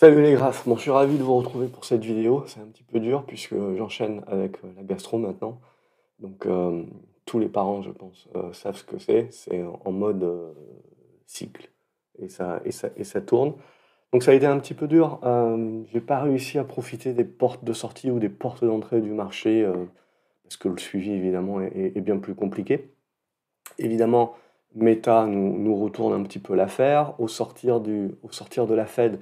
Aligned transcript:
Salut 0.00 0.22
les 0.22 0.34
graphes, 0.34 0.62
bon, 0.64 0.76
je 0.76 0.82
suis 0.82 0.92
ravi 0.92 1.18
de 1.18 1.24
vous 1.24 1.34
retrouver 1.34 1.66
pour 1.66 1.84
cette 1.84 2.04
vidéo. 2.04 2.44
C'est 2.46 2.60
un 2.60 2.66
petit 2.66 2.84
peu 2.84 3.00
dur 3.00 3.24
puisque 3.26 3.56
j'enchaîne 3.76 4.22
avec 4.28 4.58
euh, 4.62 4.68
la 4.76 4.84
gastro 4.84 5.18
maintenant. 5.18 5.60
Donc 6.20 6.46
euh, 6.46 6.84
tous 7.24 7.40
les 7.40 7.48
parents, 7.48 7.82
je 7.82 7.90
pense, 7.90 8.28
euh, 8.36 8.52
savent 8.52 8.76
ce 8.76 8.84
que 8.84 8.96
c'est. 8.98 9.26
C'est 9.32 9.60
en 9.84 9.90
mode 9.90 10.54
cycle 11.26 11.68
et 12.20 12.28
ça, 12.28 12.60
tourne. 13.26 13.54
Donc 14.12 14.22
ça 14.22 14.30
a 14.30 14.34
été 14.34 14.46
un 14.46 14.60
petit 14.60 14.74
peu 14.74 14.86
dur. 14.86 15.18
J'ai 15.92 16.00
pas 16.00 16.20
réussi 16.20 16.60
à 16.60 16.64
profiter 16.64 17.12
des 17.12 17.24
portes 17.24 17.64
de 17.64 17.72
sortie 17.72 18.12
ou 18.12 18.20
des 18.20 18.28
portes 18.28 18.64
d'entrée 18.64 19.00
du 19.00 19.10
marché 19.10 19.68
parce 20.44 20.58
que 20.58 20.68
le 20.68 20.78
suivi 20.78 21.10
évidemment 21.10 21.60
est, 21.60 22.00
bien 22.00 22.18
plus 22.18 22.36
compliqué. 22.36 22.94
Évidemment, 23.78 24.36
Meta 24.76 25.26
nous, 25.26 25.74
retourne 25.74 26.12
un 26.12 26.22
petit 26.22 26.38
peu 26.38 26.54
l'affaire. 26.54 27.20
Au 27.20 27.26
sortir 27.26 27.80
de 27.80 28.74
la 28.76 28.86
Fed, 28.86 29.18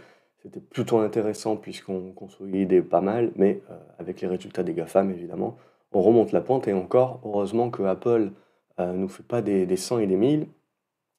c'était 0.46 0.60
plutôt 0.60 0.98
intéressant 0.98 1.56
puisqu'on 1.56 2.12
consolidait 2.12 2.80
pas 2.80 3.00
mal, 3.00 3.32
mais 3.34 3.62
euh, 3.68 3.74
avec 3.98 4.20
les 4.20 4.28
résultats 4.28 4.62
des 4.62 4.74
GAFAM, 4.74 5.10
évidemment, 5.10 5.56
on 5.92 6.00
remonte 6.00 6.30
la 6.30 6.40
pente 6.40 6.68
et 6.68 6.72
encore, 6.72 7.20
heureusement 7.24 7.68
que 7.68 7.82
Apple 7.82 8.30
ne 8.78 8.84
euh, 8.84 8.92
nous 8.92 9.08
fait 9.08 9.24
pas 9.24 9.42
des, 9.42 9.66
des 9.66 9.76
100 9.76 9.98
et 9.98 10.06
des 10.06 10.14
1000, 10.14 10.46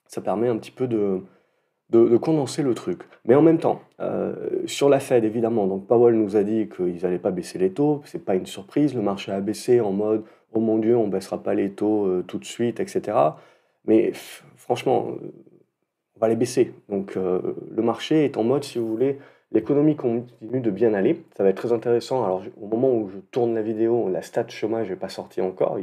ça 0.06 0.22
permet 0.22 0.48
un 0.48 0.56
petit 0.56 0.72
peu 0.72 0.88
de, 0.88 1.24
de, 1.90 2.16
condenser 2.16 2.64
le 2.64 2.74
truc. 2.74 3.02
Mais 3.26 3.36
en 3.36 3.42
même 3.42 3.58
temps, 3.58 3.82
euh, 4.00 4.66
sur 4.66 4.88
la 4.88 5.02
Fed, 5.02 5.26
évidemment, 5.26 5.68
donc 5.68 5.88
Powell 5.88 6.16
nous 6.16 6.38
a 6.38 6.44
dit 6.44 6.70
qu'ils 6.70 7.02
n'allaient 7.04 7.20
pas 7.20 7.32
baisser 7.32 7.60
les 7.60 7.74
taux, 7.74 8.02
c'est 8.06 8.24
pas 8.24 8.36
une 8.36 8.46
surprise, 8.46 8.96
le 8.96 9.02
marché 9.02 9.34
a 9.34 9.42
baissé 9.42 9.82
en 9.82 9.92
mode 9.92 10.24
«oh 10.54 10.62
mon 10.62 10.78
Dieu, 10.78 10.96
on 10.96 11.10
baissera 11.10 11.44
pas 11.44 11.54
les 11.54 11.72
taux 11.72 12.22
tout 12.28 12.38
de 12.38 12.46
suite», 12.46 12.80
etc. 12.80 13.18
Mais 13.84 14.14
franchement, 14.56 15.16
on 16.18 16.26
va 16.26 16.30
les 16.30 16.36
baisser. 16.36 16.74
Donc 16.90 17.16
euh, 17.16 17.42
le 17.76 17.82
marché 17.82 18.26
est 18.26 18.38
en 18.38 18.44
mode, 18.44 18.64
si 18.64 18.80
vous 18.80 18.88
voulez, 18.88 19.20
l'économie 19.52 19.96
continue 19.96 20.60
de 20.60 20.72
bien 20.72 20.94
aller. 20.94 21.24
Ça 21.36 21.44
va 21.44 21.50
être 21.50 21.58
très 21.58 21.72
intéressant. 21.72 22.24
Alors 22.24 22.44
au 22.60 22.68
moment 22.68 22.94
où 22.94 23.10
je 23.10 23.18
tourne 23.32 23.54
la 23.54 23.62
vidéo, 23.62 24.10
la 24.10 24.22
stat 24.22 24.48
chômage 24.48 24.90
n'est 24.90 24.96
pas 24.96 25.10
sortie 25.10 25.42
encore. 25.42 25.78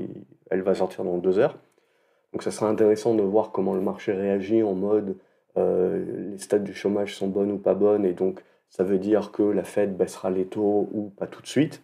elle 0.51 0.63
va 0.63 0.75
sortir 0.75 1.05
dans 1.05 1.19
deux 1.19 1.39
heures. 1.39 1.57
Donc 2.33 2.43
ça 2.43 2.51
sera 2.51 2.69
intéressant 2.69 3.15
de 3.15 3.23
voir 3.23 3.53
comment 3.53 3.75
le 3.75 3.81
marché 3.81 4.13
réagit 4.13 4.63
en 4.63 4.75
mode 4.75 5.17
euh, 5.57 6.33
les 6.33 6.39
stats 6.39 6.59
du 6.59 6.75
chômage 6.75 7.15
sont 7.15 7.29
bonnes 7.29 7.53
ou 7.53 7.59
pas 7.59 7.75
bonnes. 7.75 8.05
Et 8.05 8.13
donc 8.13 8.43
ça 8.71 8.83
veut 8.83 8.99
dire 8.99 9.31
que 9.31 9.43
la 9.43 9.63
Fed 9.63 9.97
baissera 9.97 10.31
les 10.31 10.47
taux 10.47 10.89
ou 10.93 11.11
pas 11.17 11.29
tout 11.29 11.43
de 11.43 11.47
suite. 11.47 11.83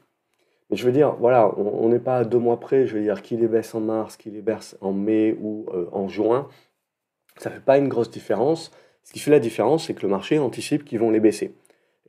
Mais 0.70 0.76
je 0.76 0.86
veux 0.86 0.92
dire, 0.92 1.16
voilà, 1.18 1.52
on 1.58 1.88
n'est 1.88 1.98
pas 1.98 2.18
à 2.18 2.24
deux 2.24 2.38
mois 2.38 2.60
près. 2.60 2.86
Je 2.86 2.96
veux 2.96 3.02
dire, 3.02 3.22
qu'il 3.22 3.40
les 3.40 3.48
baisse 3.48 3.74
en 3.74 3.80
mars, 3.80 4.16
qu'il 4.16 4.34
les 4.34 4.40
baisse 4.40 4.76
en 4.80 4.92
mai 4.92 5.36
ou 5.40 5.66
euh, 5.74 5.86
en 5.92 6.08
juin 6.08 6.48
ça 7.40 7.50
ne 7.50 7.54
fait 7.54 7.64
pas 7.64 7.78
une 7.78 7.88
grosse 7.88 8.10
différence. 8.10 8.70
Ce 9.02 9.12
qui 9.12 9.18
fait 9.18 9.30
la 9.30 9.40
différence, 9.40 9.86
c'est 9.86 9.94
que 9.94 10.02
le 10.02 10.08
marché 10.08 10.38
anticipe 10.38 10.84
qu'ils 10.84 10.98
vont 10.98 11.10
les 11.10 11.20
baisser. 11.20 11.54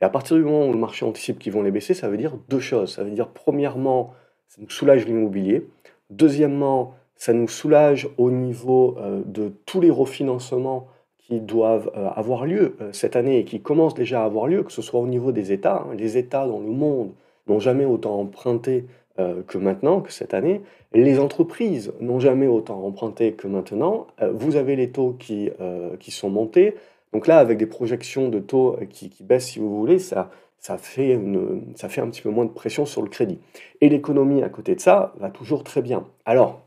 Et 0.02 0.06
à 0.06 0.10
partir 0.10 0.36
du 0.36 0.44
moment 0.44 0.68
où 0.68 0.74
le 0.74 0.80
marché 0.80 1.06
anticipe 1.06 1.40
qu'ils 1.40 1.54
vont 1.54 1.62
les 1.62 1.72
baisser, 1.72 1.94
ça 1.94 2.10
veut 2.10 2.18
dire 2.18 2.34
deux 2.50 2.60
choses. 2.60 2.94
Ça 2.96 3.04
veut 3.04 3.12
dire, 3.12 3.30
premièrement, 3.30 4.14
ça 4.50 4.62
nous 4.62 4.70
soulage 4.70 5.06
l'immobilier. 5.06 5.68
Deuxièmement, 6.10 6.96
ça 7.16 7.34
nous 7.34 7.48
soulage 7.48 8.10
au 8.18 8.30
niveau 8.32 8.98
euh, 9.00 9.22
de 9.26 9.54
tous 9.66 9.80
les 9.80 9.92
refinancements 9.92 10.88
qui 11.20 11.40
doivent 11.40 11.92
euh, 11.96 12.10
avoir 12.10 12.46
lieu 12.46 12.76
euh, 12.82 12.92
cette 12.92 13.16
année 13.16 13.38
et 13.40 13.46
qui 13.46 13.62
commencent 13.62 13.94
déjà 13.94 14.24
à 14.24 14.26
avoir 14.26 14.48
lieu, 14.48 14.64
que 14.64 14.72
ce 14.72 14.82
soit 14.82 15.00
au 15.00 15.08
niveau 15.08 15.32
des 15.32 15.52
États. 15.54 15.86
Hein. 15.88 15.96
Les 15.96 16.18
États 16.18 16.46
dans 16.48 16.60
le 16.60 16.72
monde 16.72 17.12
n'ont 17.48 17.60
jamais 17.60 17.86
autant 17.86 18.20
emprunté 18.20 18.86
que 19.18 19.58
maintenant, 19.58 20.02
que 20.02 20.12
cette 20.12 20.34
année. 20.34 20.62
Les 20.94 21.20
entreprises 21.20 21.94
n'ont 22.02 22.20
jamais 22.20 22.48
autant 22.48 22.84
emprunté 22.84 23.34
que 23.34 23.48
maintenant. 23.48 24.08
Euh, 24.22 24.32
vous 24.34 24.58
avez 24.58 24.76
les 24.76 24.92
taux 24.92 25.16
qui, 25.18 25.50
euh, 25.62 25.96
qui 25.98 26.12
sont 26.12 26.30
montés. 26.30 26.76
Donc 27.14 27.28
là, 27.28 27.40
avec 27.40 27.58
des 27.58 27.66
projections 27.66 28.28
de 28.30 28.40
taux 28.40 28.78
qui, 28.90 29.10
qui 29.10 29.24
baissent, 29.24 29.48
si 29.48 29.60
vous 29.60 29.78
voulez, 29.78 30.00
ça, 30.00 30.32
ça, 30.58 30.78
fait 30.78 31.14
une, 31.14 31.74
ça 31.76 31.88
fait 31.88 32.02
un 32.02 32.10
petit 32.10 32.22
peu 32.22 32.30
moins 32.30 32.46
de 32.46 32.52
pression 32.52 32.86
sur 32.86 33.02
le 33.02 33.10
crédit. 33.10 33.40
Et 33.80 33.88
l'économie, 33.88 34.44
à 34.44 34.50
côté 34.50 34.76
de 34.76 34.82
ça, 34.82 35.14
va 35.18 35.30
toujours 35.30 35.64
très 35.64 35.82
bien. 35.82 36.08
Alors, 36.26 36.62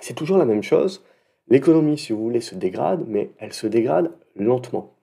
c'est 0.00 0.14
toujours 0.14 0.38
la 0.38 0.46
même 0.46 0.62
chose. 0.62 1.04
L'économie, 1.48 1.98
si 1.98 2.12
vous 2.12 2.22
voulez, 2.22 2.40
se 2.40 2.54
dégrade, 2.54 3.04
mais 3.06 3.30
elle 3.38 3.52
se 3.52 3.66
dégrade 3.66 4.12
lentement. 4.36 4.94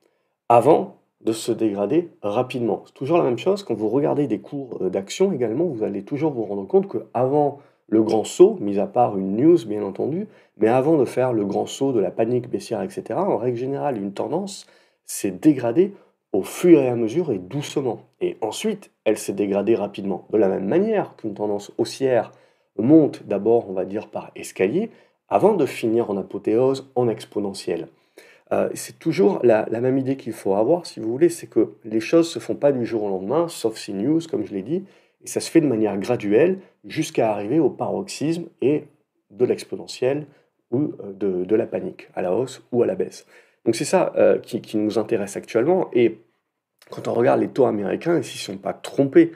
Avant, 0.48 0.99
de 1.20 1.32
se 1.32 1.52
dégrader 1.52 2.08
rapidement. 2.22 2.82
C'est 2.86 2.94
toujours 2.94 3.18
la 3.18 3.24
même 3.24 3.38
chose, 3.38 3.62
quand 3.62 3.74
vous 3.74 3.88
regardez 3.88 4.26
des 4.26 4.40
cours 4.40 4.78
euh, 4.80 4.88
d'action 4.88 5.32
également, 5.32 5.64
vous 5.64 5.82
allez 5.82 6.02
toujours 6.02 6.32
vous 6.32 6.44
rendre 6.44 6.66
compte 6.66 6.88
qu'avant 6.88 7.58
le 7.88 8.02
grand 8.02 8.24
saut, 8.24 8.56
mis 8.60 8.78
à 8.78 8.86
part 8.86 9.18
une 9.18 9.36
news 9.36 9.58
bien 9.66 9.82
entendu, 9.82 10.28
mais 10.56 10.68
avant 10.68 10.96
de 10.96 11.04
faire 11.04 11.32
le 11.32 11.44
grand 11.44 11.66
saut 11.66 11.92
de 11.92 12.00
la 12.00 12.10
panique 12.10 12.48
baissière, 12.48 12.82
etc., 12.82 13.18
en 13.18 13.36
règle 13.36 13.58
générale, 13.58 13.98
une 13.98 14.12
tendance 14.12 14.66
s'est 15.04 15.32
dégradée 15.32 15.92
au 16.32 16.42
fur 16.42 16.80
et 16.80 16.88
à 16.88 16.94
mesure 16.94 17.32
et 17.32 17.38
doucement. 17.38 18.02
Et 18.20 18.36
ensuite, 18.40 18.92
elle 19.04 19.18
s'est 19.18 19.32
dégradée 19.32 19.74
rapidement. 19.74 20.26
De 20.30 20.38
la 20.38 20.48
même 20.48 20.66
manière 20.66 21.16
qu'une 21.16 21.34
tendance 21.34 21.72
haussière 21.78 22.30
monte 22.78 23.26
d'abord, 23.26 23.68
on 23.68 23.72
va 23.72 23.84
dire, 23.84 24.08
par 24.08 24.30
escalier, 24.36 24.90
avant 25.28 25.54
de 25.54 25.66
finir 25.66 26.10
en 26.10 26.16
apothéose 26.16 26.90
en 26.94 27.08
exponentielle. 27.08 27.88
Euh, 28.52 28.68
c'est 28.74 28.98
toujours 28.98 29.40
la, 29.44 29.66
même 29.68 29.98
idée 29.98 30.16
qu'il 30.16 30.32
faut 30.32 30.54
avoir, 30.54 30.86
si 30.86 30.98
vous 30.98 31.10
voulez, 31.10 31.28
c'est 31.28 31.46
que 31.46 31.74
les 31.84 32.00
choses 32.00 32.26
ne 32.26 32.32
se 32.32 32.38
font 32.40 32.56
pas 32.56 32.72
du 32.72 32.84
jour 32.84 33.04
au 33.04 33.08
lendemain, 33.08 33.48
sauf 33.48 33.76
si 33.76 33.92
news, 33.92 34.20
comme 34.28 34.44
je 34.44 34.52
l'ai 34.52 34.62
dit, 34.62 34.84
et 35.22 35.26
ça 35.28 35.40
se 35.40 35.50
fait 35.50 35.60
de 35.60 35.66
manière 35.66 35.96
graduelle 35.98 36.58
jusqu'à 36.84 37.30
arriver 37.30 37.60
au 37.60 37.70
paroxysme 37.70 38.46
et 38.60 38.84
de 39.30 39.44
l'exponentielle 39.44 40.26
ou 40.72 40.94
euh, 41.22 41.44
de, 41.44 41.54
la 41.54 41.66
panique, 41.66 42.08
à 42.14 42.22
la 42.22 42.34
hausse 42.34 42.62
ou 42.72 42.82
à 42.82 42.86
la 42.86 42.96
baisse. 42.96 43.26
Donc 43.64 43.76
c'est 43.76 43.84
ça 43.84 44.12
euh, 44.16 44.38
qui, 44.38 44.76
nous 44.76 44.98
intéresse 44.98 45.36
actuellement, 45.36 45.88
et 45.92 46.18
quand 46.90 47.06
on 47.06 47.14
regarde 47.14 47.40
les 47.40 47.48
taux 47.48 47.66
américains, 47.66 48.16
ils 48.16 48.24
s'y 48.24 48.38
sont 48.38 48.56
pas 48.56 48.72
trompés. 48.72 49.30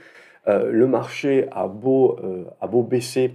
le 0.46 0.86
marché 0.86 1.46
a 1.52 1.68
beau, 1.68 2.18
a 2.60 2.66
beau 2.66 2.82
baisser 2.82 3.34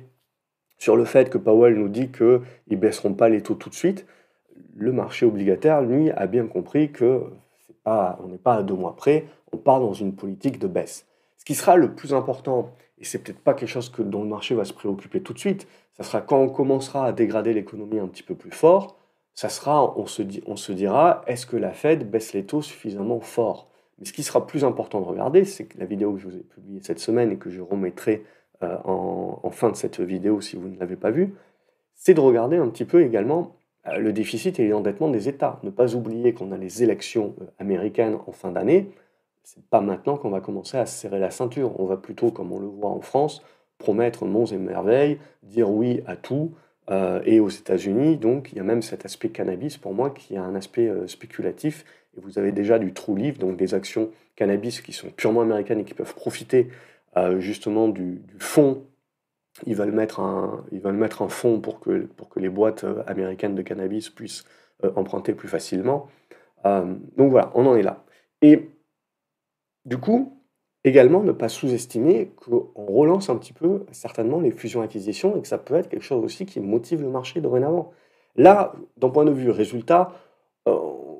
sur 0.78 0.98
le 0.98 1.06
fait 1.06 1.30
que 1.30 1.38
Powell 1.38 1.76
nous 1.76 1.88
dit 1.88 2.10
qu'ils 2.10 2.42
ne 2.70 2.76
baisseront 2.76 3.14
pas 3.14 3.30
les 3.30 3.42
taux 3.42 3.56
tout 3.56 3.70
de 3.70 3.76
suite, 3.76 4.06
le 4.76 4.92
marché 4.92 5.26
obligataire, 5.26 5.82
lui, 5.82 6.12
a 6.12 6.28
bien 6.28 6.48
compris 6.48 6.92
que 6.92 7.24
on 7.86 8.28
n'est 8.28 8.38
pas 8.38 8.56
à 8.56 8.64
deux 8.64 8.76
mois 8.76 8.96
près, 8.96 9.26
on 9.52 9.58
part 9.58 9.80
dans 9.80 9.94
une 9.94 10.16
politique 10.16 10.60
de 10.60 10.68
baisse. 10.68 11.08
Ce 11.38 11.46
qui 11.46 11.56
sera 11.56 11.76
le 11.76 11.96
plus 11.96 12.14
important, 12.14 12.72
et 13.00 13.06
c'est 13.06 13.20
peut-être 13.20 13.40
pas 13.40 13.54
quelque 13.54 13.70
chose 13.70 13.90
que, 13.90 14.02
dont 14.02 14.24
le 14.24 14.30
marché 14.30 14.54
va 14.56 14.66
se 14.66 14.74
préoccuper 14.74 15.22
tout 15.22 15.34
de 15.34 15.40
suite, 15.40 15.68
ça 15.98 16.04
sera 16.04 16.22
quand 16.22 16.40
on 16.40 16.50
commencera 16.50 17.06
à 17.06 17.12
dégrader 17.12 17.54
l'économie 17.54 18.00
un 18.00 18.08
petit 18.08 18.24
peu 18.24 18.36
plus 18.36 18.52
fort, 18.52 18.98
ça 19.34 19.50
sera, 19.50 19.98
on 19.98 20.06
se, 20.06 20.22
dit, 20.22 20.44
on 20.48 20.56
se 20.56 20.72
dira, 20.72 21.22
est-ce 21.26 21.46
que 21.46 21.56
la 21.58 21.72
Fed 21.72 22.10
baisse 22.10 22.34
les 22.34 22.46
taux 22.46 22.62
suffisamment 22.62 23.22
fort? 23.22 23.70
Mais 23.98 24.06
ce 24.06 24.14
qui 24.14 24.24
sera 24.24 24.46
plus 24.46 24.64
important 24.64 25.02
de 25.02 25.06
regarder, 25.06 25.46
c'est 25.46 25.74
la 25.76 25.86
vidéo 25.86 26.14
que 26.14 26.20
je 26.20 26.28
vous 26.28 26.36
ai 26.36 26.42
publiée 26.42 26.82
cette 26.84 27.00
semaine 27.00 27.32
et 27.32 27.38
que 27.38 27.50
je 27.50 27.62
remettrai 27.62 28.24
euh, 28.64 28.78
en, 28.84 29.50
fin 29.52 29.70
de 29.70 29.76
cette 29.76 30.00
vidéo 30.00 30.42
si 30.42 30.58
vous 30.58 30.68
ne 30.68 30.78
l'avez 30.78 30.96
pas 30.96 31.12
vue, 31.12 31.34
c'est 31.96 32.14
de 32.14 32.20
regarder 32.20 32.58
un 32.58 32.68
petit 32.70 32.86
peu 32.86 33.02
également 33.02 33.56
le 33.98 34.14
déficit 34.14 34.60
et 34.60 34.68
l'endettement 34.68 35.10
des 35.10 35.30
États. 35.30 35.60
Ne 35.64 35.70
pas 35.70 35.96
oublier 35.96 36.34
qu'on 36.34 36.52
a 36.52 36.58
les 36.58 36.84
élections 36.84 37.36
euh, 37.42 37.46
américaines 37.60 38.18
en 38.28 38.32
fin 38.32 38.52
d'année. 38.52 38.92
C'est 39.44 39.64
pas 39.66 39.82
maintenant 39.82 40.18
qu'on 40.18 40.30
va 40.30 40.42
commencer 40.42 40.78
à 40.78 40.86
serrer 40.86 41.20
la 41.20 41.32
ceinture. 41.32 41.80
On 41.80 41.86
va 41.86 41.98
plutôt, 41.98 42.32
comme 42.32 42.52
on 42.52 42.60
le 42.60 42.68
voit 42.68 42.92
en 42.92 43.02
France, 43.02 43.42
promettre 43.78 44.26
monts 44.26 44.46
et 44.46 44.58
merveilles, 44.58 45.18
dire 45.44 45.70
oui 45.70 46.02
à 46.06 46.16
tout. 46.16 46.54
Euh, 46.92 47.22
et 47.26 47.40
aux 47.40 47.50
États-Unis, 47.50 48.18
donc, 48.18 48.52
il 48.52 48.58
y 48.58 48.62
a 48.62 48.64
même 48.64 48.82
cet 48.82 49.06
aspect 49.06 49.30
cannabis 49.30 49.78
pour 49.78 49.94
moi 49.94 50.10
qui 50.10 50.38
a 50.38 50.44
un 50.44 50.56
aspect 50.56 50.92
spéculatif. 51.08 51.86
Et 52.18 52.22
vous 52.22 52.38
avez 52.38 52.52
déjà 52.52 52.80
du 52.80 52.94
true 52.94 53.18
leaf, 53.18 53.40
donc 53.40 53.58
des 53.58 53.74
actions 53.74 54.10
cannabis 54.36 54.82
qui 54.82 54.94
sont 54.94 55.10
purement 55.10 55.42
américaines 55.42 55.80
et 55.80 55.84
qui 55.84 55.94
peuvent 55.94 56.16
profiter 56.16 56.70
justement 57.40 57.88
du, 57.88 58.22
du 58.28 58.40
fonds 58.40 58.84
ils 59.66 59.76
veulent 59.76 59.92
mettre 59.92 60.20
un, 60.20 60.64
ils 60.72 60.80
veulent 60.80 60.96
mettre 60.96 61.22
un 61.22 61.30
fonds 61.30 61.60
pour 61.60 61.80
que, 61.80 62.06
pour 62.06 62.30
que 62.30 62.40
les 62.40 62.50
boîtes 62.50 62.84
euh, 62.84 63.04
américaines 63.08 63.56
de 63.56 63.62
cannabis 63.62 64.10
puissent 64.10 64.46
euh, 64.84 64.92
emprunter 64.96 65.34
plus 65.34 65.48
facilement. 65.48 66.08
Euh, 66.66 66.96
donc 67.18 67.32
voilà, 67.32 67.52
on 67.56 67.66
en 67.66 67.76
est 67.76 67.82
là. 67.82 68.04
Et 68.42 68.70
du 69.86 69.98
coup, 69.98 70.42
également 70.84 71.22
ne 71.22 71.32
pas 71.32 71.50
sous-estimer 71.50 72.32
qu'on 72.36 72.86
relance 72.86 73.30
un 73.30 73.38
petit 73.38 73.54
peu 73.54 73.86
certainement 73.92 74.40
les 74.40 74.52
fusions-acquisitions 74.52 75.38
et 75.38 75.42
que 75.42 75.48
ça 75.48 75.58
peut 75.58 75.76
être 75.76 75.90
quelque 75.90 76.04
chose 76.04 76.24
aussi 76.24 76.46
qui 76.46 76.60
motive 76.60 77.02
le 77.02 77.10
marché 77.10 77.42
dorénavant. 77.42 77.92
Là, 78.36 78.74
d'un 78.98 79.10
point 79.10 79.26
de 79.26 79.32
vue 79.32 79.50
résultat, 79.50 80.14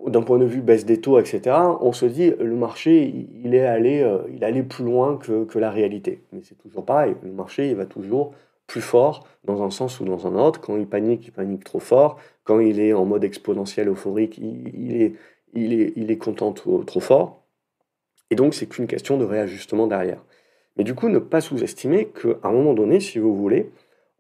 d'un 0.10 0.22
point 0.22 0.38
de 0.38 0.46
vue 0.46 0.62
baisse 0.62 0.86
des 0.86 1.00
taux, 1.02 1.20
etc., 1.20 1.56
on 1.82 1.92
se 1.92 2.06
dit 2.06 2.32
le 2.40 2.56
marché, 2.56 3.28
il 3.44 3.56
est 3.56 3.66
allé, 3.66 4.02
euh, 4.02 4.20
il 4.34 4.44
allait 4.44 4.64
plus 4.64 4.84
loin 4.84 5.18
que, 5.18 5.46
que 5.46 5.60
la 5.60 5.72
réalité. 5.72 6.24
Mais 6.32 6.42
c'est 6.44 6.58
toujours 6.58 6.86
pareil, 6.86 7.16
le 7.24 7.32
marché, 7.32 7.70
il 7.70 7.76
va 7.76 7.86
toujours 7.86 8.34
plus 8.70 8.82
fort 8.82 9.28
dans 9.44 9.64
un 9.64 9.72
sens 9.72 10.00
ou 10.00 10.06
dans 10.06 10.28
un 10.28 10.36
autre. 10.36 10.62
Quand 10.62 10.78
il 10.78 10.88
panique, 10.88 11.26
il 11.28 11.32
panique 11.32 11.66
trop 11.66 11.80
fort. 11.80 12.18
Quand 12.46 12.60
il 12.60 12.80
est 12.80 12.94
en 12.94 13.04
mode 13.04 13.26
exponentiel 13.26 13.90
euphorique, 13.90 14.38
il, 14.38 15.02
est, 15.02 15.16
il, 15.54 15.74
est, 15.74 15.94
il 15.98 16.12
est 16.12 16.18
content 16.18 16.54
trop, 16.54 16.84
trop 16.84 17.00
fort. 17.00 17.44
Et 18.30 18.36
donc, 18.36 18.54
c'est 18.54 18.68
qu'une 18.68 18.88
question 18.88 19.18
de 19.18 19.26
réajustement 19.26 19.88
derrière. 19.88 20.24
Mais 20.78 20.84
du 20.84 20.94
coup, 20.94 21.10
ne 21.10 21.20
pas 21.20 21.42
sous-estimer 21.42 22.06
qu'à 22.06 22.48
un 22.48 22.52
moment 22.52 22.74
donné, 22.74 23.00
si 23.00 23.20
vous 23.20 23.36
voulez, 23.36 23.72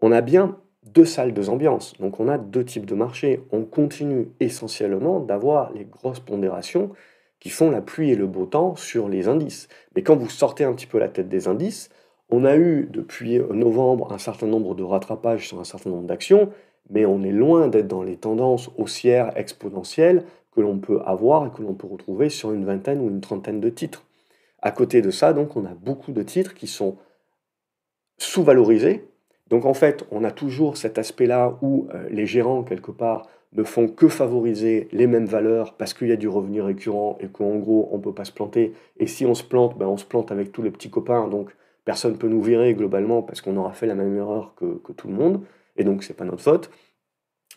on 0.02 0.12
a 0.12 0.22
bien 0.22 0.58
deux 0.84 1.06
salles, 1.06 1.34
deux 1.34 1.50
ambiances. 1.50 1.94
Donc 2.00 2.20
on 2.20 2.28
a 2.28 2.38
deux 2.38 2.66
types 2.66 2.86
de 2.86 2.96
marchés. 2.96 3.42
On 3.52 3.64
continue 3.64 4.30
essentiellement 4.40 5.20
d'avoir 5.20 5.72
les 5.74 5.86
grosses 5.86 6.20
pondérations 6.20 6.92
qui 7.40 7.50
font 7.50 7.72
la 7.72 7.81
pluie 7.81 8.12
et 8.12 8.16
le 8.16 8.28
beau 8.28 8.46
temps 8.46 8.76
sur 8.76 9.08
les 9.08 9.28
indices. 9.28 9.68
Mais 9.96 10.04
quand 10.04 10.16
vous 10.16 10.30
sortez 10.30 10.64
un 10.64 10.74
petit 10.74 10.88
peu 10.88 11.00
la 11.00 11.10
tête 11.10 11.30
des 11.30 11.48
indices, 11.48 11.90
on 12.30 12.46
a 12.46 12.56
eu 12.58 12.88
depuis 12.92 13.40
novembre 13.40 14.12
un 14.12 14.18
certain 14.18 14.48
nombre 14.48 14.76
de 14.76 14.84
rattrapages 14.84 15.48
sur 15.48 15.60
un 15.60 15.64
certain 15.64 15.90
nombre 15.90 16.08
d'actions, 16.08 16.50
mais 16.90 17.06
on 17.06 17.24
est 17.24 17.31
loin 17.31 17.68
d'être 17.68 17.88
dans 17.88 18.04
les 18.04 18.18
tendances 18.18 18.70
haussières 18.78 19.31
exponentielles 19.38 20.24
que 20.52 20.62
l'on 20.62 20.80
peut 20.80 21.02
avoir 21.06 21.48
et 21.48 21.52
que 21.52 21.62
l'on 21.62 21.74
peut 21.74 21.88
retrouver 21.88 22.30
sur 22.30 22.52
une 22.52 22.66
vingtaine 22.66 23.00
ou 23.00 23.08
une 23.08 23.22
trentaine 23.22 23.60
de 23.60 23.70
titres. 23.70 24.04
À 24.62 24.72
côté 24.72 25.02
de 25.02 25.12
ça, 25.12 25.34
donc, 25.34 25.56
on 25.56 25.66
a 25.66 25.74
beaucoup 25.74 26.12
de 26.12 26.24
titres 26.24 26.54
qui 26.54 26.68
sont 26.68 26.98
sous-valorisés. 28.18 29.08
Donc 29.50 29.66
en 29.66 29.74
fait, 29.74 30.06
on 30.12 30.24
a 30.24 30.31
toujours 30.31 30.78
cet 30.78 30.98
aspect-là 30.98 31.57
où 31.62 31.88
euh, 31.94 32.07
les 32.10 32.25
gérants, 32.25 32.63
quelque 32.63 32.92
part, 32.92 33.28
ne 33.54 33.63
font 33.63 33.88
que 33.88 34.07
favoriser 34.07 34.88
les 34.92 35.07
mêmes 35.07 35.25
valeurs 35.25 35.74
parce 35.74 35.94
qu'il 35.94 36.10
y 36.10 36.12
a 36.12 36.18
du 36.18 36.28
revenu 36.28 36.62
récurrent 36.62 37.18
et 37.19 37.28
qu'en 37.28 37.56
gros, 37.56 37.90
on 37.92 37.98
ne 37.98 38.01
peut 38.04 38.13
pas 38.13 38.25
se 38.25 38.31
planter. 38.31 38.74
Et 38.98 39.07
si 39.07 39.25
on 39.25 39.34
se 39.34 39.44
plante, 39.44 39.78
ben, 39.78 39.88
on 39.88 39.98
se 39.98 40.06
plante 40.06 40.31
avec 40.31 40.51
tous 40.51 40.62
les 40.62 40.72
petits 40.72 40.92
copains, 40.92 41.28
donc 41.28 41.56
personne 41.84 42.13
ne 42.13 42.18
peut 42.18 42.28
nous 42.28 42.42
virer 42.42 42.75
globalement 42.75 43.24
parce 43.24 43.42
qu'on 43.42 43.57
aura 43.57 43.74
fait 43.74 43.88
la 43.88 43.96
même 43.96 44.16
erreur 44.16 44.54
que, 44.56 44.92
tout 44.94 45.07
le 45.07 45.16
monde, 45.16 45.42
et 45.78 45.84
donc 45.84 46.04
c'est 46.04 46.13
pas 46.13 46.25
notre 46.25 46.44
faute. 46.44 46.69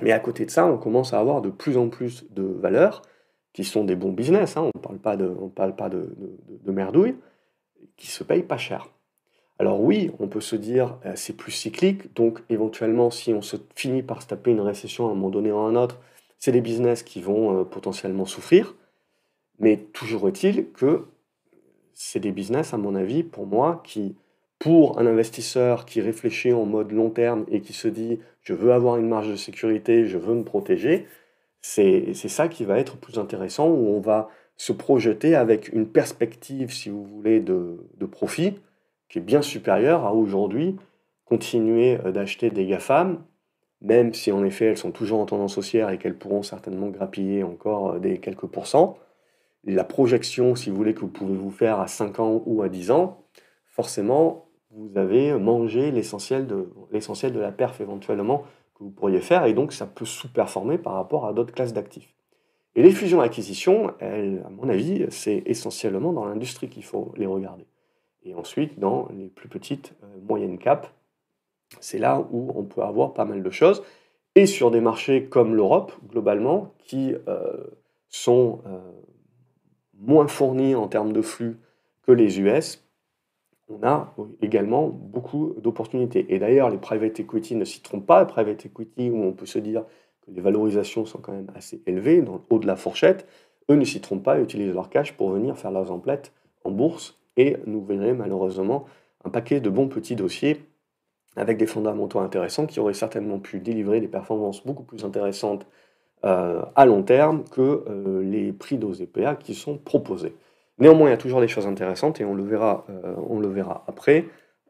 Mais 0.00 0.12
à 0.12 0.18
côté 0.18 0.46
de 0.46 0.50
ça, 0.50 0.64
on 0.66 0.78
commence 0.78 1.12
à 1.12 1.20
avoir 1.20 1.42
de 1.42 1.50
plus 1.50 1.76
en 1.76 1.90
plus 1.90 2.24
de 2.32 2.42
valeurs 2.42 3.02
qui 3.52 3.64
sont 3.64 3.84
des 3.84 3.96
bons 3.96 4.12
business, 4.12 4.56
hein. 4.56 4.62
on 4.62 4.78
ne 4.78 4.82
parle 4.82 4.98
pas, 4.98 5.16
de, 5.16 5.26
on 5.26 5.48
de, 5.90 6.16
de, 6.64 6.72
merdouille, 6.72 7.16
qui 7.98 8.06
se 8.06 8.24
payent 8.24 8.42
pas 8.42 8.56
cher. 8.56 8.88
Alors 9.62 9.80
oui, 9.80 10.10
on 10.18 10.26
peut 10.26 10.40
se 10.40 10.56
dire 10.56 10.98
euh, 11.06 11.12
c'est 11.14 11.36
plus 11.36 11.52
cyclique, 11.52 12.12
donc 12.14 12.42
éventuellement 12.48 13.12
si 13.12 13.32
on 13.32 13.42
se 13.42 13.56
finit 13.76 14.02
par 14.02 14.20
se 14.20 14.26
taper 14.26 14.50
une 14.50 14.60
récession 14.60 15.06
à 15.06 15.12
un 15.12 15.14
moment 15.14 15.30
donné 15.30 15.52
ou 15.52 15.56
à 15.58 15.60
un 15.60 15.76
autre, 15.76 16.00
c'est 16.40 16.50
des 16.50 16.60
business 16.60 17.04
qui 17.04 17.20
vont 17.20 17.60
euh, 17.60 17.62
potentiellement 17.62 18.24
souffrir, 18.24 18.74
mais 19.60 19.76
toujours 19.92 20.26
est-il 20.26 20.72
que 20.72 21.04
c'est 21.94 22.18
des 22.18 22.32
business, 22.32 22.74
à 22.74 22.76
mon 22.76 22.96
avis, 22.96 23.22
pour 23.22 23.46
moi, 23.46 23.82
qui, 23.84 24.16
pour 24.58 24.98
un 24.98 25.06
investisseur 25.06 25.86
qui 25.86 26.00
réfléchit 26.00 26.52
en 26.52 26.66
mode 26.66 26.90
long 26.90 27.10
terme 27.10 27.44
et 27.46 27.60
qui 27.60 27.72
se 27.72 27.86
dit 27.86 28.18
je 28.40 28.54
veux 28.54 28.72
avoir 28.72 28.96
une 28.96 29.08
marge 29.08 29.28
de 29.30 29.36
sécurité, 29.36 30.06
je 30.08 30.18
veux 30.18 30.34
me 30.34 30.42
protéger, 30.42 31.06
c'est 31.60 32.14
ça 32.14 32.48
qui 32.48 32.64
va 32.64 32.80
être 32.80 32.96
plus 32.96 33.16
intéressant, 33.16 33.68
où 33.68 33.94
on 33.94 34.00
va 34.00 34.28
se 34.56 34.72
projeter 34.72 35.36
avec 35.36 35.68
une 35.72 35.86
perspective, 35.86 36.72
si 36.72 36.90
vous 36.90 37.04
voulez, 37.04 37.38
de, 37.38 37.76
de 37.98 38.06
profit 38.06 38.54
qui 39.12 39.18
est 39.18 39.22
bien 39.22 39.42
supérieure 39.42 40.06
à 40.06 40.14
aujourd'hui 40.14 40.76
continuer 41.26 41.98
euh, 42.04 42.12
d'acheter 42.12 42.50
des 42.50 42.66
GAFAM, 42.66 43.22
même 43.82 44.14
si 44.14 44.32
en 44.32 44.42
effet 44.42 44.66
elles 44.66 44.78
sont 44.78 44.90
toujours 44.90 45.20
en 45.20 45.26
tendance 45.26 45.58
haussière 45.58 45.90
et 45.90 45.98
qu'elles 45.98 46.16
pourront 46.16 46.42
certainement 46.42 46.88
grappiller 46.88 47.44
encore 47.44 47.92
euh, 47.92 47.98
des 47.98 48.18
quelques 48.18 48.46
pourcents. 48.46 48.98
La 49.64 49.84
projection, 49.84 50.56
si 50.56 50.70
vous 50.70 50.76
voulez, 50.76 50.94
que 50.94 51.00
vous 51.00 51.08
pouvez 51.08 51.36
vous 51.36 51.50
faire 51.50 51.78
à 51.78 51.86
5 51.86 52.18
ans 52.20 52.42
ou 52.46 52.62
à 52.62 52.68
10 52.68 52.90
ans, 52.90 53.22
forcément, 53.66 54.48
vous 54.70 54.90
avez 54.96 55.34
mangé 55.34 55.92
l'essentiel 55.92 56.46
de, 56.46 56.68
de 56.90 57.40
la 57.40 57.52
perf 57.52 57.80
éventuellement 57.80 58.44
que 58.74 58.82
vous 58.82 58.90
pourriez 58.90 59.20
faire, 59.20 59.44
et 59.44 59.52
donc 59.52 59.72
ça 59.72 59.86
peut 59.86 60.06
sous-performer 60.06 60.78
par 60.78 60.94
rapport 60.94 61.26
à 61.26 61.34
d'autres 61.34 61.52
classes 61.52 61.74
d'actifs. 61.74 62.12
Et 62.74 62.82
les 62.82 62.90
fusions-acquisitions, 62.90 63.92
à 64.00 64.48
mon 64.50 64.68
avis, 64.70 65.06
c'est 65.10 65.42
essentiellement 65.44 66.12
dans 66.12 66.24
l'industrie 66.24 66.68
qu'il 66.68 66.84
faut 66.84 67.12
les 67.16 67.26
regarder. 67.26 67.66
Et 68.24 68.34
ensuite, 68.34 68.78
dans 68.78 69.08
les 69.16 69.28
plus 69.28 69.48
petites, 69.48 69.94
euh, 70.02 70.06
moyennes 70.26 70.58
capes, 70.58 70.88
c'est 71.80 71.98
là 71.98 72.26
où 72.30 72.52
on 72.54 72.64
peut 72.64 72.82
avoir 72.82 73.14
pas 73.14 73.24
mal 73.24 73.42
de 73.42 73.50
choses. 73.50 73.82
Et 74.34 74.46
sur 74.46 74.70
des 74.70 74.80
marchés 74.80 75.24
comme 75.24 75.54
l'Europe, 75.54 75.92
globalement, 76.08 76.74
qui 76.78 77.14
euh, 77.28 77.56
sont 78.08 78.60
euh, 78.66 78.78
moins 79.98 80.26
fournis 80.26 80.74
en 80.74 80.88
termes 80.88 81.12
de 81.12 81.22
flux 81.22 81.58
que 82.02 82.12
les 82.12 82.40
US, 82.40 82.82
on 83.68 83.86
a 83.86 84.14
également 84.42 84.88
beaucoup 84.88 85.54
d'opportunités. 85.58 86.26
Et 86.28 86.38
d'ailleurs, 86.38 86.68
les 86.68 86.78
private 86.78 87.20
equity 87.20 87.56
ne 87.56 87.64
s'y 87.64 87.80
trompent 87.82 88.06
pas. 88.06 88.24
Private 88.24 88.66
equity, 88.66 89.10
où 89.10 89.22
on 89.22 89.32
peut 89.32 89.46
se 89.46 89.58
dire 89.58 89.84
que 90.22 90.30
les 90.30 90.40
valorisations 90.40 91.06
sont 91.06 91.18
quand 91.18 91.32
même 91.32 91.50
assez 91.54 91.82
élevées, 91.86 92.22
dans 92.22 92.34
le 92.34 92.40
haut 92.50 92.58
de 92.58 92.66
la 92.66 92.76
fourchette, 92.76 93.26
eux 93.70 93.76
ne 93.76 93.84
s'y 93.84 94.00
trompent 94.00 94.22
pas 94.22 94.38
et 94.38 94.42
utilisent 94.42 94.74
leur 94.74 94.90
cash 94.90 95.16
pour 95.16 95.30
venir 95.30 95.56
faire 95.56 95.70
leurs 95.70 95.90
emplettes 95.90 96.32
en 96.64 96.70
bourse. 96.70 97.18
Et 97.36 97.56
nous 97.66 97.84
verrons 97.84 98.14
malheureusement 98.14 98.84
un 99.24 99.30
paquet 99.30 99.60
de 99.60 99.70
bons 99.70 99.88
petits 99.88 100.16
dossiers 100.16 100.60
avec 101.36 101.56
des 101.56 101.66
fondamentaux 101.66 102.18
intéressants 102.18 102.66
qui 102.66 102.80
auraient 102.80 102.94
certainement 102.94 103.38
pu 103.38 103.58
délivrer 103.58 104.00
des 104.00 104.08
performances 104.08 104.64
beaucoup 104.64 104.82
plus 104.82 105.04
intéressantes 105.04 105.66
euh, 106.24 106.62
à 106.76 106.86
long 106.86 107.02
terme 107.02 107.44
que 107.50 107.84
euh, 107.88 108.22
les 108.22 108.52
prix 108.52 108.76
d'OZPA 108.76 109.36
qui 109.36 109.54
sont 109.54 109.78
proposés. 109.78 110.36
Néanmoins, 110.78 111.08
il 111.08 111.10
y 111.10 111.14
a 111.14 111.18
toujours 111.18 111.40
des 111.40 111.48
choses 111.48 111.66
intéressantes 111.66 112.20
et 112.20 112.24
on 112.24 112.34
le 112.34 112.44
verra, 112.44 112.84
euh, 112.90 113.14
on 113.28 113.40
le 113.40 113.48
verra 113.48 113.84
après, 113.88 114.26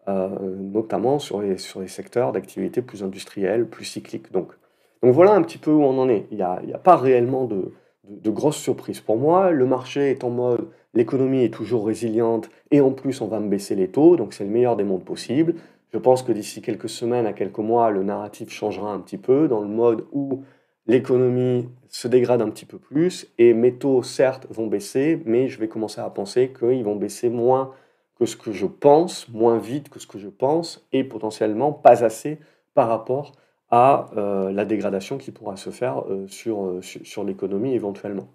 notamment 0.07 1.21
sur 1.21 1.41
les, 1.43 1.59
sur 1.59 1.81
les 1.81 1.87
secteurs 1.87 2.33
d'activité 2.33 2.83
plus 2.83 3.05
industriels, 3.05 3.69
plus 3.69 3.85
cycliques. 3.85 4.33
Donc, 4.33 4.53
donc 5.01 5.15
voilà 5.15 5.31
un 5.33 5.43
petit 5.43 5.59
peu 5.59 5.71
où 5.71 5.85
on 5.85 5.97
en 5.97 6.09
est. 6.09 6.27
Il 6.33 6.39
n'y 6.39 6.43
a, 6.43 6.61
a, 6.75 6.79
pas 6.79 6.97
réellement 6.97 7.45
de, 7.45 7.73
de, 8.09 8.31
grosses 8.31 8.57
surprises 8.57 9.01
pour 9.01 9.17
moi. 9.17 9.53
Le 9.53 9.65
marché 9.65 10.11
est 10.11 10.25
en 10.25 10.31
mode 10.31 10.67
l'économie 10.95 11.45
est 11.45 11.53
toujours 11.53 11.87
résiliente 11.87 12.51
et 12.71 12.81
en 12.81 12.93
plus 12.93 13.21
on 13.21 13.27
va 13.27 13.41
me 13.41 13.49
baisser 13.49 13.75
les 13.75 13.89
taux, 13.89 14.17
donc 14.17 14.35
c'est 14.35 14.45
le 14.45 14.51
meilleur 14.51 14.77
des 14.77 14.85
mondes 14.85 15.05
possibles. 15.05 15.55
Je 15.93 15.99
pense 15.99 16.23
que 16.23 16.33
d'ici 16.33 16.63
quelques 16.63 16.89
semaines 16.89 17.27
à 17.27 17.33
quelques 17.33 17.59
mois, 17.59 17.91
le 17.91 18.03
narratif 18.03 18.51
changera 18.51 18.93
un 18.93 19.01
petit 19.01 19.19
peu 19.19 19.49
dans 19.49 19.61
le 19.61 19.69
mode 19.69 20.07
où 20.13 20.43
l'économie 20.87 21.69
se 21.89 22.09
dégrade 22.09 22.43
un 22.43 22.51
petit 22.51 22.65
peu 22.65 22.79
plus 22.79 23.27
et 23.39 23.53
mes 23.53 23.75
taux, 23.75 24.03
certes, 24.03 24.47
vont 24.51 24.67
baisser, 24.67 25.23
mais 25.27 25.49
je 25.49 25.59
vais 25.59 25.69
commencer 25.69 26.01
à 26.01 26.09
penser 26.11 26.53
qu'ils 26.59 26.85
vont 26.85 26.97
baisser 26.97 27.29
moins 27.29 27.73
que 28.19 28.27
ce 28.27 28.37
que 28.37 28.53
je 28.53 28.67
pense, 28.67 29.29
moins 29.29 29.59
vite 29.59 29.89
que 29.89 29.99
ce 29.99 30.07
que 30.07 30.19
je 30.19 30.29
pense 30.29 30.87
et 30.93 31.05
potentiellement 31.05 31.73
pas 31.73 32.05
assez 32.05 32.39
par 32.75 32.89
rapport 32.89 33.33
à 33.71 34.11
euh, 34.17 34.53
la 34.53 34.65
dégradation 34.65 35.19
qui 35.19 35.31
pourra 35.31 35.57
se 35.57 35.71
faire 35.71 36.05
euh, 36.09 36.27
sur, 36.29 36.65
euh, 36.65 36.83
sur, 36.83 37.05
sur 37.07 37.25
l'économie 37.25 37.75
éventuellement. 37.75 38.29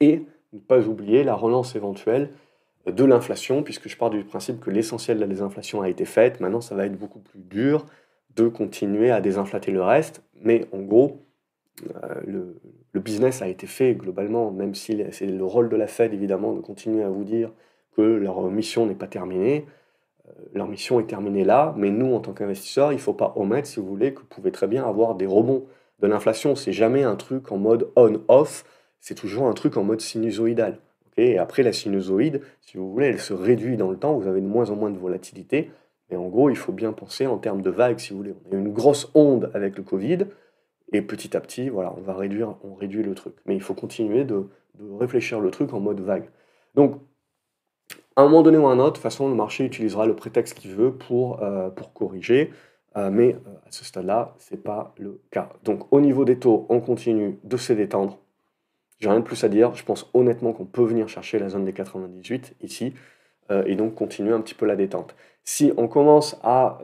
Et 0.00 0.24
ne 0.52 0.58
pas 0.58 0.86
oublier 0.86 1.24
la 1.24 1.34
relance 1.34 1.76
éventuelle 1.76 2.30
de 2.86 3.04
l'inflation, 3.04 3.62
puisque 3.62 3.88
je 3.88 3.96
pars 3.96 4.10
du 4.10 4.24
principe 4.24 4.60
que 4.60 4.70
l'essentiel 4.70 5.18
de 5.18 5.22
la 5.22 5.28
désinflation 5.28 5.82
a 5.82 5.88
été 5.88 6.04
faite. 6.04 6.40
Maintenant, 6.40 6.60
ça 6.60 6.74
va 6.74 6.86
être 6.86 6.98
beaucoup 6.98 7.20
plus 7.20 7.40
dur 7.40 7.86
de 8.36 8.48
continuer 8.48 9.10
à 9.10 9.20
désinflater 9.20 9.70
le 9.70 9.82
reste. 9.82 10.22
Mais 10.34 10.66
en 10.72 10.80
gros, 10.80 11.20
euh, 12.04 12.20
le, 12.26 13.00
business 13.00 13.40
a 13.42 13.48
été 13.48 13.66
fait 13.66 13.94
globalement, 13.94 14.50
même 14.50 14.74
si 14.74 15.02
c'est 15.12 15.26
le 15.26 15.44
rôle 15.44 15.68
de 15.68 15.76
la 15.76 15.86
Fed 15.86 16.12
évidemment 16.12 16.52
de 16.52 16.60
continuer 16.60 17.02
à 17.02 17.08
vous 17.08 17.24
dire 17.24 17.50
que 17.96 18.02
leur 18.02 18.42
mission 18.50 18.86
n'est 18.86 18.94
pas 18.94 19.06
terminée. 19.06 19.66
Euh, 20.28 20.32
leur 20.54 20.68
mission 20.68 21.00
est 21.00 21.06
terminée 21.06 21.44
là, 21.44 21.74
mais 21.76 21.90
nous 21.90 22.14
en 22.14 22.20
tant 22.20 22.32
qu'investisseurs, 22.32 22.92
il 22.92 22.96
ne 22.96 23.00
faut 23.00 23.14
pas 23.14 23.32
omettre, 23.36 23.68
si 23.68 23.80
vous 23.80 23.86
voulez, 23.86 24.12
que 24.12 24.20
vous 24.20 24.26
pouvez 24.26 24.52
très 24.52 24.66
bien 24.66 24.86
avoir 24.86 25.14
des 25.14 25.26
rebonds 25.26 25.64
de 26.00 26.06
l'inflation. 26.06 26.54
C'est 26.56 26.72
jamais 26.72 27.02
un 27.02 27.16
truc 27.16 27.52
en 27.52 27.56
mode 27.56 27.88
on-off, 27.96 28.64
c'est 29.00 29.14
toujours 29.14 29.46
un 29.46 29.52
truc 29.54 29.76
en 29.76 29.84
mode 29.84 30.00
sinusoïdal. 30.00 30.78
et 31.16 31.38
après 31.38 31.62
la 31.62 31.72
sinusoïde, 31.72 32.42
si 32.60 32.76
vous 32.76 32.90
voulez, 32.90 33.06
elle 33.06 33.20
se 33.20 33.34
réduit 33.34 33.76
dans 33.76 33.90
le 33.90 33.96
temps, 33.96 34.14
vous 34.14 34.28
avez 34.28 34.40
de 34.40 34.46
moins 34.46 34.70
en 34.70 34.76
moins 34.76 34.90
de 34.90 34.98
volatilité. 34.98 35.70
Mais 36.10 36.16
en 36.16 36.28
gros, 36.28 36.50
il 36.50 36.56
faut 36.56 36.72
bien 36.72 36.92
penser 36.92 37.26
en 37.26 37.38
termes 37.38 37.62
de 37.62 37.70
vagues, 37.70 37.98
si 37.98 38.10
vous 38.10 38.18
voulez. 38.18 38.34
On 38.50 38.56
a 38.56 38.58
une 38.58 38.72
grosse 38.72 39.10
onde 39.14 39.50
avec 39.54 39.76
le 39.76 39.82
Covid, 39.82 40.26
et 40.92 41.02
petit 41.02 41.36
à 41.36 41.40
petit, 41.40 41.68
voilà, 41.68 41.94
on 41.96 42.00
va 42.00 42.14
réduire, 42.14 42.56
on 42.64 42.74
réduit 42.74 43.02
le 43.02 43.14
truc. 43.14 43.34
Mais 43.46 43.54
il 43.54 43.62
faut 43.62 43.74
continuer 43.74 44.24
de, 44.24 44.48
réfléchir 44.98 45.40
le 45.40 45.50
truc 45.50 45.72
en 45.72 45.80
mode 45.80 46.00
vague. 46.00 46.30
Donc, 46.74 47.00
à 48.16 48.22
un 48.22 48.24
moment 48.24 48.42
donné 48.42 48.58
ou 48.58 48.66
à 48.66 48.72
un 48.72 48.78
autre, 48.78 48.92
de 48.92 48.94
toute 48.94 49.02
façon, 49.02 49.28
le 49.28 49.34
marché 49.34 49.64
utilisera 49.64 50.06
le 50.06 50.16
prétexte 50.16 50.58
qu'il 50.58 50.72
veut 50.72 50.92
pour, 50.92 51.42
euh, 51.42 51.70
pour 51.70 51.92
corriger. 51.92 52.50
Euh, 52.96 53.10
mais 53.10 53.34
euh, 53.34 53.50
à 53.66 53.70
ce 53.70 53.84
stade-là, 53.84 54.34
ce 54.38 54.54
n'est 54.54 54.60
pas 54.60 54.94
le 54.98 55.20
cas. 55.30 55.50
Donc, 55.64 55.92
au 55.92 56.00
niveau 56.00 56.24
des 56.24 56.38
taux, 56.38 56.66
on 56.68 56.80
continue 56.80 57.38
de 57.44 57.56
se 57.56 57.72
détendre. 57.72 58.18
J'ai 59.00 59.08
rien 59.08 59.20
de 59.20 59.24
plus 59.24 59.42
à 59.42 59.48
dire. 59.48 59.74
Je 59.74 59.84
pense 59.84 60.08
honnêtement 60.14 60.52
qu'on 60.52 60.66
peut 60.66 60.84
venir 60.84 61.08
chercher 61.08 61.38
la 61.38 61.48
zone 61.48 61.64
des 61.64 61.72
98 61.72 62.54
ici 62.60 62.94
et 63.66 63.74
donc 63.74 63.96
continuer 63.96 64.32
un 64.32 64.40
petit 64.40 64.54
peu 64.54 64.64
la 64.64 64.76
détente. 64.76 65.16
Si 65.42 65.72
on 65.76 65.88
commence 65.88 66.38
à 66.44 66.78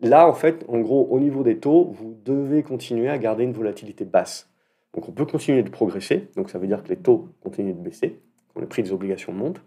Là, 0.00 0.28
en 0.28 0.34
fait, 0.34 0.64
en 0.68 0.80
gros, 0.80 1.06
au 1.10 1.18
niveau 1.18 1.42
des 1.42 1.58
taux, 1.58 1.84
vous 1.84 2.18
devez 2.22 2.62
continuer 2.62 3.08
à 3.08 3.16
garder 3.16 3.44
une 3.44 3.52
volatilité 3.52 4.04
basse. 4.04 4.50
Donc 4.92 5.08
on 5.08 5.12
peut 5.12 5.24
continuer 5.24 5.62
de 5.62 5.70
progresser, 5.70 6.28
donc 6.36 6.50
ça 6.50 6.58
veut 6.58 6.66
dire 6.66 6.82
que 6.82 6.88
les 6.88 6.96
taux 6.96 7.28
continuent 7.42 7.74
de 7.74 7.80
baisser, 7.80 8.20
quand 8.52 8.60
les 8.60 8.66
prix 8.66 8.82
des 8.82 8.92
obligations 8.92 9.32
montent. 9.32 9.62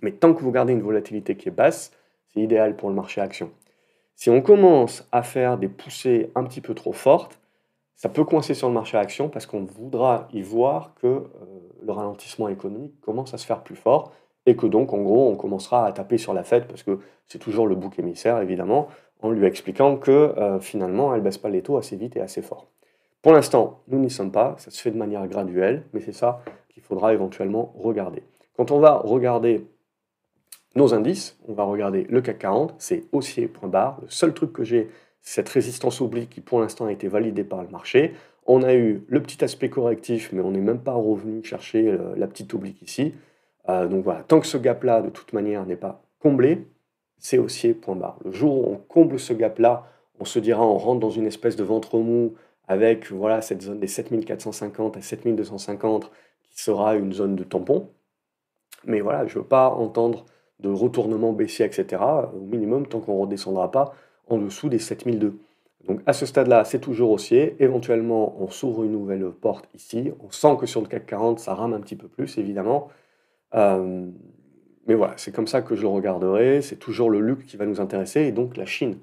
Mais 0.00 0.12
tant 0.12 0.32
que 0.32 0.42
vous 0.42 0.52
gardez 0.52 0.72
une 0.72 0.82
volatilité 0.82 1.36
qui 1.36 1.48
est 1.48 1.52
basse, 1.52 1.92
c'est 2.28 2.40
idéal 2.40 2.76
pour 2.76 2.88
le 2.88 2.94
marché 2.94 3.20
action. 3.20 3.50
Si 4.14 4.30
on 4.30 4.40
commence 4.40 5.06
à 5.12 5.22
faire 5.22 5.58
des 5.58 5.68
poussées 5.68 6.30
un 6.34 6.44
petit 6.44 6.60
peu 6.60 6.74
trop 6.74 6.92
fortes, 6.92 7.38
ça 7.98 8.08
peut 8.08 8.24
coincer 8.24 8.54
sur 8.54 8.68
le 8.68 8.74
marché 8.74 8.96
action 8.96 9.28
parce 9.28 9.44
qu'on 9.44 9.64
voudra 9.64 10.28
y 10.32 10.40
voir 10.40 10.94
que 10.94 11.06
euh, 11.06 11.28
le 11.82 11.92
ralentissement 11.92 12.48
économique 12.48 12.98
commence 13.02 13.34
à 13.34 13.38
se 13.38 13.44
faire 13.44 13.62
plus 13.62 13.76
fort 13.76 14.12
et 14.46 14.56
que 14.56 14.66
donc 14.66 14.94
en 14.94 15.02
gros 15.02 15.28
on 15.28 15.36
commencera 15.36 15.84
à 15.84 15.92
taper 15.92 16.16
sur 16.16 16.32
la 16.32 16.44
Fed 16.44 16.66
parce 16.66 16.82
que 16.82 17.00
c'est 17.26 17.38
toujours 17.38 17.66
le 17.66 17.74
bouc 17.74 17.98
émissaire 17.98 18.40
évidemment 18.40 18.88
en 19.20 19.30
lui 19.30 19.46
expliquant 19.46 19.96
que 19.96 20.10
euh, 20.10 20.60
finalement, 20.60 21.12
elle 21.12 21.20
ne 21.20 21.24
baisse 21.24 21.38
pas 21.38 21.48
les 21.48 21.62
taux 21.62 21.76
assez 21.76 21.96
vite 21.96 22.16
et 22.16 22.20
assez 22.20 22.42
fort. 22.42 22.68
Pour 23.22 23.32
l'instant, 23.32 23.82
nous 23.88 23.98
n'y 23.98 24.10
sommes 24.10 24.30
pas, 24.30 24.54
ça 24.58 24.70
se 24.70 24.80
fait 24.80 24.90
de 24.90 24.96
manière 24.96 25.26
graduelle, 25.26 25.82
mais 25.92 26.00
c'est 26.00 26.12
ça 26.12 26.40
qu'il 26.68 26.82
faudra 26.82 27.12
éventuellement 27.12 27.74
regarder. 27.76 28.22
Quand 28.56 28.70
on 28.70 28.78
va 28.78 28.98
regarder 28.98 29.66
nos 30.76 30.94
indices, 30.94 31.36
on 31.48 31.52
va 31.52 31.64
regarder 31.64 32.04
le 32.04 32.20
CAC 32.20 32.38
40, 32.38 32.74
c'est 32.78 33.04
haussier 33.12 33.48
point 33.48 33.68
barre. 33.68 33.98
Le 34.02 34.08
seul 34.08 34.32
truc 34.34 34.52
que 34.52 34.62
j'ai, 34.62 34.88
cette 35.28 35.50
résistance 35.50 36.00
oblique 36.00 36.30
qui 36.30 36.40
pour 36.40 36.58
l'instant 36.60 36.86
a 36.86 36.92
été 36.92 37.06
validée 37.06 37.44
par 37.44 37.62
le 37.62 37.68
marché. 37.68 38.14
On 38.46 38.62
a 38.62 38.72
eu 38.74 39.02
le 39.08 39.22
petit 39.22 39.44
aspect 39.44 39.68
correctif, 39.68 40.30
mais 40.32 40.40
on 40.40 40.52
n'est 40.52 40.60
même 40.60 40.80
pas 40.80 40.94
revenu 40.94 41.44
chercher 41.44 41.98
la 42.16 42.26
petite 42.26 42.54
oblique 42.54 42.80
ici. 42.80 43.12
Euh, 43.68 43.86
donc 43.88 44.04
voilà, 44.04 44.22
tant 44.22 44.40
que 44.40 44.46
ce 44.46 44.56
gap-là, 44.56 45.02
de 45.02 45.10
toute 45.10 45.34
manière, 45.34 45.66
n'est 45.66 45.76
pas 45.76 46.00
comblé, 46.18 46.66
c'est 47.18 47.36
haussier 47.36 47.74
point 47.74 47.94
barre. 47.94 48.18
Le 48.24 48.32
jour 48.32 48.56
où 48.56 48.72
on 48.72 48.76
comble 48.76 49.20
ce 49.20 49.34
gap-là, 49.34 49.84
on 50.18 50.24
se 50.24 50.38
dira, 50.38 50.66
on 50.66 50.78
rentre 50.78 51.00
dans 51.00 51.10
une 51.10 51.26
espèce 51.26 51.56
de 51.56 51.64
ventre 51.64 51.98
mou 51.98 52.34
avec 52.66 53.12
voilà, 53.12 53.42
cette 53.42 53.60
zone 53.60 53.80
des 53.80 53.86
7450 53.86 54.96
à 54.96 55.02
7250 55.02 56.10
qui 56.42 56.62
sera 56.62 56.96
une 56.96 57.12
zone 57.12 57.36
de 57.36 57.44
tampon. 57.44 57.90
Mais 58.86 59.02
voilà, 59.02 59.26
je 59.26 59.34
ne 59.34 59.42
veux 59.42 59.46
pas 59.46 59.68
entendre 59.68 60.24
de 60.60 60.70
retournement 60.70 61.34
baissier, 61.34 61.66
etc. 61.66 62.02
Au 62.34 62.40
minimum, 62.40 62.86
tant 62.86 63.00
qu'on 63.00 63.16
ne 63.16 63.20
redescendra 63.20 63.70
pas 63.70 63.94
en 64.28 64.38
dessous 64.38 64.68
des 64.68 64.78
7002. 64.78 65.38
Donc 65.86 66.00
à 66.06 66.12
ce 66.12 66.26
stade-là, 66.26 66.64
c'est 66.64 66.80
toujours 66.80 67.10
haussier. 67.10 67.56
Éventuellement, 67.60 68.36
on 68.40 68.48
s'ouvre 68.50 68.84
une 68.84 68.92
nouvelle 68.92 69.30
porte 69.30 69.68
ici. 69.74 70.12
On 70.20 70.30
sent 70.30 70.56
que 70.60 70.66
sur 70.66 70.80
le 70.82 70.86
CAC 70.86 71.06
40, 71.06 71.38
ça 71.38 71.54
rame 71.54 71.72
un 71.72 71.80
petit 71.80 71.96
peu 71.96 72.08
plus, 72.08 72.36
évidemment. 72.38 72.88
Euh, 73.54 74.06
mais 74.86 74.94
voilà, 74.94 75.14
c'est 75.16 75.32
comme 75.32 75.46
ça 75.46 75.62
que 75.62 75.74
je 75.76 75.82
le 75.82 75.88
regarderai. 75.88 76.62
C'est 76.62 76.76
toujours 76.76 77.10
le 77.10 77.20
luxe 77.20 77.44
qui 77.46 77.56
va 77.56 77.66
nous 77.66 77.80
intéresser 77.80 78.22
et 78.22 78.32
donc 78.32 78.56
la 78.56 78.66
Chine. 78.66 78.98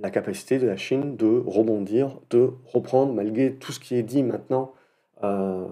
La 0.00 0.10
capacité 0.10 0.58
de 0.58 0.66
la 0.66 0.76
Chine 0.76 1.16
de 1.16 1.42
rebondir, 1.46 2.18
de 2.30 2.50
reprendre 2.66 3.12
malgré 3.12 3.54
tout 3.54 3.70
ce 3.70 3.78
qui 3.78 3.94
est 3.94 4.02
dit 4.02 4.24
maintenant. 4.24 4.72
Euh, 5.22 5.66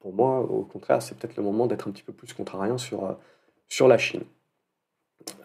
pour 0.00 0.14
moi, 0.14 0.40
au 0.40 0.62
contraire, 0.62 1.02
c'est 1.02 1.18
peut-être 1.18 1.36
le 1.36 1.42
moment 1.42 1.66
d'être 1.66 1.88
un 1.88 1.90
petit 1.90 2.02
peu 2.02 2.14
plus 2.14 2.32
contrariant 2.32 2.78
sur, 2.78 3.04
euh, 3.04 3.12
sur 3.68 3.88
la 3.88 3.98
Chine. 3.98 4.22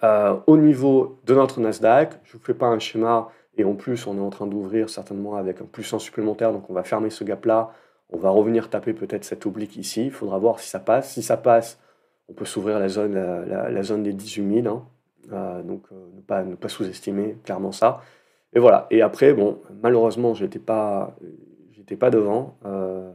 Au 0.02 0.58
niveau 0.58 1.20
de 1.26 1.34
notre 1.34 1.60
Nasdaq, 1.60 2.14
je 2.24 2.36
ne 2.36 2.40
vous 2.40 2.46
fais 2.46 2.54
pas 2.54 2.68
un 2.68 2.80
schéma 2.80 3.30
et 3.58 3.64
en 3.64 3.76
plus, 3.76 4.08
on 4.08 4.18
est 4.18 4.22
en 4.22 4.30
train 4.30 4.48
d'ouvrir 4.48 4.90
certainement 4.90 5.36
avec 5.36 5.62
un 5.62 5.68
100 5.82 6.00
supplémentaire, 6.00 6.52
donc 6.52 6.70
on 6.70 6.74
va 6.74 6.84
fermer 6.84 7.10
ce 7.10 7.24
gap-là. 7.24 7.72
On 8.10 8.18
va 8.18 8.30
revenir 8.30 8.70
taper 8.70 8.94
peut-être 8.94 9.24
cette 9.24 9.46
oblique 9.46 9.78
ici. 9.78 10.06
Il 10.06 10.12
faudra 10.12 10.38
voir 10.38 10.60
si 10.60 10.70
ça 10.70 10.80
passe. 10.80 11.14
Si 11.14 11.24
ça 11.24 11.38
passe, 11.38 11.80
on 12.30 12.34
peut 12.34 12.46
s'ouvrir 12.46 12.80
la 12.80 12.90
zone, 12.90 13.14
la, 13.14 13.84
zone 13.84 14.04
des 14.04 14.14
18 14.14 14.64
000. 14.64 14.76
Hein. 14.76 14.86
Euh, 15.32 15.64
donc 15.64 15.84
euh, 15.92 15.96
ne 16.16 16.22
pas, 16.22 16.44
ne 16.44 16.56
pas 16.56 16.70
sous-estimer 16.70 17.38
clairement 17.44 17.72
ça. 17.72 18.02
Et 18.54 18.60
voilà. 18.60 18.88
Et 18.92 19.02
après, 19.02 19.34
bon, 19.34 19.60
malheureusement, 19.82 20.34
j'étais 20.34 20.60
pas, 20.60 21.16
j'étais 21.72 21.96
pas 21.96 22.10
devant. 22.10 22.58
Euh, 22.66 23.12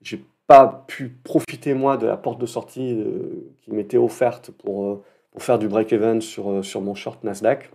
j'ai 0.00 0.24
pas 0.46 0.84
pu 0.86 1.08
profiter 1.08 1.74
moi 1.74 1.96
de 1.96 2.06
la 2.06 2.16
porte 2.16 2.40
de 2.40 2.46
sortie 2.46 3.00
euh, 3.00 3.52
qui 3.62 3.72
m'était 3.72 3.98
offerte 3.98 4.50
pour, 4.50 5.02
pour 5.32 5.42
faire 5.42 5.58
du 5.58 5.68
break-even 5.68 6.20
sur, 6.20 6.64
sur 6.64 6.80
mon 6.80 6.94
short 6.94 7.24
Nasdaq. 7.24 7.70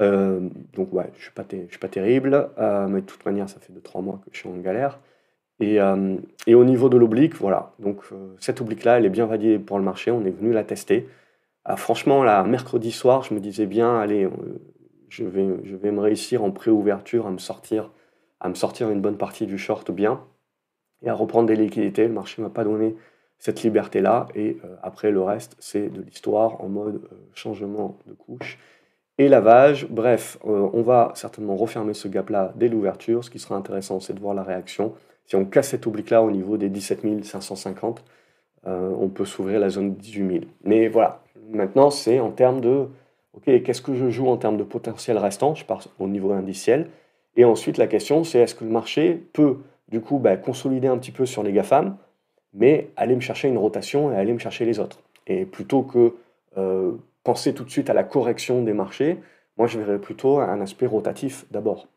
Euh, 0.00 0.48
donc 0.74 0.92
ouais, 0.92 1.10
je 1.14 1.30
ne 1.42 1.66
suis, 1.68 1.78
pas 1.78 1.88
terrible, 1.88 2.50
euh, 2.58 2.86
mais 2.88 3.00
de 3.00 3.06
toute 3.06 3.24
manière, 3.24 3.48
ça 3.48 3.58
fait 3.60 3.72
2-3 3.72 4.02
mois 4.02 4.20
que 4.24 4.30
je 4.32 4.38
suis 4.38 4.48
en 4.48 4.56
galère. 4.58 4.98
Et, 5.58 5.80
euh, 5.80 6.16
et 6.46 6.54
au 6.54 6.64
niveau 6.64 6.88
de 6.88 6.96
l'oblique, 6.96 7.34
voilà. 7.36 7.72
Donc 7.78 8.02
cette 8.38 8.60
oblique-là, 8.60 8.98
elle 8.98 9.06
est 9.06 9.10
bien 9.10 9.26
validée 9.26 9.58
pour 9.58 9.78
le 9.78 9.84
marché. 9.84 10.10
On 10.10 10.24
est 10.24 10.30
venu 10.30 10.52
la 10.52 10.64
tester. 10.64 11.08
Ah, 11.64 11.76
franchement, 11.76 12.22
là, 12.22 12.44
mercredi 12.44 12.92
soir, 12.92 13.22
je 13.22 13.34
me 13.34 13.40
disais 13.40 13.66
bien, 13.66 13.98
allez, 13.98 14.28
je 15.08 15.24
vais, 15.24 15.48
je 15.64 15.76
vais 15.76 15.90
me 15.90 16.00
réussir 16.00 16.44
en 16.44 16.50
pré-ouverture 16.50 17.26
à 17.26 17.30
me 17.30 17.38
sortir 17.38 17.90
à 18.40 18.48
me 18.48 18.54
sortir 18.54 18.90
une 18.90 19.00
bonne 19.00 19.16
partie 19.16 19.46
du 19.46 19.58
short 19.58 19.90
bien 19.90 20.22
et 21.02 21.08
à 21.08 21.14
reprendre 21.14 21.48
des 21.48 21.56
liquidités. 21.56 22.06
Le 22.06 22.14
marché 22.14 22.42
ne 22.42 22.46
m'a 22.46 22.52
pas 22.52 22.64
donné 22.64 22.94
cette 23.38 23.62
liberté-là. 23.62 24.28
Et 24.34 24.58
après, 24.82 25.10
le 25.10 25.22
reste, 25.22 25.56
c'est 25.58 25.88
de 25.88 26.02
l'histoire 26.02 26.60
en 26.62 26.68
mode 26.68 27.02
changement 27.34 27.98
de 28.06 28.14
couche 28.14 28.58
et 29.18 29.28
lavage. 29.28 29.86
Bref, 29.88 30.38
euh, 30.46 30.68
on 30.72 30.82
va 30.82 31.12
certainement 31.14 31.56
refermer 31.56 31.94
ce 31.94 32.08
gap-là 32.08 32.52
dès 32.56 32.68
l'ouverture. 32.68 33.24
Ce 33.24 33.30
qui 33.30 33.38
sera 33.38 33.56
intéressant, 33.56 34.00
c'est 34.00 34.14
de 34.14 34.20
voir 34.20 34.34
la 34.34 34.42
réaction. 34.42 34.94
Si 35.26 35.36
on 35.36 35.44
casse 35.44 35.68
cet 35.68 35.86
oblique-là 35.86 36.22
au 36.22 36.30
niveau 36.30 36.56
des 36.56 36.68
17 36.68 37.24
550, 37.24 38.04
euh, 38.66 38.92
on 38.98 39.08
peut 39.08 39.24
s'ouvrir 39.24 39.60
la 39.60 39.70
zone 39.70 39.94
18 39.94 40.28
000. 40.28 40.44
Mais 40.64 40.88
voilà, 40.88 41.22
maintenant, 41.50 41.90
c'est 41.90 42.20
en 42.20 42.30
termes 42.30 42.60
de, 42.60 42.86
OK, 43.34 43.62
qu'est-ce 43.62 43.82
que 43.82 43.94
je 43.94 44.10
joue 44.10 44.28
en 44.28 44.36
termes 44.36 44.56
de 44.56 44.64
potentiel 44.64 45.18
restant? 45.18 45.54
Je 45.54 45.64
pars 45.64 45.84
au 45.98 46.08
niveau 46.08 46.32
indiciel. 46.32 46.88
Et 47.36 47.44
ensuite, 47.44 47.78
la 47.78 47.86
question, 47.86 48.24
c'est 48.24 48.40
est-ce 48.40 48.54
que 48.54 48.64
le 48.64 48.70
marché 48.70 49.22
peut, 49.32 49.58
du 49.88 50.00
coup, 50.00 50.18
bah, 50.18 50.36
consolider 50.36 50.88
un 50.88 50.98
petit 50.98 51.12
peu 51.12 51.26
sur 51.26 51.42
les 51.42 51.52
GAFAM, 51.52 51.96
mais 52.56 52.90
aller 52.96 53.14
me 53.14 53.20
chercher 53.20 53.48
une 53.48 53.58
rotation 53.58 54.12
et 54.12 54.16
aller 54.16 54.32
me 54.32 54.38
chercher 54.38 54.64
les 54.64 54.80
autres. 54.80 54.98
Et 55.26 55.44
plutôt 55.44 55.82
que 55.82 56.14
euh, 56.58 56.92
penser 57.26 57.54
tout 57.54 57.64
de 57.64 57.70
suite 57.70 57.90
à 57.90 57.94
la 57.94 58.04
correction 58.04 58.62
des 58.62 58.72
marchés. 58.72 59.18
Moi, 59.58 59.66
je 59.66 59.78
verrais 59.80 59.98
plutôt 59.98 60.38
un 60.38 60.60
aspect 60.60 60.86
rotatif 60.86 61.44
d'abord. 61.50 61.88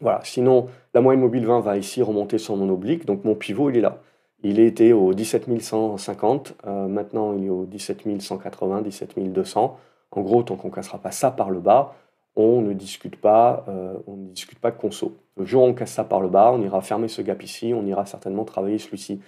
Voilà, 0.00 0.20
sinon, 0.24 0.66
la 0.92 1.00
moyenne 1.00 1.20
mobile 1.20 1.46
20 1.46 1.60
va 1.60 1.78
ici 1.78 2.02
remonter 2.02 2.38
sur 2.38 2.56
mon 2.56 2.68
oblique, 2.68 3.06
donc 3.06 3.24
mon 3.24 3.36
pivot, 3.36 3.70
il 3.70 3.76
est 3.76 3.80
là. 3.80 4.00
Il 4.42 4.58
était 4.58 4.92
au 4.92 5.14
17 5.14 5.62
150, 5.62 6.54
euh, 6.66 6.88
maintenant 6.88 7.32
il 7.32 7.44
est 7.44 7.48
au 7.48 7.64
17 7.64 8.20
180, 8.20 8.82
17 8.82 9.32
200. 9.32 9.78
En 10.10 10.20
gros, 10.20 10.42
tant 10.42 10.56
qu'on 10.56 10.68
ne 10.68 10.74
cassera 10.74 10.98
pas 10.98 11.12
ça 11.12 11.30
par 11.30 11.50
le 11.50 11.60
bas, 11.60 11.94
on 12.34 12.60
ne 12.60 12.72
discute 12.72 13.16
pas, 13.16 13.64
euh, 13.68 13.94
on 14.06 14.16
ne 14.16 14.28
discute 14.28 14.58
pas 14.58 14.72
conso. 14.72 15.16
Le 15.36 15.44
jour 15.44 15.62
où 15.62 15.66
on 15.66 15.74
casse 15.74 15.92
ça 15.92 16.04
par 16.04 16.20
le 16.20 16.28
bas, 16.28 16.50
on 16.52 16.60
ira 16.60 16.80
fermer 16.80 17.08
ce 17.08 17.22
gap 17.22 17.42
ici, 17.42 17.72
on 17.72 17.86
ira 17.86 18.04
certainement 18.04 18.44
travailler 18.44 18.78
celui-ci, 18.78 19.20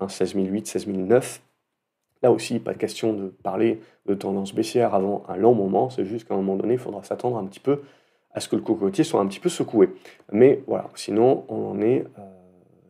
un 0.00 0.08
16 0.08 0.34
008, 0.34 0.66
16 0.66 0.86
009, 0.86 1.42
Là 2.24 2.32
aussi, 2.32 2.58
pas 2.58 2.72
question 2.72 3.12
de 3.12 3.28
parler 3.28 3.82
de 4.06 4.14
tendance 4.14 4.54
baissière 4.54 4.94
avant 4.94 5.24
un 5.28 5.36
long 5.36 5.54
moment, 5.54 5.90
c'est 5.90 6.06
juste 6.06 6.26
qu'à 6.26 6.32
un 6.32 6.38
moment 6.38 6.56
donné, 6.56 6.72
il 6.72 6.78
faudra 6.78 7.02
s'attendre 7.02 7.36
un 7.36 7.44
petit 7.44 7.60
peu 7.60 7.82
à 8.32 8.40
ce 8.40 8.48
que 8.48 8.56
le 8.56 8.62
cocotier 8.62 9.04
soit 9.04 9.20
un 9.20 9.26
petit 9.26 9.40
peu 9.40 9.50
secoué. 9.50 9.90
Mais 10.32 10.62
voilà, 10.66 10.88
sinon, 10.94 11.44
on 11.50 11.72
en 11.72 11.82
est, 11.82 12.00
euh, 12.18 12.22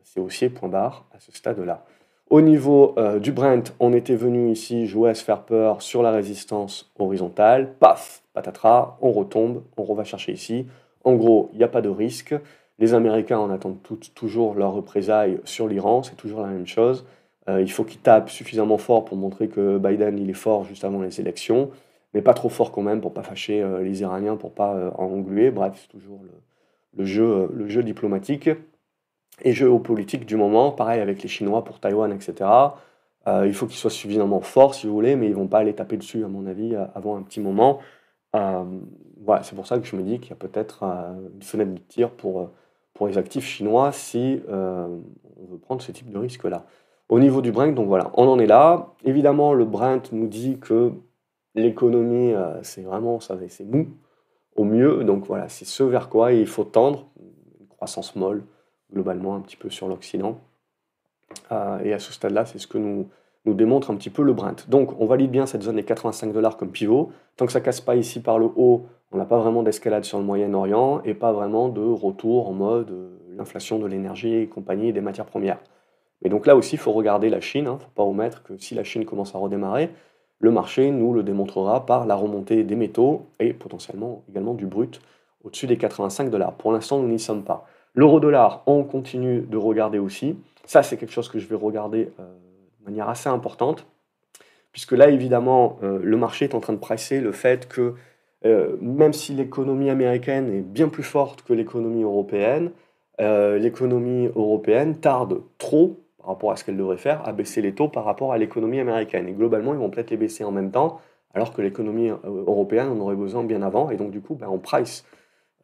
c'est 0.04 0.20
haussier 0.20 0.50
point 0.50 0.68
barre 0.68 1.04
à 1.12 1.18
ce 1.18 1.32
stade-là. 1.32 1.84
Au 2.30 2.42
niveau 2.42 2.94
euh, 2.96 3.18
du 3.18 3.32
Brent, 3.32 3.74
on 3.80 3.92
était 3.92 4.14
venu 4.14 4.52
ici 4.52 4.86
jouer 4.86 5.10
à 5.10 5.14
se 5.16 5.24
faire 5.24 5.42
peur 5.42 5.82
sur 5.82 6.04
la 6.04 6.12
résistance 6.12 6.92
horizontale. 6.96 7.74
Paf, 7.80 8.22
patatras, 8.34 8.96
on 9.00 9.10
retombe, 9.10 9.64
on 9.76 9.94
va 9.94 10.04
chercher 10.04 10.30
ici. 10.30 10.68
En 11.02 11.14
gros, 11.14 11.50
il 11.52 11.58
n'y 11.58 11.64
a 11.64 11.68
pas 11.68 11.82
de 11.82 11.88
risque. 11.88 12.36
Les 12.78 12.94
Américains 12.94 13.38
en 13.38 13.50
attendent 13.50 13.78
toujours 14.14 14.54
leur 14.54 14.72
représailles 14.72 15.40
sur 15.44 15.68
l'Iran, 15.68 16.02
c'est 16.02 16.16
toujours 16.16 16.40
la 16.40 16.48
même 16.48 16.66
chose. 16.66 17.06
Euh, 17.48 17.60
il 17.60 17.70
faut 17.70 17.84
qu'il 17.84 18.00
tape 18.00 18.30
suffisamment 18.30 18.78
fort 18.78 19.04
pour 19.04 19.16
montrer 19.16 19.48
que 19.48 19.78
Biden 19.78 20.18
il 20.18 20.30
est 20.30 20.32
fort 20.32 20.64
juste 20.64 20.84
avant 20.84 21.02
les 21.02 21.20
élections, 21.20 21.70
mais 22.14 22.22
pas 22.22 22.34
trop 22.34 22.48
fort 22.48 22.72
quand 22.72 22.82
même 22.82 23.00
pour 23.00 23.12
pas 23.12 23.22
fâcher 23.22 23.62
euh, 23.62 23.82
les 23.82 24.00
Iraniens, 24.00 24.36
pour 24.36 24.52
pas 24.52 24.74
euh, 24.74 24.90
en 24.96 25.04
engluer. 25.04 25.50
Bref, 25.50 25.78
c'est 25.80 25.88
toujours 25.88 26.20
le, 26.96 27.04
jeu, 27.04 27.50
le 27.54 27.68
jeu 27.68 27.82
diplomatique 27.82 28.50
et 29.42 29.52
géopolitique 29.52 30.26
du 30.26 30.36
moment. 30.36 30.72
Pareil 30.72 31.00
avec 31.00 31.22
les 31.22 31.28
Chinois 31.28 31.64
pour 31.64 31.80
Taïwan, 31.80 32.12
etc. 32.12 32.50
il 33.26 33.54
faut 33.54 33.66
qu'ils 33.66 33.78
soient 33.78 33.90
suffisamment 33.90 34.40
forts, 34.40 34.74
si 34.74 34.86
vous 34.86 34.94
voulez, 34.94 35.16
mais 35.16 35.26
ils 35.26 35.34
vont 35.34 35.48
pas 35.48 35.58
aller 35.58 35.74
taper 35.74 35.96
dessus, 35.96 36.24
à 36.24 36.28
mon 36.28 36.46
avis, 36.46 36.76
avant 36.94 37.16
un 37.16 37.22
petit 37.22 37.40
moment. 37.40 37.80
voilà, 38.32 39.42
c'est 39.42 39.56
pour 39.56 39.66
ça 39.66 39.78
que 39.78 39.86
je 39.86 39.96
me 39.96 40.02
dis 40.02 40.20
qu'il 40.20 40.30
y 40.30 40.32
a 40.34 40.36
peut-être 40.36 40.84
une 40.84 41.42
fenêtre 41.42 41.72
de 41.72 41.80
tir 41.80 42.10
pour, 42.10 42.50
pour 42.94 43.08
les 43.08 43.18
actifs 43.18 43.44
chinois 43.44 43.92
si 43.92 44.40
on 44.48 45.44
veut 45.50 45.58
prendre 45.58 45.82
ce 45.82 45.92
type 45.92 46.10
de 46.10 46.18
risque-là. 46.18 46.64
Au 47.08 47.18
niveau 47.18 47.42
du 47.42 47.52
Brent, 47.52 47.74
donc 47.74 47.86
voilà, 47.86 48.10
on 48.14 48.26
en 48.26 48.38
est 48.38 48.46
là. 48.46 48.94
Évidemment, 49.04 49.52
le 49.52 49.64
Brent 49.64 50.00
nous 50.12 50.26
dit 50.26 50.58
que 50.58 50.92
l'économie, 51.54 52.32
euh, 52.32 52.62
c'est 52.62 52.82
vraiment, 52.82 53.20
c'est 53.20 53.64
mou 53.64 53.88
au 54.56 54.64
mieux. 54.64 55.04
Donc 55.04 55.26
voilà, 55.26 55.48
c'est 55.48 55.66
ce 55.66 55.82
vers 55.82 56.08
quoi 56.08 56.32
il 56.32 56.46
faut 56.46 56.64
tendre. 56.64 57.06
Une 57.60 57.66
croissance 57.68 58.16
molle, 58.16 58.44
globalement, 58.92 59.34
un 59.34 59.40
petit 59.40 59.56
peu 59.56 59.68
sur 59.68 59.86
l'Occident. 59.86 60.40
Euh, 61.52 61.78
et 61.80 61.92
à 61.92 61.98
ce 61.98 62.12
stade-là, 62.12 62.46
c'est 62.46 62.58
ce 62.58 62.66
que 62.66 62.78
nous, 62.78 63.08
nous 63.44 63.54
démontre 63.54 63.90
un 63.90 63.96
petit 63.96 64.10
peu 64.10 64.22
le 64.22 64.32
Brent. 64.32 64.68
Donc 64.68 64.98
on 64.98 65.04
valide 65.04 65.30
bien 65.30 65.44
cette 65.44 65.62
zone 65.62 65.76
des 65.76 65.84
85 65.84 66.32
dollars 66.32 66.56
comme 66.56 66.70
pivot. 66.70 67.12
Tant 67.36 67.44
que 67.44 67.52
ça 67.52 67.60
casse 67.60 67.82
pas 67.82 67.96
ici 67.96 68.20
par 68.20 68.38
le 68.38 68.46
haut, 68.56 68.86
on 69.12 69.18
n'a 69.18 69.24
pas 69.24 69.38
vraiment 69.38 69.62
d'escalade 69.62 70.04
sur 70.04 70.18
le 70.18 70.24
Moyen-Orient 70.24 71.02
et 71.04 71.14
pas 71.14 71.32
vraiment 71.32 71.68
de 71.68 71.80
retour 71.80 72.48
en 72.48 72.52
mode 72.52 72.90
euh, 72.90 73.18
l'inflation 73.36 73.78
de 73.78 73.86
l'énergie 73.86 74.34
et 74.34 74.46
compagnie 74.46 74.92
des 74.92 75.00
matières 75.00 75.26
premières. 75.26 75.58
Et 76.22 76.28
donc 76.28 76.46
là 76.46 76.56
aussi, 76.56 76.76
il 76.76 76.78
faut 76.78 76.92
regarder 76.92 77.28
la 77.28 77.40
Chine. 77.40 77.64
Il 77.64 77.68
hein. 77.68 77.74
ne 77.74 77.78
faut 77.78 77.90
pas 77.94 78.02
omettre 78.02 78.42
que 78.42 78.56
si 78.58 78.74
la 78.74 78.84
Chine 78.84 79.04
commence 79.04 79.34
à 79.34 79.38
redémarrer, 79.38 79.90
le 80.38 80.50
marché 80.50 80.90
nous 80.90 81.12
le 81.12 81.22
démontrera 81.22 81.86
par 81.86 82.06
la 82.06 82.14
remontée 82.16 82.64
des 82.64 82.76
métaux 82.76 83.26
et 83.38 83.52
potentiellement 83.52 84.24
également 84.28 84.54
du 84.54 84.66
brut 84.66 85.00
au-dessus 85.44 85.66
des 85.66 85.76
85 85.76 86.30
dollars. 86.30 86.54
Pour 86.54 86.72
l'instant, 86.72 86.98
nous 86.98 87.08
n'y 87.08 87.18
sommes 87.18 87.44
pas. 87.44 87.66
L'euro-dollar, 87.94 88.62
on 88.66 88.82
continue 88.82 89.40
de 89.42 89.56
regarder 89.56 89.98
aussi. 89.98 90.36
Ça, 90.64 90.82
c'est 90.82 90.96
quelque 90.96 91.12
chose 91.12 91.28
que 91.28 91.38
je 91.38 91.46
vais 91.46 91.54
regarder 91.54 92.10
euh, 92.18 92.34
de 92.80 92.84
manière 92.84 93.08
assez 93.08 93.28
importante, 93.28 93.86
puisque 94.72 94.92
là, 94.92 95.08
évidemment, 95.10 95.78
euh, 95.82 96.00
le 96.02 96.16
marché 96.16 96.46
est 96.46 96.54
en 96.54 96.60
train 96.60 96.72
de 96.72 96.78
presser 96.78 97.20
le 97.20 97.32
fait 97.32 97.68
que 97.68 97.94
euh, 98.44 98.76
même 98.80 99.12
si 99.12 99.32
l'économie 99.32 99.90
américaine 99.90 100.52
est 100.52 100.60
bien 100.60 100.88
plus 100.88 101.02
forte 101.02 101.42
que 101.42 101.52
l'économie 101.52 102.02
européenne, 102.02 102.70
l'économie 103.18 104.28
européenne 104.34 104.96
tarde 104.96 105.40
trop 105.58 106.00
par 106.24 106.32
rapport 106.32 106.52
à 106.52 106.56
ce 106.56 106.64
qu'elle 106.64 106.78
devrait 106.78 106.96
faire, 106.96 107.26
à 107.28 107.32
baisser 107.32 107.60
les 107.60 107.74
taux 107.74 107.88
par 107.88 108.04
rapport 108.04 108.32
à 108.32 108.38
l'économie 108.38 108.80
américaine. 108.80 109.28
Et 109.28 109.32
globalement, 109.32 109.74
ils 109.74 109.78
vont 109.78 109.90
peut-être 109.90 110.10
les 110.10 110.16
baisser 110.16 110.42
en 110.42 110.52
même 110.52 110.70
temps, 110.70 111.00
alors 111.34 111.52
que 111.52 111.60
l'économie 111.60 112.08
euh, 112.08 112.16
européenne 112.24 112.88
en 112.88 112.98
aurait 112.98 113.14
besoin 113.14 113.44
bien 113.44 113.60
avant. 113.60 113.90
Et 113.90 113.96
donc, 113.96 114.10
du 114.10 114.22
coup, 114.22 114.34
ben, 114.34 114.48
on, 114.48 114.58
price, 114.58 115.04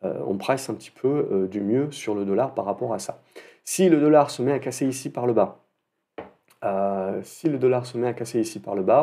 euh, 0.05 0.23
un 0.23 0.75
petit 0.75 0.91
peu 0.91 1.29
euh, 1.33 1.47
du 1.47 1.63
mieux 1.63 1.91
sur 1.93 2.15
le 2.15 2.27
dollar 2.27 2.53
par 2.53 2.67
rapport 2.67 2.93
à 2.93 2.99
ça. 2.99 3.23
Si 3.65 3.89
le 3.89 3.99
dollar 3.99 4.31
se 4.31 4.43
met 4.43 4.53
à 4.53 4.59
casser 4.59 4.87
ici 4.87 5.09
par 5.09 5.27
le 5.27 5.33
bas, 5.33 5.61
si 7.23 7.49
le 7.49 7.57
dollar 7.57 7.87
se 7.87 7.97
met 7.97 8.09
à 8.09 8.13
casser 8.13 8.39
ici 8.39 8.59
par 8.59 8.75
le 8.75 8.83
bas, 8.83 9.01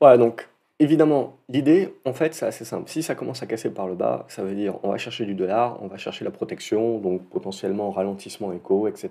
voilà, 0.00 0.16
donc 0.16 0.48
évidemment, 0.78 1.36
l'idée, 1.48 1.94
en 2.04 2.12
fait, 2.12 2.34
c'est 2.34 2.46
assez 2.46 2.64
simple. 2.64 2.88
Si 2.88 3.02
ça 3.02 3.14
commence 3.14 3.42
à 3.42 3.46
casser 3.46 3.70
par 3.70 3.86
le 3.86 3.94
bas, 3.94 4.24
ça 4.28 4.42
veut 4.42 4.54
dire 4.54 4.78
on 4.82 4.90
va 4.90 4.98
chercher 4.98 5.24
du 5.24 5.34
dollar, 5.34 5.78
on 5.82 5.86
va 5.86 5.96
chercher 5.96 6.24
la 6.24 6.30
protection, 6.30 6.98
donc 6.98 7.28
potentiellement 7.28 7.90
ralentissement 7.90 8.52
éco, 8.52 8.88
etc. 8.88 9.10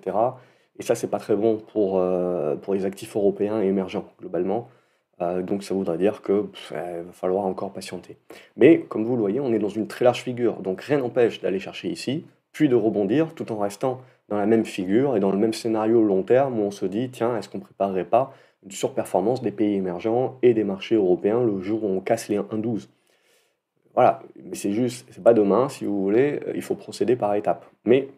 Et 0.79 0.83
ça, 0.83 0.95
c'est 0.95 1.09
pas 1.09 1.19
très 1.19 1.35
bon 1.35 1.57
pour, 1.71 2.01
pour 2.61 2.73
les 2.73 2.85
actifs 2.85 3.15
européens 3.15 3.61
et 3.61 3.67
émergents, 3.67 4.05
globalement. 4.19 4.69
Euh, 5.21 5.41
donc 5.41 5.63
ça 5.63 5.73
voudrait 5.73 5.97
dire 5.97 6.21
qu'il 6.21 6.45
va 6.71 7.11
falloir 7.11 7.45
encore 7.45 7.71
patienter. 7.71 8.17
Mais 8.57 8.79
comme 8.79 9.05
vous 9.05 9.15
le 9.15 9.21
voyez, 9.21 9.39
on 9.39 9.53
est 9.53 9.59
dans 9.59 9.69
une 9.69 9.87
très 9.87 10.05
large 10.05 10.23
figure, 10.23 10.55
donc 10.61 10.81
rien 10.81 10.97
n'empêche 10.99 11.41
d'aller 11.41 11.59
chercher 11.59 11.89
ici, 11.89 12.25
puis 12.51 12.69
de 12.69 12.75
rebondir 12.75 13.33
tout 13.33 13.51
en 13.51 13.57
restant 13.57 14.01
dans 14.29 14.37
la 14.37 14.45
même 14.45 14.65
figure 14.65 15.15
et 15.15 15.19
dans 15.19 15.31
le 15.31 15.37
même 15.37 15.53
scénario 15.53 16.03
long 16.03 16.23
terme 16.23 16.59
où 16.59 16.63
on 16.63 16.71
se 16.71 16.85
dit, 16.85 17.09
tiens, 17.09 17.37
est-ce 17.37 17.49
qu'on 17.49 17.59
préparerait 17.59 18.05
pas 18.05 18.33
une 18.65 18.71
surperformance 18.71 19.41
des 19.41 19.51
pays 19.51 19.75
émergents 19.75 20.37
et 20.41 20.53
des 20.53 20.63
marchés 20.63 20.95
européens 20.95 21.43
le 21.43 21.61
jour 21.61 21.83
où 21.83 21.87
on 21.87 21.99
casse 21.99 22.29
les 22.29 22.37
1,12 22.37 22.87
Voilà, 23.93 24.21
mais 24.43 24.55
c'est 24.55 24.71
juste, 24.71 25.07
c'est 25.11 25.23
pas 25.23 25.33
demain, 25.33 25.69
si 25.69 25.85
vous 25.85 26.01
voulez, 26.01 26.39
il 26.55 26.61
faut 26.61 26.75
procéder 26.75 27.15
par 27.15 27.35
étapes. 27.35 27.65
Mais 27.85 28.09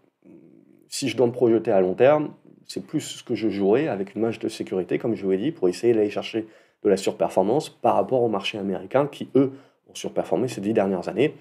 si 0.87 1.09
je 1.09 1.17
dois 1.17 1.27
me 1.27 1.31
projeter 1.31 1.71
à 1.71 1.81
long 1.81 1.93
terme, 1.93 2.31
c'est 2.67 2.85
plus 2.85 3.01
ce 3.01 3.23
que 3.23 3.35
je 3.35 3.49
jouerai 3.49 3.87
avec 3.87 4.15
une 4.15 4.21
marge 4.21 4.39
de 4.39 4.47
sécurité, 4.47 4.97
comme 4.97 5.15
je 5.15 5.25
vous 5.25 5.31
ai 5.31 5.37
dit, 5.37 5.51
pour 5.51 5.67
essayer 5.67 5.93
d'aller 5.93 6.09
chercher 6.09 6.47
de 6.83 6.89
la 6.89 6.97
surperformance 6.97 7.69
par 7.69 7.95
rapport 7.95 8.21
au 8.21 8.29
marché 8.29 8.57
américain 8.57 9.07
qui, 9.07 9.29
eux, 9.35 9.53
ont 9.89 9.95
surperformé 9.95 10.47
ces 10.47 10.61
dix 10.61 10.73
dernières 10.73 11.09
années. 11.09 11.33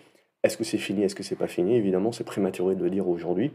Est-ce 0.42 0.56
que 0.56 0.64
c'est 0.64 0.78
fini 0.78 1.02
Est-ce 1.02 1.14
que 1.14 1.22
c'est 1.22 1.36
pas 1.36 1.46
fini? 1.46 1.76
Évidemment, 1.76 2.12
c'est 2.12 2.24
prématuré 2.24 2.74
de 2.74 2.84
le 2.84 2.90
dire 2.90 3.08
aujourd'hui. 3.08 3.52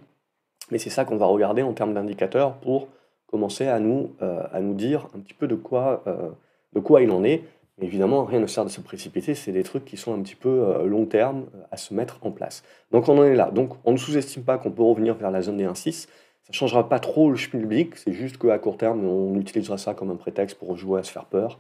Mais 0.72 0.78
c'est 0.78 0.90
ça 0.90 1.06
qu'on 1.06 1.18
va 1.18 1.26
regarder 1.26 1.62
en 1.62 1.74
termes 1.74 1.94
d'indicateurs 1.94 2.56
pour 2.58 2.88
commencer 3.30 3.68
à 3.68 3.80
nous, 3.80 4.16
euh, 4.22 4.44
à 4.52 4.60
nous 4.60 4.74
dire 4.74 5.08
un 5.16 5.20
petit 5.20 5.34
peu 5.34 5.48
de 5.48 5.56
quoi, 5.56 6.04
euh, 6.08 6.30
de 6.74 6.80
quoi 6.80 7.02
il 7.02 7.12
en 7.12 7.24
est. 7.24 7.44
Évidemment, 7.82 8.26
rien 8.26 8.40
ne 8.40 8.48
sert 8.48 8.66
de 8.66 8.70
se 8.70 8.82
précipiter, 8.82 9.36
c'est 9.36 9.54
des 9.54 9.64
trucs 9.64 9.86
qui 9.86 9.96
sont 9.96 10.14
un 10.14 10.22
petit 10.22 10.36
peu 10.36 10.50
euh, 10.50 10.86
long 10.86 11.06
terme 11.06 11.46
à 11.72 11.78
se 11.78 11.94
mettre 11.94 12.20
en 12.22 12.32
place. 12.32 12.64
Donc 12.92 13.08
on 13.08 13.18
en 13.18 13.24
est 13.24 13.36
là. 13.36 13.52
Donc 13.52 13.76
on 13.86 13.94
ne 13.94 13.98
sous-estime 13.98 14.44
pas 14.44 14.58
qu'on 14.58 14.72
peut 14.72 14.84
revenir 14.84 15.16
vers 15.16 15.32
la 15.32 15.42
zone 15.42 15.58
des 15.58 15.66
1,6. 15.66 16.02
Ça 16.02 16.08
ne 16.50 16.54
changera 16.54 16.90
pas 16.90 17.00
trop 17.00 17.30
le 17.30 17.38
public, 17.38 17.96
c'est 17.96 18.12
juste 18.12 18.38
qu'à 18.38 18.58
court 18.58 18.78
terme, 18.78 19.06
on 19.06 19.36
utilisera 19.36 19.78
ça 19.78 19.94
comme 19.94 20.10
un 20.10 20.16
prétexte 20.16 20.58
pour 20.58 20.76
jouer 20.76 21.00
à 21.00 21.04
se 21.04 21.12
faire 21.12 21.26
peur. 21.26 21.60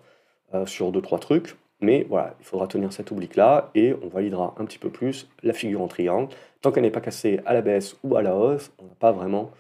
Sur 0.66 0.92
deux 0.92 1.02
trois 1.04 1.20
trucs. 1.20 1.56
Mais 1.80 2.08
voilà, 2.10 2.36
il 2.40 2.46
faudra 2.46 2.66
tenir 2.66 2.92
cette 2.92 3.12
oblique-là 3.12 3.70
et 3.76 3.94
on 4.04 4.08
validera 4.08 4.56
un 4.58 4.66
petit 4.66 4.80
peu 4.80 4.90
plus 4.90 5.30
la 5.44 5.54
figure 5.54 5.82
en 5.82 5.88
triangle. 5.88 6.34
Tant 6.62 6.72
qu'elle 6.72 6.82
n'est 6.82 6.90
pas 6.90 7.02
cassée 7.02 7.40
à 7.46 7.54
la 7.54 7.62
baisse 7.62 7.98
ou 8.04 8.16
à 8.16 8.24
la 8.24 8.36
hausse, 8.36 8.72
on 8.80 8.86
n'a 8.86 8.96
pas 9.00 9.12
vraiment 9.12 9.52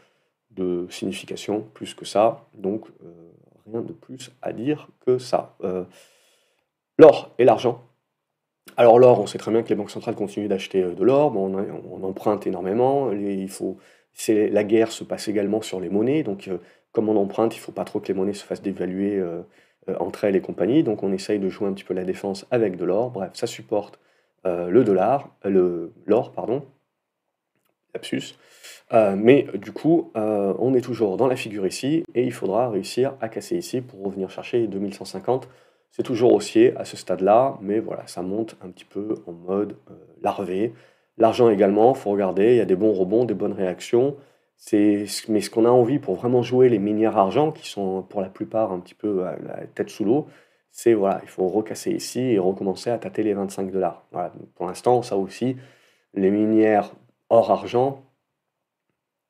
de 0.51 0.87
signification 0.89 1.61
plus 1.73 1.93
que 1.93 2.05
ça. 2.05 2.45
Donc 2.53 2.87
euh, 3.03 3.31
rien 3.65 3.81
de 3.81 3.93
plus 3.93 4.31
à 4.41 4.53
dire 4.53 4.89
que 5.05 5.17
ça. 5.17 5.55
Euh, 5.63 5.83
l'or 6.97 7.31
et 7.37 7.45
l'argent. 7.45 7.83
Alors 8.77 8.99
l'or, 8.99 9.19
on 9.19 9.27
sait 9.27 9.37
très 9.37 9.51
bien 9.51 9.63
que 9.63 9.69
les 9.69 9.75
banques 9.75 9.91
centrales 9.91 10.15
continuent 10.15 10.47
d'acheter 10.47 10.83
de 10.83 11.03
l'or, 11.03 11.31
bon, 11.31 11.51
on, 11.91 12.03
emprunte 12.03 12.45
énormément, 12.45 13.11
il 13.11 13.49
faut, 13.49 13.77
la 14.27 14.63
guerre 14.63 14.91
se 14.91 15.03
passe 15.03 15.27
également 15.27 15.61
sur 15.61 15.79
les 15.79 15.89
monnaies, 15.89 16.21
donc 16.21 16.49
comme 16.91 17.09
on 17.09 17.17
emprunte, 17.17 17.55
il 17.55 17.59
ne 17.59 17.63
faut 17.63 17.71
pas 17.71 17.83
trop 17.83 17.99
que 17.99 18.07
les 18.07 18.13
monnaies 18.13 18.33
se 18.33 18.45
fassent 18.45 18.61
dévaluer 18.61 19.19
euh, 19.89 19.95
entre 19.99 20.25
elles 20.25 20.35
et 20.35 20.41
compagnie. 20.41 20.83
Donc 20.83 21.03
on 21.03 21.11
essaye 21.11 21.39
de 21.39 21.49
jouer 21.49 21.67
un 21.67 21.73
petit 21.73 21.83
peu 21.83 21.93
la 21.93 22.03
défense 22.03 22.45
avec 22.51 22.75
de 22.75 22.85
l'or. 22.85 23.11
Bref, 23.11 23.31
ça 23.33 23.47
supporte 23.47 23.99
euh, 24.45 24.69
le 24.69 24.83
dollar, 24.83 25.35
l'or, 25.43 26.31
pardon, 26.31 26.65
lapsus. 27.93 28.35
Euh, 28.91 29.15
mais 29.15 29.47
du 29.53 29.71
coup, 29.71 30.11
on 30.15 30.73
est 30.73 30.81
toujours 30.81 31.17
dans 31.17 31.27
la 31.27 31.35
figure 31.35 31.67
ici 31.67 32.03
et 32.15 32.23
il 32.23 32.33
faudra 32.33 32.69
réussir 32.69 33.13
à 33.21 33.29
casser 33.29 33.57
ici 33.57 33.81
pour 33.81 34.03
revenir 34.03 34.29
chercher 34.29 34.59
les 34.59 34.67
2150. 34.67 35.47
C'est 35.91 36.03
toujours 36.03 36.33
haussier 36.33 36.75
à 36.77 36.85
ce 36.85 36.97
stade-là, 36.97 37.57
mais 37.61 37.79
voilà, 37.79 38.05
ça 38.07 38.21
monte 38.21 38.55
un 38.61 38.69
petit 38.69 38.85
peu 38.85 39.15
en 39.27 39.31
mode 39.31 39.75
larvé. 40.21 40.73
L'argent 41.17 41.49
également, 41.49 41.93
faut 41.93 42.11
regarder, 42.11 42.51
il 42.51 42.57
y 42.57 42.61
a 42.61 42.65
des 42.65 42.75
bons 42.75 42.93
rebonds, 42.93 43.25
des 43.25 43.33
bonnes 43.33 43.53
réactions. 43.53 44.15
C'est, 44.57 45.05
mais 45.29 45.41
ce 45.41 45.49
qu'on 45.49 45.65
a 45.65 45.69
envie 45.69 45.99
pour 45.99 46.15
vraiment 46.15 46.41
jouer 46.43 46.69
les 46.69 46.79
minières 46.79 47.17
argent, 47.17 47.51
qui 47.51 47.67
sont 47.69 48.03
pour 48.03 48.21
la 48.21 48.29
plupart 48.29 48.71
un 48.71 48.79
petit 48.79 48.95
peu 48.95 49.23
la 49.23 49.65
tête 49.73 49.89
sous 49.89 50.05
l'eau, 50.05 50.27
c'est 50.71 50.93
voilà, 50.93 51.19
il 51.23 51.29
faut 51.29 51.47
recasser 51.47 51.91
ici 51.91 52.21
et 52.21 52.39
recommencer 52.39 52.89
à 52.89 52.97
tâter 52.97 53.23
les 53.23 53.33
25 53.33 53.71
dollars. 53.71 54.05
Voilà, 54.11 54.31
pour 54.55 54.67
l'instant, 54.67 55.01
ça 55.01 55.17
aussi, 55.17 55.57
les 56.13 56.31
minières 56.31 56.93
hors 57.29 57.51
argent, 57.51 58.03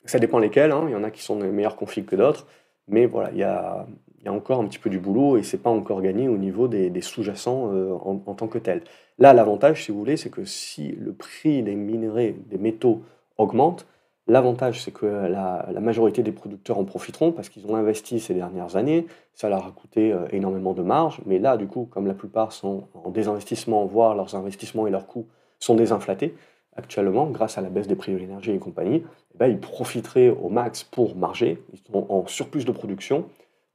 ça 0.05 0.19
dépend 0.19 0.39
lesquelles, 0.39 0.71
hein, 0.71 0.85
il 0.87 0.91
y 0.91 0.95
en 0.95 1.03
a 1.03 1.11
qui 1.11 1.21
sont 1.21 1.37
de 1.37 1.45
meilleurs 1.45 1.75
configs 1.75 2.05
que 2.05 2.15
d'autres, 2.15 2.47
mais 2.87 3.05
voilà, 3.05 3.31
il 3.31 3.37
y 3.37 3.43
a, 3.43 3.85
encore 4.27 4.59
un 4.59 4.65
petit 4.65 4.79
peu 4.79 4.89
du 4.89 4.99
boulot 4.99 5.37
et 5.37 5.43
c'est 5.43 5.57
pas 5.57 5.69
encore 5.69 6.01
gagné 6.01 6.27
au 6.27 6.37
niveau 6.37 6.67
des, 6.67 7.01
sous-jacents 7.01 7.71
euh, 7.73 7.93
en, 7.93 8.21
en, 8.25 8.33
tant 8.35 8.47
que 8.47 8.57
tel. 8.57 8.83
Là, 9.17 9.33
l'avantage, 9.33 9.85
si 9.85 9.91
vous 9.91 9.97
voulez, 9.97 10.17
c'est 10.17 10.29
que 10.29 10.45
si 10.45 10.89
le 10.89 11.13
prix 11.13 11.63
des 11.63 11.75
minerais, 11.75 12.35
des 12.47 12.57
métaux 12.57 13.01
augmente, 13.37 13.87
L'avantage, 14.29 14.83
c'est 14.83 14.91
que 14.91 15.07
la, 15.07 15.65
majorité 15.81 16.21
des 16.21 16.31
producteurs 16.31 16.77
en 16.77 16.83
profiteront 16.83 17.31
parce 17.31 17.49
qu'ils 17.49 17.65
ont 17.65 17.75
investi 17.75 18.19
ces 18.19 18.35
dernières 18.35 18.75
années, 18.75 19.07
ça 19.33 19.49
leur 19.49 19.65
a 19.65 19.71
coûté 19.71 20.13
euh, 20.13 20.27
énormément 20.31 20.73
de 20.73 20.83
marge, 20.83 21.19
mais 21.25 21.39
là, 21.39 21.57
du 21.57 21.65
coup, 21.65 21.87
comme 21.89 22.05
la 22.05 22.13
plupart 22.13 22.51
sont 22.51 22.83
en 22.93 23.09
désinvestissement, 23.09 23.83
voire 23.85 24.13
leurs 24.13 24.35
investissements 24.35 24.85
et 24.85 24.91
leurs 24.91 25.07
coûts 25.07 25.25
sont 25.57 25.73
désinflatés 25.73 26.35
actuellement 26.75 27.27
grâce 27.27 27.57
à 27.57 27.61
la 27.61 27.69
baisse 27.69 27.87
des 27.87 27.95
prix 27.95 28.13
de 28.13 28.17
l'énergie 28.17 28.51
et 28.51 28.59
compagnie, 28.59 29.03
eh 29.33 29.37
ben, 29.37 29.47
ils 29.47 29.59
profiteraient 29.59 30.29
au 30.29 30.49
max 30.49 30.83
pour 30.83 31.15
marger, 31.15 31.61
ils 31.73 31.79
sont 31.79 32.05
en 32.09 32.25
surplus 32.27 32.65
de 32.65 32.71
production, 32.71 33.25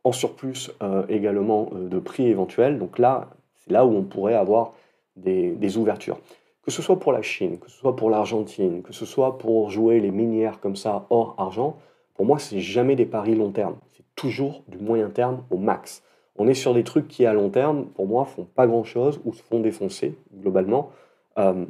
en 0.05 0.13
surplus 0.13 0.71
euh, 0.83 1.05
également 1.09 1.71
euh, 1.75 1.89
de 1.89 1.99
prix 1.99 2.27
éventuels, 2.27 2.79
donc 2.79 2.99
là, 2.99 3.31
c'est 3.57 3.73
là 3.73 3.85
où 3.87 3.95
on 3.95 4.03
pourrait 4.03 4.35
avoir 4.35 4.73
des 5.17 5.77
ouvertures 5.77 6.19
que 6.65 6.71
ce 6.71 6.83
soit 6.83 6.99
pour 6.99 7.13
la 7.13 7.23
Chine, 7.23 7.59
que 7.59 7.71
ce 7.71 7.77
soit 7.77 7.95
pour 7.95 8.11
l'Argentine, 8.11 8.83
que 8.83 8.93
ce 8.93 9.05
soit 9.05 9.39
pour 9.39 9.71
jouer 9.71 10.01
les 10.01 10.11
minières 10.11 10.61
comme 10.61 10.77
ça 10.77 11.07
hors 11.11 11.35
argent, 11.39 11.77
pour 12.15 12.25
moi, 12.25 12.39
c'est 12.39 12.61
jamais 12.61 12.97
des 12.97 13.07
paris 13.07 13.35
long 13.35 13.51
terme. 13.51 13.77
C'est 13.93 14.05
toujours 14.15 14.63
du 14.69 14.79
moyen 14.79 15.11
terme 15.11 15.45
au 15.51 15.59
max. 15.59 16.03
On 16.37 16.49
est 16.49 16.55
sur 16.55 16.73
des 16.73 16.85
trucs 16.85 17.09
qui, 17.09 17.27
à 17.27 17.35
long 17.35 17.51
terme, 17.51 17.87
pour 17.87 18.07
moi, 18.07 18.25
font 18.25 18.45
pas 18.45 18.67
grand 18.67 18.85
chose 18.85 19.21
ou 19.25 19.35
se 19.35 19.43
font 19.43 19.61
défoncer 19.61 20.17
globalement. 20.33 20.91
Euh, 21.39 21.67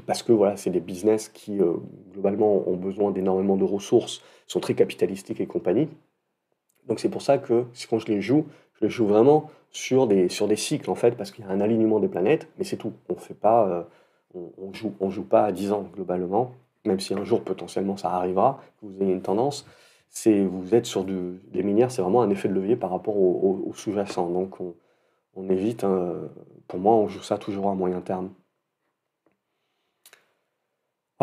parce 0.00 0.22
que 0.22 0.32
voilà, 0.32 0.56
c'est 0.56 0.70
des 0.70 0.80
business 0.80 1.28
qui, 1.28 1.60
euh, 1.60 1.74
globalement, 2.12 2.68
ont 2.68 2.76
besoin 2.76 3.10
d'énormément 3.10 3.56
de 3.56 3.64
ressources, 3.64 4.22
sont 4.46 4.60
très 4.60 4.74
capitalistiques 4.74 5.40
et 5.40 5.46
compagnie. 5.46 5.88
Donc 6.88 7.00
c'est 7.00 7.08
pour 7.08 7.22
ça 7.22 7.38
que 7.38 7.64
quand 7.88 7.98
je 7.98 8.06
les 8.06 8.20
joue, 8.20 8.46
je 8.74 8.86
les 8.86 8.90
joue 8.90 9.06
vraiment 9.06 9.50
sur 9.70 10.06
des, 10.06 10.28
sur 10.28 10.48
des 10.48 10.56
cycles, 10.56 10.90
en 10.90 10.94
fait, 10.94 11.16
parce 11.16 11.30
qu'il 11.30 11.44
y 11.44 11.48
a 11.48 11.50
un 11.50 11.60
alignement 11.60 12.00
des 12.00 12.08
planètes, 12.08 12.48
mais 12.58 12.64
c'est 12.64 12.76
tout. 12.76 12.92
On 13.08 13.16
fait 13.16 13.34
pas. 13.34 13.68
Euh, 13.68 13.82
on 14.34 14.72
joue, 14.72 14.94
on 15.00 15.10
joue 15.10 15.24
pas 15.24 15.44
à 15.44 15.52
10 15.52 15.72
ans 15.72 15.86
globalement, 15.94 16.52
même 16.86 17.00
si 17.00 17.12
un 17.12 17.22
jour 17.22 17.42
potentiellement 17.42 17.98
ça 17.98 18.10
arrivera, 18.12 18.60
que 18.80 18.86
vous 18.86 19.02
ayez 19.02 19.12
une 19.12 19.20
tendance, 19.20 19.66
vous 20.26 20.74
êtes 20.74 20.86
sur 20.86 21.04
des 21.04 21.62
minières, 21.62 21.90
c'est 21.90 22.02
vraiment 22.02 22.22
un 22.22 22.30
effet 22.30 22.48
de 22.48 22.54
levier 22.54 22.76
par 22.76 22.90
rapport 22.90 23.16
au, 23.16 23.72
sous-jacent. 23.74 24.28
Donc 24.30 24.56
on, 25.34 25.48
évite, 25.50 25.84
hein, 25.84 26.14
pour 26.68 26.78
moi 26.78 26.94
on 26.94 27.08
joue 27.08 27.22
ça 27.22 27.38
toujours 27.38 27.68
à 27.68 27.74
moyen 27.74 28.00
terme. 28.00 28.30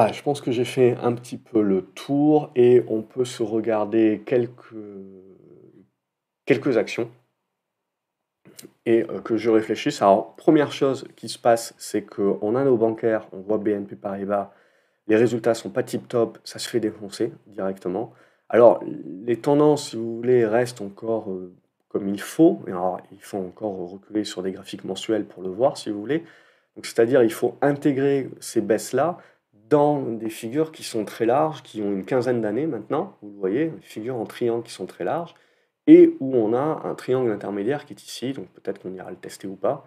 Je 0.07 0.21
pense 0.23 0.41
que 0.41 0.51
j'ai 0.51 0.65
fait 0.65 0.95
un 1.01 1.13
petit 1.13 1.37
peu 1.37 1.61
le 1.61 1.81
tour 1.81 2.51
et 2.55 2.83
on 2.87 3.01
peut 3.01 3.25
se 3.25 3.43
regarder 3.43 4.23
quelques, 4.25 4.75
quelques 6.45 6.77
actions 6.77 7.09
et 8.85 9.03
euh, 9.03 9.19
que 9.19 9.37
je 9.37 9.49
réfléchisse. 9.49 10.01
Alors, 10.01 10.35
première 10.35 10.71
chose 10.71 11.07
qui 11.15 11.29
se 11.29 11.37
passe, 11.37 11.73
c'est 11.77 12.03
qu'on 12.03 12.55
a 12.55 12.63
nos 12.63 12.77
bancaires, 12.77 13.27
on 13.31 13.39
voit 13.39 13.57
BNP 13.57 13.95
Paribas, 13.95 14.51
les 15.07 15.15
résultats 15.15 15.53
sont 15.53 15.69
pas 15.69 15.83
tip 15.83 16.07
top, 16.07 16.37
ça 16.43 16.59
se 16.59 16.69
fait 16.69 16.79
défoncer 16.79 17.33
directement. 17.47 18.13
Alors, 18.47 18.83
les 19.25 19.37
tendances, 19.37 19.89
si 19.89 19.95
vous 19.95 20.17
voulez, 20.17 20.45
restent 20.45 20.81
encore 20.81 21.31
euh, 21.31 21.53
comme 21.89 22.07
il 22.07 22.21
faut. 22.21 22.61
Alors, 22.67 22.99
il 23.11 23.21
faut 23.21 23.37
encore 23.37 23.91
reculer 23.91 24.23
sur 24.23 24.43
des 24.43 24.51
graphiques 24.51 24.83
mensuels 24.83 25.25
pour 25.25 25.43
le 25.43 25.49
voir, 25.49 25.77
si 25.77 25.89
vous 25.89 25.99
voulez. 25.99 26.23
C'est-à-dire, 26.83 27.23
il 27.23 27.31
faut 27.31 27.57
intégrer 27.61 28.29
ces 28.39 28.61
baisses-là 28.61 29.17
dans 29.69 30.01
des 30.01 30.29
figures 30.29 30.71
qui 30.71 30.83
sont 30.83 31.05
très 31.05 31.25
larges, 31.25 31.63
qui 31.63 31.81
ont 31.81 31.91
une 31.91 32.05
quinzaine 32.05 32.41
d'années 32.41 32.65
maintenant. 32.65 33.15
Vous 33.21 33.29
le 33.29 33.37
voyez, 33.37 33.65
des 33.67 33.81
figures 33.81 34.15
en 34.15 34.25
triangle 34.25 34.63
qui 34.63 34.71
sont 34.71 34.85
très 34.85 35.03
larges 35.03 35.35
et 35.87 36.15
où 36.19 36.35
on 36.35 36.53
a 36.53 36.81
un 36.83 36.95
triangle 36.95 37.31
intermédiaire 37.31 37.85
qui 37.85 37.93
est 37.93 38.03
ici, 38.03 38.33
donc 38.33 38.47
peut-être 38.49 38.79
qu'on 38.79 38.93
ira 38.93 39.09
le 39.09 39.17
tester 39.17 39.47
ou 39.47 39.55
pas. 39.55 39.85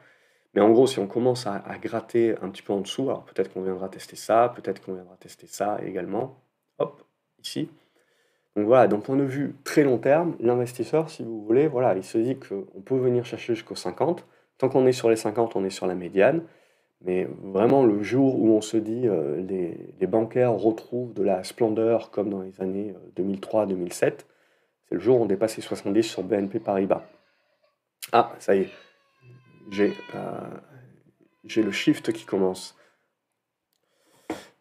Mais 0.55 0.61
en 0.61 0.71
gros, 0.71 0.87
si 0.87 0.99
on 0.99 1.07
commence 1.07 1.47
à, 1.47 1.63
gratter 1.81 2.35
un 2.43 2.51
petit 2.51 2.63
peu 2.63 2.73
en 2.73 2.81
dessous, 2.81 3.09
alors 3.09 3.25
peut-être 3.25 3.53
qu'on 3.53 3.63
viendra 3.63 3.89
tester 3.89 4.17
ça, 4.17 4.53
peut-être 4.55 4.83
qu'on 4.83 4.95
viendra 4.95 5.17
tester 5.17 5.47
ça 5.47 5.79
également, 5.85 6.43
hop, 6.79 7.03
ici. 7.43 7.71
Donc 8.57 8.67
voilà, 8.67 8.87
d'un 8.87 8.99
point 8.99 9.17
de 9.17 9.23
vue 9.23 9.55
très 9.65 9.83
long 9.83 9.99
terme, 9.99 10.37
l'investisseur, 10.41 11.09
si 11.09 11.23
vous 11.23 11.43
voulez, 11.45 11.69
voilà, 11.69 11.95
il 11.97 12.05
se 12.05 12.19
dit 12.19 12.37
qu'on 12.37 12.83
peut 12.83 12.99
venir 12.99 13.25
chercher 13.25 13.55
jusqu'aux 13.55 13.77
50. 13.77 14.27
Tant 14.59 14.69
qu'on 14.69 14.87
est 14.87 14.93
sur 14.93 15.09
les 15.09 15.17
50, 15.17 15.57
on 15.57 15.65
est 15.65 15.71
sur 15.71 15.87
la 15.87 15.95
médiane. 15.95 16.43
Mais 17.05 17.29
vraiment, 17.43 17.85
le 17.85 18.03
jour 18.03 18.41
où 18.41 18.51
on 18.51 18.61
se 18.61 18.77
dit 18.77 19.09
euh, 19.09 19.43
les, 19.43 19.77
les, 20.01 20.07
bancaires 20.07 20.53
retrouvent 20.53 21.13
de 21.13 21.23
la 21.23 21.43
splendeur 21.43 22.11
comme 22.11 22.31
dans 22.31 22.43
les 22.43 22.61
années 22.61 22.95
2003-2007, 23.17 23.93
c'est 23.93 24.95
le 24.95 25.01
jour 25.01 25.19
où 25.19 25.23
on 25.23 25.27
dépasse 25.27 25.57
les 25.57 25.63
70 25.63 26.03
sur 26.03 26.23
BNP 26.23 26.61
Paribas. 26.61 27.03
Ah, 28.13 28.33
ça 28.39 28.55
y 28.55 28.61
est, 28.61 28.71
j'ai 29.71 29.93
j'ai 31.45 31.63
le 31.63 31.73
shift 31.73 32.13
qui 32.13 32.25
commence. 32.25 32.77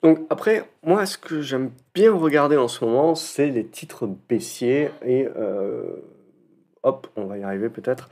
Donc 0.02 0.26
après, 0.30 0.68
moi, 0.84 1.06
ce 1.06 1.18
que 1.18 1.42
j'aime 1.42 1.72
bien 1.94 2.14
regarder 2.14 2.58
en 2.58 2.68
ce 2.68 2.84
moment, 2.84 3.14
c'est 3.14 3.50
les 3.50 3.66
titres 3.66 4.08
baissiers. 4.08 4.90
Et 5.06 5.28
euh, 5.36 5.98
hop, 6.82 7.08
on 7.16 7.26
va 7.26 7.38
y 7.38 7.44
arriver 7.44 7.70
peut-être. 7.70 8.10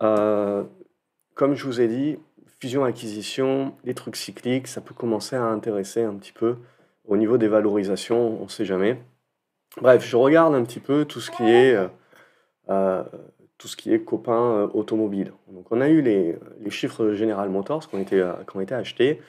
Euh, 0.00 0.62
comme 1.34 1.54
je 1.54 1.64
vous 1.64 1.80
ai 1.80 1.88
dit, 1.88 2.18
fusion-acquisition, 2.60 3.74
les 3.84 3.94
trucs 3.94 4.16
cycliques, 4.16 4.66
ça 4.66 4.80
peut 4.80 4.94
commencer 4.94 5.36
à 5.36 5.44
intéresser 5.44 6.02
un 6.02 6.14
petit 6.14 6.32
peu 6.32 6.56
au 7.06 7.16
niveau 7.16 7.36
des 7.36 7.48
valorisations, 7.48 8.40
on 8.40 8.44
ne 8.44 8.48
sait 8.48 8.64
jamais. 8.64 8.98
Bref, 9.80 10.06
je 10.06 10.16
regarde 10.16 10.54
un 10.54 10.64
petit 10.64 10.80
peu 10.80 11.04
tout 11.04 11.20
ce 11.20 11.30
qui 11.30 11.42
est 11.42 11.76
euh, 12.68 13.02
tout 13.58 13.68
ce 13.68 13.76
qui 13.76 13.92
est 13.92 14.00
copain 14.00 14.56
euh, 14.56 14.68
automobile. 14.74 15.32
Donc 15.48 15.66
on 15.70 15.80
a 15.80 15.88
eu 15.88 16.02
les, 16.02 16.36
les 16.60 16.70
chiffres 16.70 17.04
de 17.04 17.14
General 17.14 17.48
Motors 17.48 17.88
qui 17.88 17.94
ont 17.94 18.00
été, 18.00 18.20
euh, 18.20 18.32
qui 18.48 18.56
ont 18.56 18.60
été 18.60 18.74
achetés. 18.74 19.22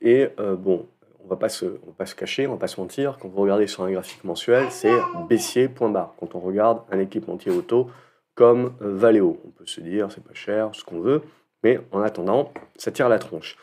Et 0.00 0.28
euh, 0.38 0.56
bon, 0.56 0.86
on 1.20 1.24
on 1.24 1.28
va 1.28 1.36
pas 1.36 1.48
se 1.48 2.14
cacher, 2.14 2.46
on 2.46 2.52
va 2.52 2.58
pas 2.58 2.68
se 2.68 2.80
mentir. 2.80 3.18
Quand 3.20 3.28
vous 3.28 3.40
regardez 3.40 3.66
sur 3.66 3.84
un 3.84 3.90
graphique 3.92 4.24
mensuel, 4.24 4.70
c'est 4.70 4.96
baissier 5.28 5.68
point 5.68 5.88
barre. 5.88 6.14
Quand 6.18 6.34
on 6.34 6.40
regarde 6.40 6.82
un 6.90 6.98
équipementier 6.98 7.52
auto 7.52 7.90
comme 8.34 8.72
Valeo, 8.80 9.38
on 9.46 9.50
peut 9.50 9.66
se 9.66 9.80
dire 9.80 10.10
c'est 10.10 10.24
pas 10.24 10.34
cher, 10.34 10.70
ce 10.72 10.84
qu'on 10.84 11.00
veut, 11.00 11.22
mais 11.62 11.80
en 11.92 12.00
attendant, 12.00 12.52
ça 12.76 12.90
tire 12.90 13.08
la 13.08 13.18
tronche. 13.18 13.56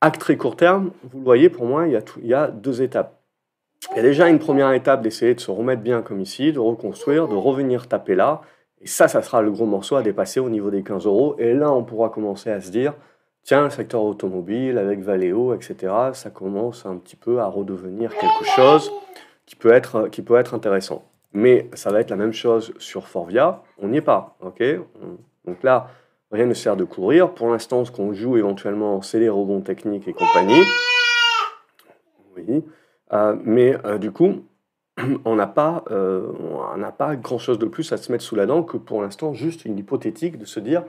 À 0.00 0.10
très 0.10 0.36
court 0.36 0.56
terme, 0.56 0.90
vous 1.04 1.18
le 1.18 1.24
voyez, 1.24 1.48
pour 1.48 1.66
moi, 1.66 1.86
il 1.86 1.92
y 1.92 1.96
a, 1.96 2.02
il 2.20 2.26
y 2.26 2.34
a 2.34 2.48
deux 2.48 2.82
étapes. 2.82 3.20
Il 3.92 3.96
y 3.96 4.00
a 4.00 4.02
déjà 4.02 4.28
une 4.28 4.38
première 4.38 4.72
étape 4.72 5.02
d'essayer 5.02 5.34
de 5.34 5.40
se 5.40 5.50
remettre 5.50 5.82
bien 5.82 6.02
comme 6.02 6.20
ici, 6.20 6.52
de 6.52 6.58
reconstruire, 6.58 7.28
de 7.28 7.34
revenir 7.34 7.88
taper 7.88 8.14
là, 8.14 8.42
et 8.80 8.86
ça, 8.86 9.08
ça 9.08 9.22
sera 9.22 9.42
le 9.42 9.50
gros 9.50 9.66
morceau 9.66 9.96
à 9.96 10.02
dépasser 10.02 10.40
au 10.40 10.50
niveau 10.50 10.70
des 10.70 10.82
15 10.82 11.06
euros. 11.06 11.36
Et 11.38 11.54
là, 11.54 11.72
on 11.72 11.82
pourra 11.82 12.10
commencer 12.10 12.50
à 12.50 12.60
se 12.60 12.70
dire, 12.70 12.94
tiens, 13.42 13.64
le 13.64 13.70
secteur 13.70 14.02
automobile 14.02 14.78
avec 14.78 15.00
Valeo, 15.00 15.54
etc., 15.54 15.92
ça 16.12 16.30
commence 16.30 16.84
un 16.84 16.96
petit 16.96 17.16
peu 17.16 17.40
à 17.40 17.46
redevenir 17.46 18.14
quelque 18.14 18.44
chose 18.54 18.92
qui 19.46 19.56
peut 19.56 19.72
être, 19.72 20.08
qui 20.08 20.22
peut 20.22 20.36
être 20.36 20.54
intéressant. 20.54 21.04
Mais 21.32 21.68
ça 21.72 21.90
va 21.90 22.00
être 22.00 22.10
la 22.10 22.16
même 22.16 22.32
chose 22.32 22.74
sur 22.78 23.08
Forvia, 23.08 23.62
on 23.78 23.88
n'y 23.88 23.98
est 23.98 24.02
pas. 24.02 24.36
ok? 24.40 24.62
Donc 25.46 25.62
là, 25.62 25.88
rien 26.32 26.46
ne 26.46 26.54
sert 26.54 26.76
de 26.76 26.84
courir. 26.84 27.32
Pour 27.32 27.48
l'instant, 27.48 27.84
ce 27.84 27.90
qu'on 27.90 28.12
joue 28.12 28.36
éventuellement, 28.36 29.02
c'est 29.02 29.20
les 29.20 29.28
rebonds 29.28 29.60
techniques 29.60 30.08
et 30.08 30.12
compagnie. 30.12 30.62
Oui. 32.36 32.64
Euh, 33.12 33.36
mais 33.44 33.76
euh, 33.84 33.98
du 33.98 34.10
coup, 34.10 34.44
on 35.24 35.36
n'a 35.36 35.46
pas, 35.46 35.84
euh, 35.90 36.32
pas 36.98 37.16
grand-chose 37.16 37.58
de 37.58 37.66
plus 37.66 37.92
à 37.92 37.96
se 37.96 38.10
mettre 38.10 38.24
sous 38.24 38.36
la 38.36 38.46
dent 38.46 38.62
que 38.62 38.76
pour 38.76 39.02
l'instant 39.02 39.32
juste 39.32 39.64
une 39.64 39.78
hypothétique 39.78 40.38
de 40.38 40.44
se 40.44 40.60
dire 40.60 40.84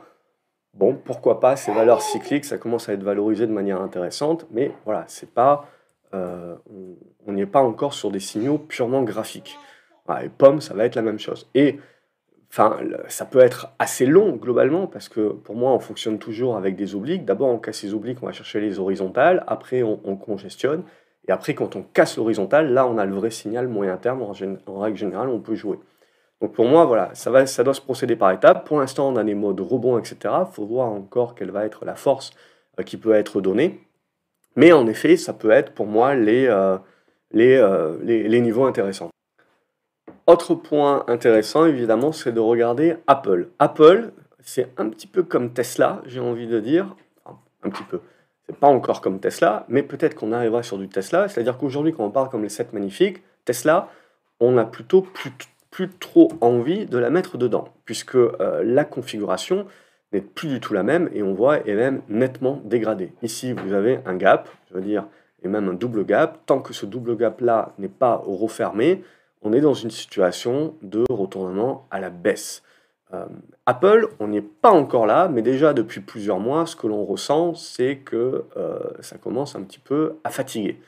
bon 0.74 0.96
pourquoi 0.96 1.40
pas 1.40 1.56
ces 1.56 1.74
valeurs 1.74 2.02
cycliques 2.02 2.46
ça 2.46 2.58
commence 2.58 2.88
à 2.88 2.94
être 2.94 3.04
valorisé 3.04 3.48
de 3.48 3.52
manière 3.52 3.82
intéressante 3.82 4.46
mais 4.52 4.72
voilà 4.86 5.06
c'est 5.08 5.32
pas 5.32 5.66
on 6.14 7.34
n'y 7.34 7.42
est 7.42 7.46
pas 7.48 7.62
encore 7.62 7.94
sur 7.94 8.12
des 8.12 8.20
signaux 8.20 8.58
purement 8.58 9.02
graphiques 9.04 9.58
et 10.24 10.30
pomme 10.30 10.62
ça 10.62 10.74
va 10.74 10.86
être 10.86 10.96
la 10.96 11.02
même 11.02 11.20
chose 11.20 11.50
et 11.56 11.80
enfin 12.50 12.78
ça 13.08 13.26
peut 13.26 13.40
être 13.40 13.74
assez 13.78 14.06
long 14.06 14.38
globalement 14.38 14.88
parce 14.88 15.10
que 15.10 15.30
pour 15.30 15.56
moi 15.56 15.72
on 15.72 15.80
fonctionne 15.80 16.18
toujours 16.18 16.56
avec 16.56 16.76
des 16.76 16.96
obliques 16.96 17.26
d'abord 17.26 17.50
on 17.50 17.58
casse 17.58 17.84
les 17.84 17.94
obliques 17.94 18.20
on 18.22 18.26
va 18.26 18.32
chercher 18.32 18.62
les 18.62 18.80
horizontales 18.80 19.44
après 19.48 19.84
on 19.84 20.16
congestionne 20.16 20.84
et 21.28 21.32
après, 21.32 21.54
quand 21.54 21.76
on 21.76 21.84
casse 21.84 22.18
l'horizontale, 22.18 22.74
là, 22.74 22.88
on 22.88 22.98
a 22.98 23.06
le 23.06 23.14
vrai 23.14 23.32
signal 23.32 23.68
moyen 23.68 23.98
terme. 23.98 24.22
En, 24.22 24.80
règle 24.80 24.98
générale, 24.98 25.30
on 25.30 25.40
peut 25.40 25.56
jouer. 25.56 25.78
Donc 26.42 26.54
pour 26.54 26.66
moi, 26.66 26.86
voilà, 26.86 27.14
ça, 27.16 27.32
va, 27.32 27.46
ça 27.46 27.64
doit 27.64 27.74
se 27.74 27.82
procéder 27.82 28.16
par 28.16 28.32
étapes. 28.32 28.66
Pour 28.66 28.80
l'instant, 28.80 29.10
on 29.10 29.16
a 29.18 29.24
des 29.24 29.36
modes 29.36 29.60
rebond, 29.60 29.98
etc. 29.98 30.18
Il 30.24 30.54
faut 30.54 30.66
voir 30.66 30.88
encore 30.88 31.36
quelle 31.36 31.52
va 31.52 31.66
être 31.66 31.84
la 31.84 31.96
force 31.96 32.32
euh, 32.80 32.84
qui 32.84 32.98
peut 32.98 33.14
être 33.14 33.42
donnée. 33.42 33.82
Mais 34.56 34.72
en 34.72 34.88
effet, 34.88 35.18
ça 35.18 35.34
peut 35.34 35.52
être 35.52 35.74
pour 35.74 35.88
moi 35.88 36.16
les, 36.16 36.48
euh, 36.48 36.78
euh, 37.36 37.98
les, 38.04 38.28
les, 38.28 38.42
niveaux 38.42 38.66
intéressants. 38.66 39.10
Autre 40.26 40.56
point 40.56 41.06
intéressant, 41.08 41.66
évidemment, 41.66 42.12
c'est 42.12 42.32
de 42.32 42.40
regarder 42.40 42.96
Apple. 43.08 43.50
Apple, 43.60 44.12
c'est 44.42 44.70
un 44.78 44.90
petit 44.90 45.08
peu 45.08 45.24
comme 45.24 45.54
Tesla, 45.54 46.02
j'ai 46.06 46.20
envie 46.20 46.48
de 46.48 46.60
dire. 46.60 46.96
un 47.64 47.70
petit 47.70 47.84
peu 47.84 48.00
pas 48.54 48.68
encore 48.68 49.02
comme 49.02 49.20
Tesla, 49.20 49.66
mais 49.68 49.84
peut-être 49.84 50.16
qu'on 50.16 50.32
arrivera 50.32 50.64
sur 50.64 50.78
du 50.78 50.88
Tesla. 50.88 51.28
C'est-à-dire 51.28 51.58
qu'aujourd'hui, 51.58 51.94
quand 51.94 52.06
on 52.06 52.12
parle 52.12 52.30
comme 52.30 52.44
les 52.44 52.50
7 52.50 52.74
magnifiques, 52.74 53.22
Tesla, 53.46 53.90
on 54.40 54.58
a 54.58 54.66
plutôt 54.66 55.02
plus, 55.02 55.32
plus 55.72 55.90
trop 55.90 56.32
envie 56.42 56.86
de 56.86 56.98
la 56.98 57.10
mettre 57.10 57.38
dedans, 57.38 57.70
puisque 57.86 58.16
euh, 58.16 58.64
la 58.64 58.86
configuration 58.86 59.66
n'est 60.14 60.22
plus 60.22 60.48
du 60.48 60.60
tout 60.60 60.74
la 60.74 60.84
même 60.84 61.10
et 61.14 61.24
on 61.24 61.34
voit 61.34 61.68
est 61.68 61.76
même 61.76 62.02
nettement 62.08 62.62
dégradée. 62.64 63.14
Ici, 63.22 63.52
vous 63.52 63.74
avez 63.74 64.00
un 64.06 64.16
gap, 64.16 64.50
je 64.70 64.76
veux 64.76 64.82
dire, 64.82 65.06
et 65.44 65.48
même 65.48 65.68
un 65.68 65.74
double 65.74 66.06
gap. 66.06 66.40
Tant 66.46 66.60
que 66.60 66.74
ce 66.74 66.86
double 66.86 67.18
gap-là 67.18 67.74
n'est 67.78 67.90
pas 67.90 68.22
refermé, 68.26 69.04
on 69.42 69.54
est 69.54 69.62
dans 69.62 69.74
une 69.74 69.92
situation 69.92 70.76
de 70.82 71.04
retournement 71.10 71.88
à 71.92 72.00
la 72.00 72.10
baisse. 72.10 72.64
Euh, 73.14 73.26
Apple, 73.66 74.10
on 74.20 74.28
n'est 74.28 74.42
pas 74.42 74.72
encore 74.72 75.06
là, 75.06 75.30
mais 75.30 75.42
déjà 75.42 75.74
depuis 75.74 76.02
plusieurs 76.02 76.40
mois, 76.40 76.66
ce 76.66 76.76
que 76.76 76.88
l'on 76.88 77.06
ressent, 77.06 77.54
c'est 77.54 77.98
que 77.98 78.46
euh, 78.58 78.80
ça 79.00 79.18
commence 79.18 79.56
un 79.56 79.64
petit 79.64 79.80
peu 79.80 80.18
à 80.24 80.30
fatiguer. 80.30 80.80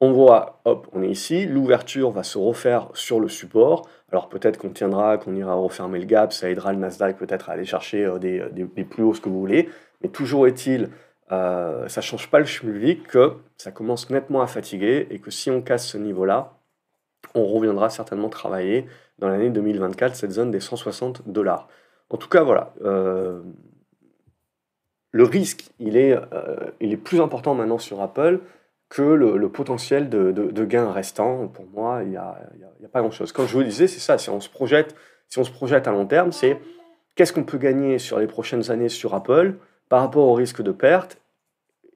On 0.00 0.12
voit, 0.12 0.60
hop, 0.64 0.88
on 0.92 1.02
est 1.02 1.10
ici, 1.10 1.46
l'ouverture 1.46 2.10
va 2.10 2.24
se 2.24 2.36
refaire 2.36 2.88
sur 2.94 3.20
le 3.20 3.28
support. 3.28 3.86
Alors 4.10 4.28
peut-être 4.28 4.58
qu'on 4.58 4.70
tiendra, 4.70 5.16
qu'on 5.18 5.36
ira 5.36 5.54
refermer 5.54 6.00
le 6.00 6.06
gap, 6.06 6.32
ça 6.32 6.50
aidera 6.50 6.72
le 6.72 6.80
Nasdaq 6.80 7.16
peut-être 7.16 7.50
à 7.50 7.52
aller 7.52 7.64
chercher 7.64 8.04
euh, 8.04 8.18
des, 8.18 8.84
plus 8.84 9.04
hauts, 9.04 9.14
ce 9.14 9.20
que 9.20 9.28
vous 9.28 9.38
voulez. 9.38 9.68
Mais 10.02 10.08
toujours 10.08 10.48
est-il, 10.48 10.90
ça 11.30 11.86
ne 11.96 12.02
change 12.02 12.28
pas 12.28 12.40
le 12.40 12.44
public 12.44 13.06
que 13.06 13.36
ça 13.56 13.70
commence 13.70 14.10
nettement 14.10 14.42
à 14.42 14.46
fatiguer 14.46 15.06
et 15.10 15.18
que 15.18 15.30
si 15.30 15.50
on 15.50 15.62
casse 15.62 15.86
ce 15.86 15.96
niveau-là, 15.96 16.52
on 17.34 17.46
reviendra 17.46 17.90
certainement 17.90 18.28
travailler 18.28 18.86
dans 19.18 19.28
l'année 19.28 19.50
2024 19.50 20.14
cette 20.14 20.32
zone 20.32 20.50
des 20.50 20.60
160 20.60 21.28
dollars. 21.28 21.68
En 22.10 22.16
tout 22.16 22.28
cas, 22.28 22.42
voilà. 22.42 22.74
Euh, 22.84 23.40
le 25.10 25.24
risque, 25.24 25.70
il 25.78 25.96
est, 25.96 26.12
euh, 26.12 26.56
il 26.80 26.92
est 26.92 26.96
plus 26.96 27.20
important 27.20 27.54
maintenant 27.54 27.78
sur 27.78 28.00
Apple 28.00 28.40
que 28.88 29.02
le, 29.02 29.48
potentiel 29.48 30.10
de, 30.10 30.64
gain 30.64 30.90
restant. 30.90 31.48
Pour 31.48 31.66
moi, 31.66 32.02
il 32.02 32.10
n'y 32.10 32.16
a, 32.16 32.38
pas 32.92 33.00
grand-chose. 33.00 33.32
Quand 33.32 33.46
je 33.46 33.54
vous 33.54 33.62
disais, 33.62 33.86
c'est 33.86 34.00
ça, 34.00 34.18
si 34.18 34.28
on 34.28 34.40
se 34.40 34.50
projette, 34.50 34.94
si 35.28 35.38
on 35.38 35.44
se 35.44 35.50
projette 35.50 35.88
à 35.88 35.92
long 35.92 36.06
terme, 36.06 36.32
c'est 36.32 36.60
qu'est-ce 37.14 37.32
qu'on 37.32 37.44
peut 37.44 37.58
gagner 37.58 37.98
sur 37.98 38.18
les 38.18 38.26
prochaines 38.26 38.70
années 38.70 38.90
sur 38.90 39.14
Apple 39.14 39.54
par 39.88 40.00
rapport 40.00 40.28
au 40.28 40.34
risque 40.34 40.60
de 40.60 40.72
perte 40.72 41.18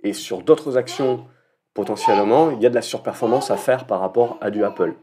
et 0.03 0.15
sur 0.15 0.43
d'autres 0.43 0.79
actions 0.79 1.27
potentiellement, 1.75 2.51
il 2.51 2.63
y 2.63 2.67
a 2.67 2.71
de 2.71 2.75
la 2.75 2.83
surperformance 2.83 3.51
à 3.51 3.57
faire 3.59 3.87
par 3.87 4.01
rapport 4.01 4.39
à 4.41 4.51
du 4.51 4.65
Apple. 4.65 4.95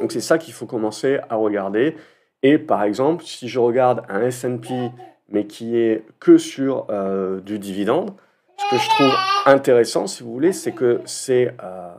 Donc 0.00 0.12
c'est 0.12 0.20
ça 0.20 0.38
qu'il 0.38 0.54
faut 0.54 0.66
commencer 0.66 1.18
à 1.28 1.36
regarder. 1.36 1.96
Et 2.42 2.58
par 2.58 2.82
exemple, 2.84 3.24
si 3.24 3.48
je 3.48 3.58
regarde 3.58 4.02
un 4.08 4.22
S&P, 4.22 4.90
mais 5.28 5.46
qui 5.46 5.76
est 5.76 6.04
que 6.18 6.38
sur 6.38 6.86
euh, 6.90 7.40
du 7.40 7.58
dividende, 7.58 8.12
ce 8.56 8.70
que 8.70 8.82
je 8.82 8.88
trouve 8.88 9.12
intéressant, 9.46 10.06
si 10.06 10.22
vous 10.22 10.32
voulez, 10.32 10.52
c'est 10.52 10.72
que 10.72 11.00
c'est 11.04 11.54
euh, 11.62 11.92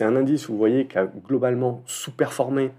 un 0.00 0.16
indice, 0.16 0.48
vous 0.48 0.56
voyez, 0.56 0.86
qui 0.86 0.98
a 0.98 1.06
globalement 1.06 1.82
sous-performé 1.86 2.70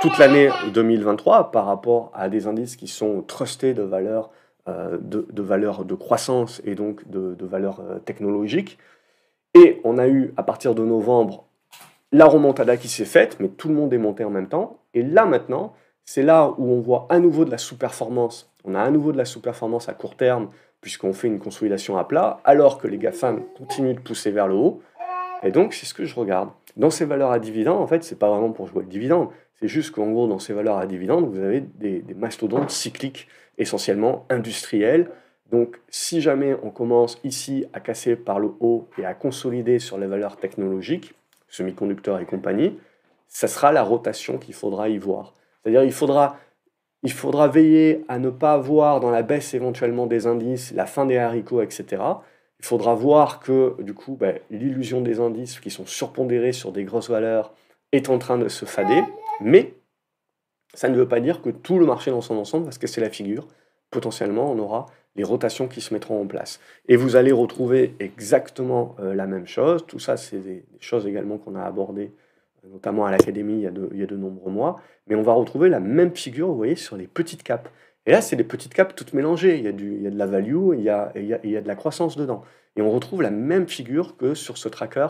toute 0.00 0.18
l'année 0.18 0.50
2023 0.72 1.52
par 1.52 1.66
rapport 1.66 2.10
à 2.14 2.28
des 2.28 2.46
indices 2.46 2.76
qui 2.76 2.88
sont 2.88 3.22
trustés 3.22 3.74
de 3.74 3.82
valeurs 3.82 4.30
euh, 4.68 4.96
de, 5.00 5.42
valeur 5.42 5.84
de 5.84 5.94
croissance 5.94 6.62
et 6.64 6.74
donc 6.74 7.08
de, 7.08 7.34
de 7.34 7.46
valeurs 7.46 7.82
technologiques. 8.04 8.78
Et 9.54 9.80
on 9.84 9.98
a 9.98 10.08
eu, 10.08 10.32
à 10.36 10.42
partir 10.42 10.74
de 10.74 10.82
novembre, 10.84 11.46
la 12.12 12.26
remontada 12.26 12.76
qui 12.76 12.88
s'est 12.88 13.06
faite, 13.06 13.38
mais 13.40 13.48
tout 13.48 13.68
le 13.68 13.74
monde 13.74 13.92
est 13.92 13.98
monté 13.98 14.24
en 14.24 14.30
même 14.30 14.48
temps. 14.48 14.78
Et 14.94 15.02
là 15.02 15.24
maintenant, 15.24 15.74
c'est 16.04 16.22
là 16.22 16.52
où 16.58 16.70
on 16.70 16.80
voit 16.80 17.06
à 17.08 17.18
nouveau 17.18 17.44
de 17.44 17.50
la 17.50 17.58
sous-performance. 17.58 18.52
On 18.64 18.74
a 18.74 18.80
à 18.80 18.90
nouveau 18.90 19.12
de 19.12 19.18
la 19.18 19.24
sous-performance 19.24 19.88
à 19.88 19.94
court 19.94 20.16
terme, 20.16 20.48
puisqu'on 20.80 21.12
fait 21.12 21.28
une 21.28 21.38
consolidation 21.38 21.96
à 21.96 22.04
plat, 22.04 22.40
alors 22.44 22.78
que 22.78 22.86
les 22.86 22.98
GAFAM 22.98 23.42
continuent 23.56 23.94
de 23.94 24.00
pousser 24.00 24.30
vers 24.30 24.46
le 24.46 24.54
haut. 24.54 24.82
Et 25.42 25.50
donc, 25.50 25.74
c'est 25.74 25.86
ce 25.86 25.94
que 25.94 26.04
je 26.04 26.14
regarde. 26.14 26.50
Dans 26.76 26.90
ces 26.90 27.04
valeurs 27.04 27.30
à 27.30 27.38
dividendes, 27.38 27.80
en 27.80 27.86
fait, 27.86 28.04
c'est 28.04 28.18
pas 28.18 28.30
vraiment 28.30 28.50
pour 28.50 28.66
jouer 28.66 28.82
le 28.82 28.88
dividende. 28.88 29.28
C'est 29.60 29.68
juste 29.68 29.92
qu'en 29.92 30.10
gros, 30.10 30.26
dans 30.26 30.38
ces 30.38 30.52
valeurs 30.52 30.78
à 30.78 30.86
dividendes, 30.86 31.28
vous 31.32 31.40
avez 31.40 31.60
des, 31.60 32.00
des 32.00 32.14
mastodontes 32.14 32.70
cycliques, 32.70 33.28
essentiellement 33.58 34.26
industriels. 34.28 35.08
Donc, 35.50 35.80
si 35.88 36.20
jamais 36.20 36.56
on 36.62 36.70
commence 36.70 37.18
ici 37.24 37.66
à 37.72 37.80
casser 37.80 38.16
par 38.16 38.38
le 38.38 38.50
haut 38.60 38.88
et 38.98 39.04
à 39.04 39.14
consolider 39.14 39.78
sur 39.78 39.98
les 39.98 40.06
valeurs 40.06 40.36
technologiques, 40.36 41.14
semi-conducteurs 41.52 42.18
et 42.18 42.24
compagnie, 42.24 42.78
ça 43.28 43.46
sera 43.46 43.70
la 43.70 43.82
rotation 43.82 44.38
qu'il 44.38 44.54
faudra 44.54 44.88
y 44.88 44.98
voir. 44.98 45.34
C'est-à-dire 45.62 45.84
il 45.84 45.92
faudra, 45.92 46.36
il 47.02 47.12
faudra 47.12 47.46
veiller 47.46 48.04
à 48.08 48.18
ne 48.18 48.30
pas 48.30 48.56
voir 48.58 49.00
dans 49.00 49.10
la 49.10 49.22
baisse 49.22 49.54
éventuellement 49.54 50.06
des 50.06 50.26
indices 50.26 50.72
la 50.72 50.86
fin 50.86 51.06
des 51.06 51.18
haricots, 51.18 51.62
etc. 51.62 52.02
Il 52.58 52.64
faudra 52.64 52.94
voir 52.94 53.40
que 53.40 53.76
du 53.82 53.94
coup 53.94 54.16
ben, 54.16 54.38
l'illusion 54.50 55.02
des 55.02 55.20
indices 55.20 55.60
qui 55.60 55.70
sont 55.70 55.86
surpondérés 55.86 56.52
sur 56.52 56.72
des 56.72 56.84
grosses 56.84 57.10
valeurs 57.10 57.52
est 57.92 58.08
en 58.08 58.18
train 58.18 58.38
de 58.38 58.48
se 58.48 58.64
fader, 58.64 59.02
mais 59.40 59.74
ça 60.74 60.88
ne 60.88 60.96
veut 60.96 61.08
pas 61.08 61.20
dire 61.20 61.42
que 61.42 61.50
tout 61.50 61.78
le 61.78 61.84
marché 61.84 62.10
dans 62.10 62.22
son 62.22 62.36
ensemble 62.36 62.64
va 62.64 62.72
se 62.72 62.78
casser 62.78 63.00
la 63.00 63.10
figure. 63.10 63.46
Potentiellement, 63.90 64.50
on 64.50 64.58
aura 64.58 64.86
les 65.16 65.24
rotations 65.24 65.68
qui 65.68 65.80
se 65.80 65.92
mettront 65.92 66.20
en 66.20 66.26
place. 66.26 66.60
Et 66.88 66.96
vous 66.96 67.16
allez 67.16 67.32
retrouver 67.32 67.94
exactement 68.00 68.96
euh, 69.00 69.14
la 69.14 69.26
même 69.26 69.46
chose. 69.46 69.84
Tout 69.86 69.98
ça, 69.98 70.16
c'est 70.16 70.38
des, 70.38 70.64
choses 70.80 71.06
également 71.06 71.38
qu'on 71.38 71.54
a 71.54 71.62
abordées, 71.62 72.12
notamment 72.64 73.06
à 73.06 73.10
l'académie 73.10 73.54
il, 73.54 73.60
y 73.60 73.66
a 73.66 73.70
de, 73.70 73.88
de 73.88 74.16
nombreux 74.16 74.50
mois. 74.50 74.80
Mais 75.06 75.14
on 75.14 75.22
va 75.22 75.32
retrouver 75.32 75.68
la 75.68 75.80
même 75.80 76.14
figure, 76.14 76.48
vous 76.48 76.56
voyez, 76.56 76.76
sur 76.76 76.96
les 76.96 77.06
petites 77.06 77.42
capes. 77.42 77.68
Et 78.06 78.12
là, 78.12 78.20
c'est 78.20 78.36
des 78.36 78.44
petites 78.44 78.74
capes 78.74 78.94
toutes 78.94 79.12
mélangées. 79.12 79.58
Il 79.58 79.64
y 79.64 79.68
a, 79.68 79.72
de 79.72 80.18
la 80.18 80.26
value, 80.26 80.74
il 80.74 80.82
y 80.82 80.90
a, 80.90 81.12
de 81.12 81.68
la 81.68 81.74
croissance 81.74 82.16
dedans. 82.16 82.42
Et 82.76 82.82
on 82.82 82.90
retrouve 82.90 83.22
la 83.22 83.30
même 83.30 83.68
figure 83.68 84.16
que 84.16 84.34
sur 84.34 84.58
ce 84.58 84.68
tracker 84.68 85.08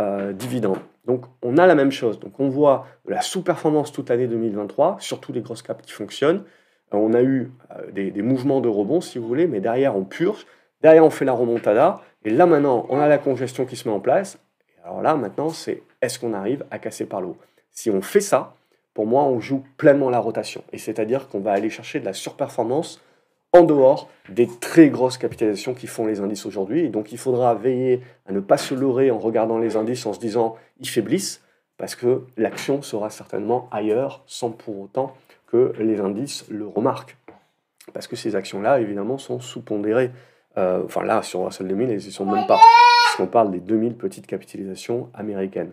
euh, 0.00 0.32
dividende. 0.32 0.78
Donc, 1.06 1.24
on 1.42 1.56
a 1.56 1.66
la 1.66 1.74
même 1.74 1.92
chose. 1.92 2.18
Donc, 2.18 2.40
on 2.40 2.48
voit 2.48 2.86
la 3.06 3.22
sous-performance 3.22 3.92
toute 3.92 4.10
l'année 4.10 4.26
2023, 4.26 4.96
surtout 5.00 5.32
les 5.32 5.40
grosses 5.40 5.62
capes 5.62 5.82
qui 5.82 5.92
fonctionnent. 5.92 6.42
On 6.92 7.14
a 7.14 7.22
eu 7.22 7.50
euh, 7.72 7.90
des, 7.90 8.22
mouvements 8.22 8.60
de 8.60 8.68
rebond, 8.68 9.00
si 9.00 9.18
vous 9.18 9.26
voulez, 9.26 9.46
mais 9.46 9.60
derrière, 9.60 9.96
on 9.96 10.04
purge. 10.04 10.46
Derrière, 10.82 11.04
on 11.04 11.10
fait 11.10 11.24
la 11.24 11.32
remontada. 11.32 12.00
Et 12.24 12.30
là, 12.30 12.46
maintenant, 12.46 12.86
on 12.88 12.98
a 12.98 13.08
la 13.08 13.18
congestion 13.18 13.64
qui 13.64 13.76
se 13.76 13.88
met 13.88 13.94
en 13.94 14.00
place. 14.00 14.38
Et 14.70 14.86
alors 14.86 15.02
là, 15.02 15.16
maintenant, 15.16 15.48
c'est 15.48 15.82
est-ce 16.00 16.18
qu'on 16.18 16.32
arrive 16.32 16.64
à 16.70 16.78
casser 16.78 17.06
par 17.06 17.20
le 17.20 17.28
haut? 17.28 17.36
Si 17.72 17.90
on 17.90 18.02
fait 18.02 18.20
ça, 18.20 18.54
pour 18.94 19.06
moi, 19.06 19.24
on 19.24 19.40
joue 19.40 19.64
pleinement 19.76 20.10
la 20.10 20.20
rotation. 20.20 20.62
Et 20.72 20.78
c'est-à-dire 20.78 21.28
qu'on 21.28 21.40
va 21.40 21.52
aller 21.52 21.70
chercher 21.70 22.00
de 22.00 22.04
la 22.04 22.12
surperformance 22.12 23.02
en 23.52 23.62
dehors 23.62 24.08
des 24.28 24.48
très 24.60 24.88
grosses 24.88 25.18
capitalisations 25.18 25.74
qui 25.74 25.86
font 25.86 26.06
les 26.06 26.20
indices 26.20 26.46
aujourd'hui. 26.46 26.80
Et 26.80 26.88
donc, 26.88 27.12
il 27.12 27.18
faudra 27.18 27.54
veiller 27.54 28.00
à 28.26 28.32
ne 28.32 28.40
pas 28.40 28.56
se 28.56 28.74
leurrer 28.74 29.10
en 29.10 29.18
regardant 29.18 29.58
les 29.58 29.76
indices 29.76 30.06
en 30.06 30.12
se 30.12 30.20
disant 30.20 30.56
ils 30.80 30.88
faiblissent, 30.88 31.42
parce 31.76 31.94
que 31.94 32.22
l'action 32.36 32.80
sera 32.82 33.10
certainement 33.10 33.68
ailleurs 33.70 34.22
sans 34.26 34.50
pour 34.50 34.80
autant 34.80 35.14
que 35.46 35.72
les 35.78 36.00
indices 36.00 36.44
le 36.48 36.66
remarquent. 36.66 37.16
Parce 37.92 38.06
que 38.06 38.16
ces 38.16 38.36
actions-là, 38.36 38.80
évidemment, 38.80 39.18
sont 39.18 39.40
sous-pondérées. 39.40 40.10
Euh, 40.58 40.82
enfin, 40.84 41.04
là, 41.04 41.22
sur 41.22 41.44
Russell 41.44 41.68
2000, 41.68 41.90
elles 41.90 41.96
ne 41.96 42.00
sont 42.00 42.24
même 42.24 42.46
pas, 42.46 42.58
puisqu'on 43.04 43.26
parle 43.26 43.50
des 43.50 43.60
2000 43.60 43.94
petites 43.94 44.26
capitalisations 44.26 45.10
américaines. 45.14 45.72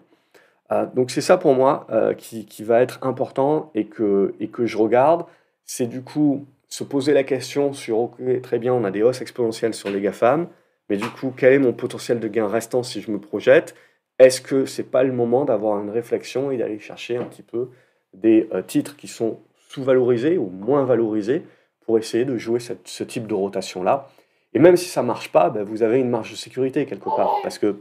Euh, 0.71 0.85
donc, 0.93 1.11
c'est 1.11 1.21
ça 1.21 1.37
pour 1.37 1.55
moi 1.55 1.87
euh, 1.89 2.13
qui, 2.13 2.45
qui, 2.45 2.63
va 2.63 2.81
être 2.81 2.99
important 3.05 3.71
et 3.75 3.85
que, 3.85 4.35
et 4.39 4.47
que 4.47 4.65
je 4.65 4.77
regarde. 4.77 5.25
C'est 5.65 5.87
du 5.87 6.01
coup 6.01 6.45
se 6.67 6.83
poser 6.83 7.13
la 7.13 7.23
question 7.23 7.73
sur, 7.73 7.99
ok, 7.99 8.41
très 8.41 8.59
bien, 8.59 8.73
on 8.73 8.83
a 8.83 8.91
des 8.91 9.03
hausses 9.03 9.21
exponentielles 9.21 9.73
sur 9.73 9.89
les 9.89 10.01
GAFAM, 10.01 10.47
mais 10.89 10.97
du 10.97 11.07
coup, 11.07 11.33
quel 11.35 11.53
est 11.53 11.59
mon 11.59 11.73
potentiel 11.73 12.19
de 12.19 12.27
gain 12.27 12.47
restant 12.47 12.83
si 12.83 13.01
je 13.01 13.11
me 13.11 13.19
projette? 13.19 13.75
Est-ce 14.19 14.41
que 14.41 14.65
c'est 14.65 14.91
pas 14.91 15.03
le 15.03 15.13
moment 15.13 15.45
d'avoir 15.45 15.79
une 15.79 15.89
réflexion 15.89 16.51
et 16.51 16.57
d'aller 16.57 16.79
chercher 16.79 17.17
un 17.17 17.23
petit 17.23 17.41
peu 17.41 17.69
des 18.13 18.47
titres 18.67 18.95
qui 18.95 19.07
sont 19.07 19.39
sous-valorisé 19.73 20.37
ou 20.37 20.49
moins 20.49 20.85
valorisé 20.85 21.45
pour 21.85 21.97
essayer 21.97 22.25
de 22.25 22.37
jouer 22.37 22.59
ce 22.59 23.03
type 23.03 23.25
de 23.27 23.33
rotation-là. 23.33 24.07
Et 24.53 24.59
même 24.59 24.77
si 24.77 24.85
ça 24.85 25.01
marche 25.01 25.31
pas, 25.31 25.49
ben, 25.49 25.63
vous 25.63 25.81
avez 25.81 25.99
une 25.99 26.09
marge 26.09 26.31
de 26.31 26.35
sécurité 26.35 26.85
quelque 26.85 27.09
part, 27.15 27.33
parce 27.41 27.57
que 27.57 27.77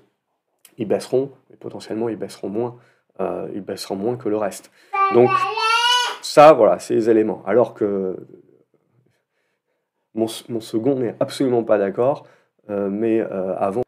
ils 0.79 0.89
baisseront, 0.89 1.31
mais 1.51 1.57
potentiellement 1.57 2.09
ils 2.09 2.17
baisseront 2.17 2.49
moins, 2.49 2.77
euh, 3.21 3.47
ils 3.55 3.61
baisseront 3.61 3.97
moins 3.97 4.17
que 4.17 4.31
le 4.31 4.39
reste. 4.39 4.71
Donc 5.13 5.29
ça, 6.23 6.55
voilà, 6.55 6.79
c'est 6.79 6.95
les 6.95 7.11
éléments. 7.11 7.43
Alors 7.47 7.75
que 7.75 8.17
mon, 10.15 10.29
second 10.29 10.95
n'est 10.95 11.15
absolument 11.21 11.63
pas 11.63 11.77
d'accord, 11.77 12.27
euh, 12.71 12.89
mais 12.89 13.21
euh, 13.21 13.55
avant 13.59 13.82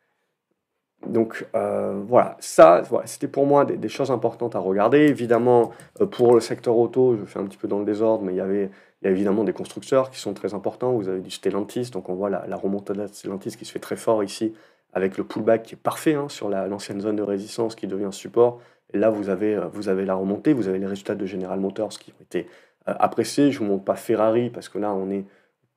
donc 1.14 1.46
euh, 1.54 2.02
voilà, 2.06 2.36
ça, 2.40 2.82
c'était 3.06 3.28
pour 3.28 3.46
moi 3.46 3.64
des, 3.64 3.88
choses 3.88 4.10
importantes 4.10 4.56
à 4.56 4.58
regarder. 4.58 4.98
Évidemment, 4.98 5.70
euh, 6.00 6.06
pour 6.06 6.34
le 6.34 6.40
secteur 6.40 6.76
auto, 6.76 7.16
je 7.16 7.24
fais 7.24 7.38
un 7.38 7.44
petit 7.44 7.56
peu 7.56 7.68
dans 7.68 7.78
le 7.78 7.84
désordre, 7.84 8.24
mais 8.24 8.32
il 8.32 8.36
y 8.36 8.40
avait 8.40 8.70
il 9.00 9.06
y 9.06 9.08
a 9.08 9.10
évidemment 9.10 9.44
des 9.44 9.52
constructeurs 9.52 10.10
qui 10.10 10.18
sont 10.18 10.34
très 10.34 10.54
importants. 10.54 10.92
Vous 10.92 11.08
avez 11.08 11.20
du 11.20 11.30
Stellantis, 11.30 11.90
donc 11.90 12.08
on 12.08 12.14
voit 12.14 12.30
la, 12.30 12.46
la 12.48 12.56
remontée 12.56 12.94
de 12.94 13.06
Stellantis 13.06 13.56
qui 13.56 13.64
se 13.64 13.72
fait 13.72 13.78
très 13.78 13.96
fort 13.96 14.24
ici, 14.24 14.54
avec 14.92 15.16
le 15.16 15.24
pullback 15.24 15.62
qui 15.62 15.74
est 15.74 15.78
parfait 15.78 16.14
hein, 16.14 16.28
sur 16.28 16.48
l'ancienne 16.48 17.00
zone 17.00 17.16
de 17.16 17.22
résistance 17.22 17.76
qui 17.76 17.86
devient 17.86 18.08
support. 18.10 18.60
Et 18.92 18.98
là, 18.98 19.10
vous 19.10 19.28
avez, 19.28 19.54
euh, 19.54 19.66
vous 19.72 19.88
avez 19.88 20.04
la 20.04 20.14
remontée, 20.14 20.52
vous 20.52 20.68
avez 20.68 20.78
les 20.78 20.86
résultats 20.86 21.14
de 21.14 21.26
General 21.26 21.60
Motors 21.60 21.90
qui 21.90 22.12
ont 22.12 22.22
été 22.22 22.48
appréciés. 22.86 23.52
Je 23.52 23.60
ne 23.60 23.66
vous 23.66 23.72
montre 23.72 23.84
pas 23.84 23.94
Ferrari, 23.94 24.50
parce 24.50 24.68
que 24.68 24.78
là, 24.78 24.92
on 24.92 25.10
est 25.10 25.24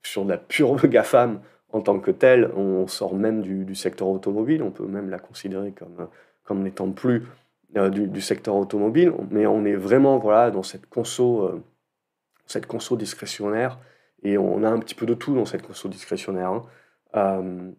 sur 0.02 0.26
de 0.26 0.30
la 0.30 0.38
pure 0.38 0.76
GAFAM 0.88 1.42
en 1.72 1.82
tant 1.82 2.00
que 2.00 2.12
telle, 2.12 2.52
on 2.56 2.88
sort 2.88 3.16
même 3.16 3.42
du, 3.42 3.76
secteur 3.76 4.08
automobile, 4.08 4.64
on 4.64 4.72
peut 4.72 4.86
même 4.86 5.10
la 5.10 5.20
considérer 5.20 5.72
comme, 5.72 6.08
comme 6.44 6.64
n'étant 6.64 6.92
plus 6.92 7.24
euh, 7.76 7.90
du, 7.90 8.22
secteur 8.22 8.56
automobile, 8.56 9.12
mais 9.30 9.46
on 9.46 9.66
est 9.66 9.76
vraiment 9.76 10.18
voilà, 10.18 10.52
dans 10.52 10.64
cette 10.64 10.86
conso, 10.88 11.44
euh, 11.44 11.64
cette 12.46 12.66
conso 12.66 12.96
discrétionnaire, 12.96 13.80
et 14.24 14.38
on 14.38 14.64
a 14.64 14.70
un 14.70 14.80
petit 14.80 14.96
peu 14.96 15.06
de 15.06 15.14
tout 15.14 15.36
dans 15.36 15.46
cette 15.46 15.62
conso 15.64 15.90
discrétionnaire. 15.90 16.50
Hein. 16.50 16.64
Euh, 17.16 17.72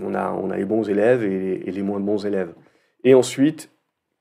on, 0.00 0.14
a, 0.14 0.30
on 0.32 0.50
a 0.50 0.56
les 0.56 0.66
bons 0.66 0.88
élèves 0.88 1.24
et 1.24 1.70
les, 1.70 1.82
moins 1.82 2.00
bons 2.00 2.24
élèves. 2.26 2.52
Et 3.02 3.14
ensuite, 3.14 3.70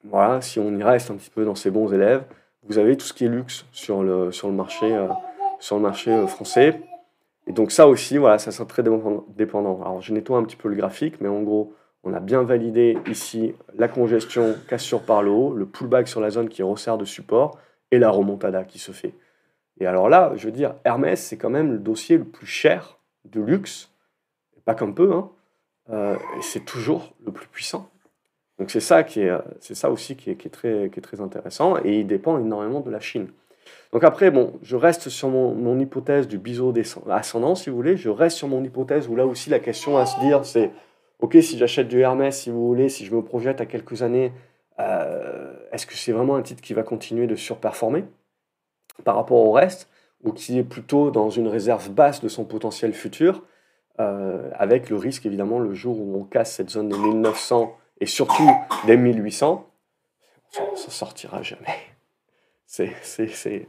voilà, 0.05 0.41
si 0.41 0.59
on 0.59 0.77
y 0.77 0.83
reste 0.83 1.11
un 1.11 1.15
petit 1.15 1.29
peu 1.29 1.43
dans 1.43 1.55
ces 1.55 1.69
bons 1.69 1.91
élèves, 1.93 2.23
vous 2.63 2.77
avez 2.77 2.95
tout 2.95 3.05
ce 3.05 3.13
qui 3.13 3.25
est 3.25 3.29
luxe 3.29 3.65
sur 3.71 4.01
le, 4.01 4.31
sur 4.31 4.47
le 4.47 4.53
marché, 4.53 5.07
sur 5.59 5.75
le 5.75 5.81
marché 5.81 6.25
français. 6.27 6.81
Et 7.49 7.51
donc 7.51 7.71
ça 7.71 7.87
aussi, 7.87 8.17
voilà, 8.17 8.37
ça 8.37 8.51
sera 8.51 8.65
très 8.65 8.83
dépendant. 8.83 9.81
Alors 9.81 10.01
je 10.01 10.13
nettoie 10.13 10.37
un 10.37 10.43
petit 10.43 10.55
peu 10.55 10.69
le 10.69 10.75
graphique, 10.75 11.19
mais 11.19 11.27
en 11.27 11.41
gros, 11.41 11.73
on 12.03 12.13
a 12.13 12.19
bien 12.19 12.43
validé 12.43 12.97
ici 13.09 13.55
la 13.75 13.87
congestion 13.87 14.55
cassure 14.67 15.01
par 15.01 15.23
le 15.23 15.31
haut, 15.31 15.53
le 15.53 15.65
pullback 15.65 16.07
sur 16.07 16.21
la 16.21 16.29
zone 16.29 16.47
qui 16.47 16.61
resserre 16.61 16.99
de 16.99 17.05
support 17.05 17.57
et 17.91 17.97
la 17.97 18.11
remontada 18.11 18.63
qui 18.63 18.77
se 18.77 18.91
fait. 18.91 19.15
Et 19.79 19.87
alors 19.87 20.09
là, 20.09 20.33
je 20.35 20.45
veux 20.45 20.51
dire, 20.51 20.75
Hermès, 20.85 21.21
c'est 21.21 21.37
quand 21.37 21.49
même 21.49 21.71
le 21.71 21.79
dossier 21.79 22.19
le 22.19 22.23
plus 22.23 22.45
cher 22.45 22.99
de 23.25 23.41
luxe, 23.41 23.91
pas 24.63 24.75
comme 24.75 24.93
peu, 24.93 25.11
hein, 25.11 25.31
euh, 25.89 26.15
et 26.15 26.41
c'est 26.41 26.65
toujours 26.65 27.13
le 27.25 27.31
plus 27.31 27.47
puissant. 27.47 27.89
Donc 28.59 28.69
c'est 28.69 28.79
ça, 28.79 29.03
qui 29.03 29.21
est, 29.21 29.31
ça 29.59 29.89
aussi 29.89 30.15
qui 30.15 30.29
est, 30.29 30.49
très, 30.51 30.89
qui 30.91 30.99
est 30.99 31.01
très 31.01 31.19
intéressant, 31.19 31.77
et 31.83 32.01
il 32.01 32.07
dépend 32.07 32.37
énormément 32.37 32.81
de 32.81 32.91
la 32.91 32.99
Chine. 32.99 33.29
Donc 33.91 34.03
après, 34.03 34.29
bon, 34.29 34.53
je 34.61 34.75
reste 34.75 35.09
sur 35.09 35.29
mon, 35.29 35.79
hypothèse 35.79 36.27
du 36.27 36.37
biseau 36.37 36.73
ascendant, 37.09 37.55
si 37.55 37.69
vous 37.69 37.75
voulez. 37.75 37.97
Je 37.97 38.09
reste 38.09 38.37
sur 38.37 38.47
mon 38.47 38.63
hypothèse 38.63 39.07
où 39.07 39.15
là 39.15 39.25
aussi 39.25 39.49
la 39.49 39.59
question 39.59 39.97
à 39.97 40.05
se 40.05 40.19
dire, 40.19 40.45
c'est, 40.45 40.71
ok, 41.19 41.37
si 41.41 41.57
j'achète 41.57 41.87
du 41.87 42.01
Hermès, 42.01 42.37
si 42.37 42.51
vous 42.51 42.67
voulez, 42.67 42.89
si 42.89 43.05
je 43.05 43.15
me 43.15 43.23
projette 43.23 43.61
à 43.61 43.65
quelques 43.65 44.03
années, 44.03 44.31
euh, 44.79 45.53
est-ce 45.71 45.87
que 45.87 45.95
c'est 45.95 46.11
vraiment 46.11 46.35
un 46.35 46.41
titre 46.41 46.61
qui 46.61 46.73
va 46.73 46.83
continuer 46.83 47.25
de 47.25 47.35
surperformer 47.35 48.05
par 49.03 49.15
rapport 49.15 49.37
au 49.37 49.51
reste, 49.51 49.89
ou 50.23 50.33
qui 50.33 50.59
est 50.59 50.63
plutôt 50.63 51.09
dans 51.09 51.29
une 51.29 51.47
réserve 51.47 51.89
basse 51.89 52.21
de 52.21 52.27
son 52.27 52.43
potentiel 52.43 52.93
futur, 52.93 53.43
euh, 53.99 54.49
avec 54.53 54.89
le 54.89 54.97
risque 54.97 55.25
évidemment 55.25 55.59
le 55.59 55.73
jour 55.73 55.99
où 55.99 56.19
on 56.19 56.23
casse 56.23 56.53
cette 56.53 56.69
zone 56.69 56.89
des 56.89 56.97
1900 56.97 57.75
et 58.01 58.05
surtout 58.05 58.49
des 58.85 58.97
1800, 58.97 59.65
ça, 60.51 60.63
ça 60.75 60.91
sortira 60.91 61.41
jamais 61.41 61.98
c'est, 62.69 63.67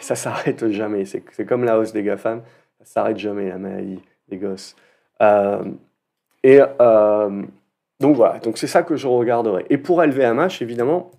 ça 0.00 0.14
s'arrête 0.14 0.68
jamais. 0.70 1.04
C'est, 1.04 1.44
comme 1.46 1.64
la 1.64 1.78
hausse 1.78 1.92
des 1.92 2.02
GAFAM, 2.02 2.42
ça 2.78 2.84
s'arrête 2.84 3.18
jamais, 3.18 3.48
la 3.48 3.58
maladie 3.58 4.00
des 4.28 4.38
gosses. 4.38 4.74
Euh, 5.20 5.64
et 6.42 6.60
euh, 6.80 7.42
donc 8.00 8.16
voilà, 8.16 8.38
donc 8.38 8.56
c'est 8.56 8.66
ça 8.66 8.82
que 8.82 8.96
je 8.96 9.06
regarderai. 9.06 9.66
Et 9.68 9.76
pour 9.76 10.02
LVMH, 10.02 10.62
évidemment, 10.62 11.10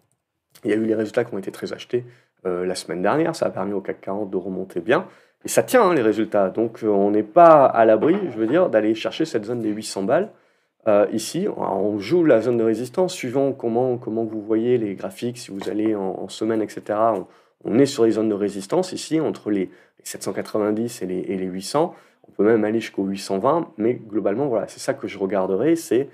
il 0.64 0.72
y 0.72 0.74
a 0.74 0.76
eu 0.76 0.86
les 0.86 0.96
résultats 0.96 1.24
qui 1.24 1.34
ont 1.36 1.38
été 1.38 1.52
très 1.52 1.72
achetés 1.72 2.04
euh, 2.46 2.66
la 2.66 2.74
semaine 2.74 3.04
dernière. 3.04 3.36
Ça 3.36 3.46
a 3.46 3.50
permis 3.52 3.74
au 3.74 3.82
CAC 3.82 4.02
40 4.02 4.30
de 4.32 4.38
remonter 4.38 4.80
bien. 4.80 5.06
Et 5.46 5.50
ça 5.50 5.62
tient, 5.62 5.84
hein, 5.84 5.94
les 5.94 6.02
résultats. 6.02 6.50
Donc 6.50 6.80
on 6.84 7.12
n'est 7.12 7.22
pas 7.22 7.66
à 7.66 7.86
l'abri, 7.86 8.16
je 8.32 8.38
veux 8.38 8.48
dire, 8.48 8.70
d'aller 8.70 8.96
chercher 8.96 9.26
cette 9.26 9.46
zone 9.46 9.60
des 9.60 9.70
800 9.70 10.04
balles. 10.04 10.30
Euh, 10.88 11.06
ici, 11.12 11.48
on 11.58 12.00
joue 12.00 12.24
la 12.24 12.40
zone 12.42 12.58
de 12.58 12.64
résistance 12.64 13.14
suivant 13.14 13.52
comment, 13.52 13.98
comment 13.98 14.24
vous 14.24 14.42
voyez 14.42 14.78
les 14.78 14.96
graphiques, 14.96 15.38
si 15.38 15.52
vous 15.52 15.70
allez 15.70 15.96
en, 15.96 16.30
semaine, 16.30 16.62
etc. 16.62 16.98
On, 17.66 17.78
est 17.78 17.86
sur 17.86 18.06
les 18.06 18.12
zones 18.12 18.30
de 18.30 18.34
résistance 18.34 18.94
ici, 18.94 19.20
entre 19.20 19.52
les, 19.52 19.70
790 20.04 21.02
et 21.02 21.06
les, 21.06 21.20
et 21.20 21.38
les, 21.38 21.46
800. 21.46 21.94
On 22.30 22.32
peut 22.32 22.46
même 22.46 22.64
aller 22.64 22.80
jusqu'au 22.80 23.04
820, 23.04 23.74
mais 23.78 23.96
globalement, 23.96 24.48
voilà, 24.48 24.68
c'est 24.68 24.80
ça 24.80 24.94
que 24.94 25.08
je 25.08 25.18
regarderai, 25.18 25.76
c'est 25.76 26.08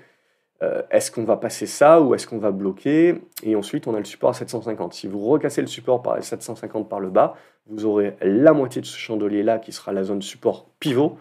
euh, 0.62 0.82
est-ce 0.90 1.10
qu'on 1.10 1.24
va 1.24 1.36
passer 1.36 1.66
ça 1.66 2.00
ou 2.00 2.14
est-ce 2.14 2.26
qu'on 2.26 2.38
va 2.38 2.50
bloquer? 2.50 3.22
Et 3.44 3.54
ensuite, 3.54 3.86
on 3.86 3.94
a 3.94 3.98
le 3.98 4.04
support 4.04 4.30
à 4.30 4.34
750. 4.34 4.94
Si 4.94 5.06
vous 5.06 5.24
recassez 5.24 5.60
le 5.60 5.66
support 5.66 6.02
par 6.02 6.22
750 6.22 6.88
par 6.88 7.00
le 7.00 7.10
bas, 7.10 7.34
vous 7.66 7.84
aurez 7.84 8.16
la 8.22 8.52
moitié 8.52 8.80
de 8.80 8.86
ce 8.86 8.96
chandelier-là 8.96 9.58
qui 9.58 9.72
sera 9.72 9.92
la 9.92 10.04
zone 10.04 10.22
support 10.22 10.66
pivot, 10.80 11.18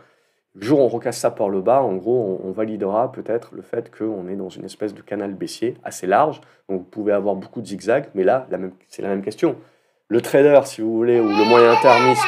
Le 0.56 0.62
jour 0.62 0.80
où 0.80 0.84
on 0.84 0.88
recasse 0.88 1.18
ça 1.18 1.32
par 1.32 1.50
le 1.50 1.62
bas, 1.62 1.82
en 1.82 1.96
gros, 1.96 2.40
on, 2.44 2.52
validera 2.52 3.12
peut-être 3.12 3.56
le 3.56 3.64
fait 3.64 3.90
qu'on 3.96 4.28
est 4.28 4.36
dans 4.36 4.50
une 4.50 4.66
espèce 4.66 4.94
de 4.94 5.02
canal 5.02 5.34
baissier 5.34 5.76
assez 5.84 6.06
large. 6.06 6.42
Donc 6.70 6.80
vous 6.80 6.86
pouvez 6.86 7.12
avoir 7.12 7.36
beaucoup 7.36 7.60
de 7.60 7.66
zigzags, 7.66 8.10
mais 8.14 8.24
là, 8.24 8.48
c'est 8.88 9.02
la 9.02 9.10
même 9.10 9.24
question. 9.24 9.56
Le 10.10 10.22
trader, 10.22 10.62
si 10.66 10.82
vous 10.82 10.94
voulez, 10.94 11.20
ou 11.20 11.28
le 11.28 11.50
moyen 11.50 11.76
termiste 11.82 12.24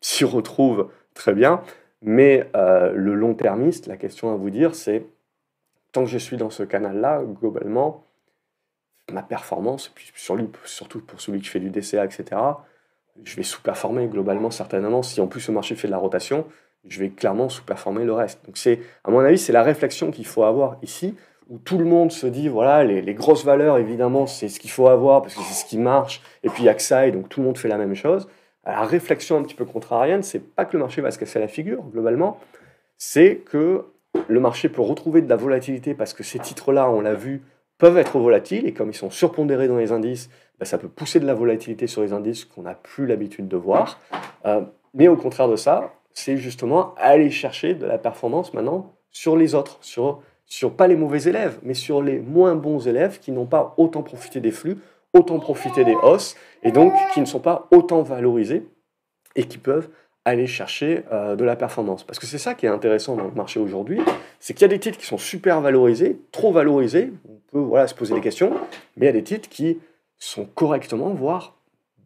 s'y 0.00 0.24
retrouve 0.24 0.88
très 1.12 1.34
bien, 1.34 1.60
mais 2.00 2.48
euh, 2.56 2.92
le 2.94 3.14
long 3.14 3.34
termiste, 3.34 3.86
la 3.86 3.98
question 3.98 4.32
à 4.32 4.36
vous 4.36 4.48
dire, 4.48 4.74
c'est 4.74 5.04
tant 5.92 6.04
que 6.04 6.10
je 6.10 6.16
suis 6.16 6.38
dans 6.38 6.48
ce 6.48 6.62
canal-là, 6.62 7.22
globalement, 7.24 8.04
ma 9.12 9.22
performance, 9.22 9.88
puis 9.88 10.10
sur 10.14 10.36
lui, 10.36 10.48
surtout 10.64 11.00
pour 11.00 11.20
celui 11.20 11.40
qui 11.40 11.48
fait 11.48 11.60
du 11.60 11.68
DCA, 11.68 12.06
etc., 12.06 12.40
je 13.22 13.36
vais 13.36 13.42
sous-performer 13.42 14.06
globalement, 14.06 14.50
certainement. 14.50 15.02
Si 15.02 15.20
en 15.20 15.26
plus 15.26 15.46
le 15.48 15.52
marché 15.52 15.74
fait 15.74 15.88
de 15.88 15.92
la 15.92 15.98
rotation, 15.98 16.46
je 16.86 17.00
vais 17.00 17.10
clairement 17.10 17.48
sous-performer 17.48 18.04
le 18.04 18.12
reste. 18.12 18.44
Donc 18.46 18.56
c'est, 18.56 18.80
à 19.04 19.10
mon 19.10 19.20
avis, 19.20 19.38
c'est 19.38 19.52
la 19.52 19.62
réflexion 19.62 20.10
qu'il 20.10 20.26
faut 20.26 20.44
avoir 20.44 20.78
ici, 20.82 21.14
où 21.48 21.58
tout 21.58 21.78
le 21.78 21.84
monde 21.84 22.12
se 22.12 22.26
dit, 22.26 22.48
voilà, 22.48 22.84
les, 22.84 23.14
grosses 23.14 23.44
valeurs, 23.44 23.76
évidemment, 23.76 24.26
c'est 24.26 24.48
ce 24.48 24.60
qu'il 24.60 24.70
faut 24.70 24.86
avoir, 24.86 25.20
parce 25.20 25.34
que 25.34 25.42
c'est 25.42 25.54
ce 25.54 25.64
qui 25.64 25.78
marche, 25.78 26.22
et 26.44 26.48
puis 26.48 26.62
il 26.62 26.66
y 26.66 26.68
a 26.68 26.74
que 26.74 26.82
ça, 26.82 27.06
et 27.06 27.10
donc 27.10 27.28
tout 27.28 27.40
le 27.40 27.46
monde 27.46 27.58
fait 27.58 27.68
la 27.68 27.76
même 27.76 27.94
chose. 27.94 28.28
La 28.64 28.84
réflexion 28.84 29.36
un 29.36 29.42
petit 29.42 29.56
peu 29.56 29.64
contrarienne, 29.64 30.22
c'est 30.22 30.38
pas 30.38 30.64
que 30.64 30.76
le 30.76 30.82
marché 30.82 31.00
va 31.00 31.10
se 31.10 31.18
casser 31.18 31.40
la 31.40 31.48
figure, 31.48 31.82
globalement, 31.82 32.38
c'est 32.96 33.36
que 33.36 33.84
le 34.28 34.40
marché 34.40 34.68
peut 34.68 34.82
retrouver 34.82 35.22
de 35.22 35.28
la 35.28 35.36
volatilité, 35.36 35.94
parce 35.94 36.14
que 36.14 36.22
ces 36.22 36.38
titres-là, 36.38 36.88
on 36.88 37.00
l'a 37.00 37.14
vu, 37.14 37.42
peuvent 37.78 37.98
être 37.98 38.18
volatiles, 38.18 38.66
et 38.66 38.72
comme 38.72 38.90
ils 38.90 38.94
sont 38.94 39.10
surpondérés 39.10 39.66
dans 39.66 39.78
les 39.78 39.90
indices, 39.90 40.30
ben, 40.60 40.66
ça 40.66 40.78
peut 40.78 40.88
pousser 40.88 41.18
de 41.18 41.26
la 41.26 41.34
volatilité 41.34 41.88
sur 41.88 42.02
les 42.02 42.12
indices 42.12 42.44
qu'on 42.44 42.62
n'a 42.62 42.74
plus 42.74 43.06
l'habitude 43.06 43.48
de 43.48 43.56
voir. 43.56 43.98
Euh, 44.46 44.60
mais 44.94 45.08
au 45.08 45.16
contraire 45.16 45.48
de 45.48 45.56
ça, 45.56 45.92
c'est 46.12 46.36
justement 46.36 46.94
aller 46.96 47.30
chercher 47.30 47.74
de 47.74 47.86
la 47.86 47.98
performance 47.98 48.54
maintenant 48.54 48.92
sur 49.10 49.36
les 49.36 49.54
autres, 49.54 49.78
sur, 49.80 50.22
sur 50.46 50.74
pas 50.74 50.86
les 50.86 50.96
mauvais 50.96 51.22
élèves, 51.22 51.58
mais 51.62 51.74
sur 51.74 52.02
les 52.02 52.18
moins 52.18 52.54
bons 52.54 52.86
élèves 52.86 53.18
qui 53.18 53.32
n'ont 53.32 53.46
pas 53.46 53.74
autant 53.76 54.02
profité 54.02 54.40
des 54.40 54.50
flux, 54.50 54.78
autant 55.12 55.38
profité 55.38 55.84
des 55.84 55.94
hausses, 55.94 56.36
et 56.62 56.72
donc 56.72 56.92
qui 57.12 57.20
ne 57.20 57.26
sont 57.26 57.40
pas 57.40 57.68
autant 57.70 58.02
valorisés 58.02 58.66
et 59.36 59.44
qui 59.44 59.58
peuvent 59.58 59.88
aller 60.24 60.46
chercher 60.46 61.02
euh, 61.12 61.34
de 61.34 61.44
la 61.44 61.56
performance. 61.56 62.04
Parce 62.04 62.18
que 62.18 62.26
c'est 62.26 62.38
ça 62.38 62.54
qui 62.54 62.66
est 62.66 62.68
intéressant 62.68 63.16
dans 63.16 63.24
le 63.24 63.32
marché 63.32 63.58
aujourd'hui, 63.58 64.00
c'est 64.38 64.54
qu'il 64.54 64.62
y 64.62 64.64
a 64.66 64.68
des 64.68 64.78
titres 64.78 64.98
qui 64.98 65.06
sont 65.06 65.18
super 65.18 65.60
valorisés, 65.60 66.20
trop 66.30 66.52
valorisés, 66.52 67.12
on 67.28 67.40
peut 67.50 67.58
voilà, 67.58 67.86
se 67.86 67.94
poser 67.94 68.14
des 68.14 68.20
questions, 68.20 68.52
mais 68.96 69.06
il 69.06 69.06
y 69.06 69.08
a 69.08 69.12
des 69.12 69.24
titres 69.24 69.48
qui 69.48 69.78
sont 70.18 70.44
correctement, 70.44 71.10
voire 71.10 71.56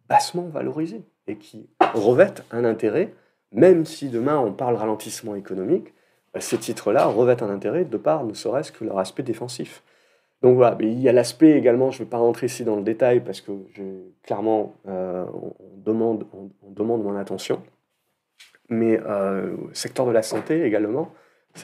bassement 0.08 0.46
valorisés, 0.46 1.02
et 1.26 1.36
qui 1.36 1.68
revêtent 1.94 2.44
un 2.50 2.64
intérêt 2.64 3.12
même 3.54 3.84
si 3.84 4.08
demain 4.08 4.38
on 4.38 4.52
parle 4.52 4.76
ralentissement 4.76 5.34
économique, 5.34 5.94
bah, 6.34 6.40
ces 6.40 6.58
titres-là 6.58 7.06
revêtent 7.06 7.42
un 7.42 7.50
intérêt 7.50 7.84
de 7.84 7.96
part 7.96 8.24
ne 8.24 8.34
serait-ce 8.34 8.72
que 8.72 8.84
leur 8.84 8.98
aspect 8.98 9.22
défensif. 9.22 9.82
Donc 10.42 10.56
voilà, 10.56 10.76
il 10.80 11.00
y 11.00 11.08
a 11.08 11.12
l'aspect 11.12 11.52
également, 11.52 11.90
je 11.90 12.00
ne 12.00 12.04
vais 12.04 12.10
pas 12.10 12.18
rentrer 12.18 12.46
ici 12.46 12.64
dans 12.64 12.76
le 12.76 12.82
détail 12.82 13.20
parce 13.20 13.40
que 13.40 13.52
clairement 14.22 14.74
euh, 14.86 15.24
on, 15.32 15.54
demande, 15.78 16.26
on, 16.34 16.70
demande 16.70 17.02
mon 17.02 17.16
attention, 17.16 17.62
mais 18.68 19.00
euh, 19.06 19.56
secteur 19.72 20.04
de 20.04 20.10
la 20.10 20.22
santé 20.22 20.64
également, 20.64 21.10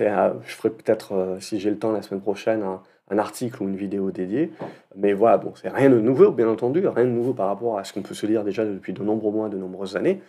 euh, 0.01 0.33
je 0.47 0.55
ferai 0.55 0.71
peut-être, 0.71 1.13
euh, 1.13 1.41
si 1.41 1.59
j'ai 1.59 1.71
le 1.71 1.79
temps 1.79 1.93
la 1.93 2.03
semaine 2.03 2.21
prochaine, 2.21 2.63
un, 2.63 2.83
un, 3.11 3.19
article 3.19 3.63
ou 3.63 3.69
une 3.69 3.77
vidéo 3.77 4.11
dédiée. 4.11 4.53
Mais 4.97 5.13
voilà, 5.13 5.39
bon, 5.39 5.53
c'est 5.57 5.69
rien 5.69 5.91
de 5.91 5.99
nouveau, 6.01 6.31
bien 6.31 6.49
entendu, 6.49 6.87
rien 6.87 7.05
de 7.05 7.11
nouveau 7.11 7.35
par 7.35 7.49
rapport 7.49 7.79
à 7.79 7.85
ce 7.85 7.93
qu'on 7.93 8.03
peut 8.03 8.15
se 8.15 8.27
dire 8.27 8.45
déjà 8.45 8.65
depuis 8.65 8.93
de 8.93 9.03
nombreux 9.03 9.33
mois, 9.33 9.49
de 9.49 9.57
nombreuses 9.57 9.97
années. 9.97 10.21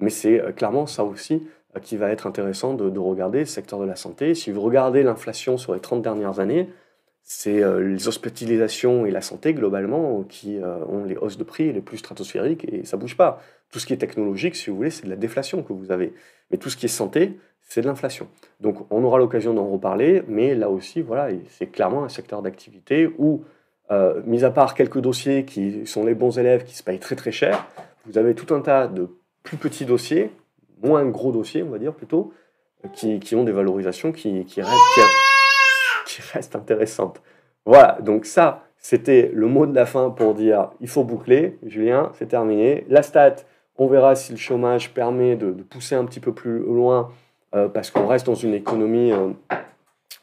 Mais 0.00 0.10
c'est 0.10 0.40
euh, 0.40 0.52
clairement 0.52 0.86
ça 0.86 1.04
aussi 1.04 1.46
euh, 1.76 1.80
qui 1.80 1.96
va 1.96 2.10
être 2.10 2.26
intéressant 2.26 2.74
de, 2.74 2.98
regarder, 2.98 3.40
le 3.40 3.46
secteur 3.46 3.78
de 3.78 3.84
la 3.84 3.96
santé. 3.96 4.34
Si 4.34 4.50
vous 4.50 4.60
regardez 4.60 5.02
l'inflation 5.02 5.56
sur 5.56 5.74
les 5.74 5.80
30 5.80 6.02
dernières 6.02 6.40
années, 6.40 6.68
c'est 7.22 7.62
euh, 7.62 7.80
les 7.80 8.08
hospitalisations 8.08 9.06
et 9.06 9.10
la 9.10 9.20
santé 9.20 9.54
globalement 9.54 10.24
qui 10.24 10.58
ont 10.88 11.04
les 11.04 11.16
hausses 11.16 11.38
de 11.38 11.44
prix 11.44 11.72
les 11.72 11.80
plus 11.80 11.98
stratosphériques 11.98 12.66
et 12.72 12.84
ça 12.84 12.96
bouge 12.96 13.16
pas. 13.16 13.40
Tout 13.70 13.78
ce 13.78 13.86
qui 13.86 13.92
est 13.92 13.98
technologique, 13.98 14.56
si 14.56 14.70
vous 14.70 14.76
voulez, 14.76 14.90
c'est 14.90 15.04
de 15.04 15.10
la 15.10 15.16
déflation 15.16 15.62
que 15.62 15.72
vous 15.72 15.92
avez. 15.92 16.12
Mais 16.50 16.56
tout 16.56 16.70
ce 16.70 16.76
qui 16.76 16.86
est 16.86 16.88
santé, 16.88 17.38
c'est 17.62 17.82
de 17.82 17.86
l'inflation. 17.86 18.26
Donc 18.60 18.84
on 18.90 19.04
aura 19.04 19.18
l'occasion 19.18 19.54
d'en 19.54 19.68
reparler, 19.68 20.24
mais 20.26 20.56
là 20.56 20.70
aussi, 20.70 21.02
voilà, 21.02 21.28
c'est 21.50 21.68
clairement 21.68 22.02
un 22.02 22.08
secteur 22.08 22.42
d'activité 22.42 23.08
où, 23.18 23.44
mis 24.24 24.42
à 24.42 24.50
part 24.50 24.74
quelques 24.74 24.98
dossiers 24.98 25.44
qui 25.44 25.86
sont 25.86 26.04
les 26.04 26.14
bons 26.14 26.36
élèves 26.36 26.64
qui 26.64 26.76
se 26.76 26.82
payent 26.82 26.98
très 26.98 27.14
très 27.14 27.30
cher, 27.30 27.68
vous 28.06 28.18
avez 28.18 28.34
tout 28.34 28.52
un 28.52 28.60
tas 28.60 28.88
de 28.88 29.08
plus 29.42 29.56
petits 29.56 29.84
dossiers, 29.84 30.30
moins 30.82 31.04
gros 31.06 31.32
dossiers, 31.32 31.62
on 31.62 31.70
va 31.70 31.78
dire 31.78 31.94
plutôt, 31.94 32.32
qui, 32.92 33.34
ont 33.34 33.44
des 33.44 33.52
valorisations 33.52 34.12
qui, 34.12 34.44
qui, 34.44 34.62
restent, 34.62 35.00
qui, 36.06 36.22
restent 36.32 36.56
intéressantes. 36.56 37.20
Voilà, 37.66 37.98
donc 38.00 38.24
ça, 38.24 38.64
c'était 38.78 39.30
le 39.34 39.46
mot 39.46 39.66
de 39.66 39.74
la 39.74 39.86
fin 39.86 40.10
pour 40.10 40.34
dire 40.34 40.70
il 40.80 40.88
faut 40.88 41.04
boucler. 41.04 41.58
Julien, 41.66 42.10
c'est 42.14 42.28
terminé. 42.28 42.86
La 42.88 43.02
stat, 43.02 43.36
on 43.76 43.86
verra 43.86 44.14
si 44.14 44.32
le 44.32 44.38
chômage 44.38 44.92
permet 44.94 45.36
de, 45.36 45.50
pousser 45.52 45.94
un 45.94 46.04
petit 46.04 46.20
peu 46.20 46.32
plus 46.32 46.58
loin 46.60 47.10
euh, 47.54 47.68
parce 47.68 47.90
qu'on 47.90 48.06
reste 48.06 48.26
dans 48.26 48.34
une 48.34 48.54
économie 48.54 49.12
euh, 49.12 49.30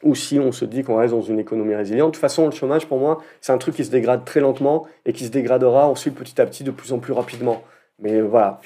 ou 0.02 0.14
si 0.14 0.38
on 0.38 0.52
se 0.52 0.64
dit 0.64 0.82
qu'on 0.82 0.96
reste 0.96 1.14
dans 1.14 1.22
une 1.22 1.38
économie 1.38 1.74
résiliente. 1.74 2.08
De 2.08 2.12
toute 2.12 2.20
façon, 2.20 2.46
le 2.46 2.52
chômage, 2.52 2.86
pour 2.86 2.98
moi, 2.98 3.18
c'est 3.40 3.52
un 3.52 3.58
truc 3.58 3.74
qui 3.74 3.84
se 3.84 3.90
dégrade 3.90 4.24
très 4.24 4.40
lentement 4.40 4.86
et 5.06 5.12
qui 5.12 5.24
se 5.24 5.30
dégradera 5.30 5.88
ensuite 5.88 6.14
petit 6.14 6.40
à 6.40 6.46
petit 6.46 6.64
de 6.64 6.70
plus 6.70 6.92
en 6.92 6.98
plus 6.98 7.12
rapidement. 7.12 7.62
Mais 7.98 8.20
voilà, 8.20 8.60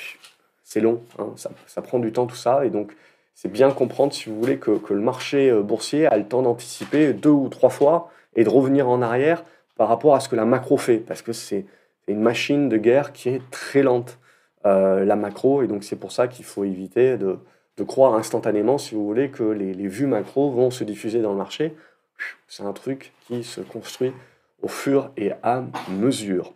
c'est 0.73 0.81
long, 0.81 1.03
hein, 1.19 1.35
ça, 1.37 1.83
prend 1.83 1.99
du 1.99 2.13
temps 2.13 2.27
tout 2.27 2.35
ça, 2.35 2.65
et 2.65 2.71
donc 2.71 2.97
c'est 3.35 3.53
bien 3.53 3.71
comprendre, 3.73 4.15
si 4.15 4.31
vous 4.31 4.41
voulez, 4.41 4.57
que, 4.57 4.81
le 4.89 5.01
marché 5.01 5.51
euh, 5.51 5.61
boursier 5.61 6.07
a 6.07 6.17
le 6.17 6.25
temps 6.25 6.41
d'anticiper 6.41 7.13
deux 7.13 7.29
ou 7.29 7.51
trois 7.51 7.69
fois 7.69 8.11
et 8.37 8.45
de 8.45 8.49
revenir 8.49 8.89
en 8.89 9.03
arrière 9.03 9.45
par 9.77 9.89
rapport 9.89 10.15
à 10.15 10.21
ce 10.21 10.31
que 10.31 10.37
la 10.37 10.47
macro 10.47 10.79
fait, 10.79 10.97
parce 10.97 11.21
que 11.21 11.35
c'est 11.35 11.67
une 12.09 12.23
machine 12.23 12.71
de 12.71 12.79
guerre 12.79 13.13
qui 13.13 13.29
est 13.29 13.43
très 13.51 13.83
lente, 13.83 14.19
euh, 14.65 15.05
la 15.05 15.15
macro, 15.15 15.63
et 15.63 15.67
donc 15.67 15.85
c'est 15.85 15.97
pour 15.97 16.11
ça 16.11 16.27
qu'il 16.27 16.47
faut 16.47 16.65
éviter 16.65 17.19
de, 17.19 17.39
croire 17.87 18.15
instantanément, 18.15 18.79
si 18.79 18.95
vous 18.95 19.05
voulez, 19.05 19.29
que 19.29 19.43
les, 19.43 19.75
les 19.75 19.89
vues 19.89 20.07
macro 20.07 20.53
vont 20.53 20.71
se 20.71 20.85
diffuser 20.85 21.21
dans 21.21 21.33
le 21.33 21.39
marché. 21.39 21.75
C'est 22.47 22.63
un 22.63 22.73
truc 22.73 23.13
qui 23.27 23.43
se 23.43 23.61
construit 23.61 24.13
au 24.63 24.69
fur 24.69 25.11
et 25.17 25.33
à 25.43 25.65
mesure. 25.91 26.55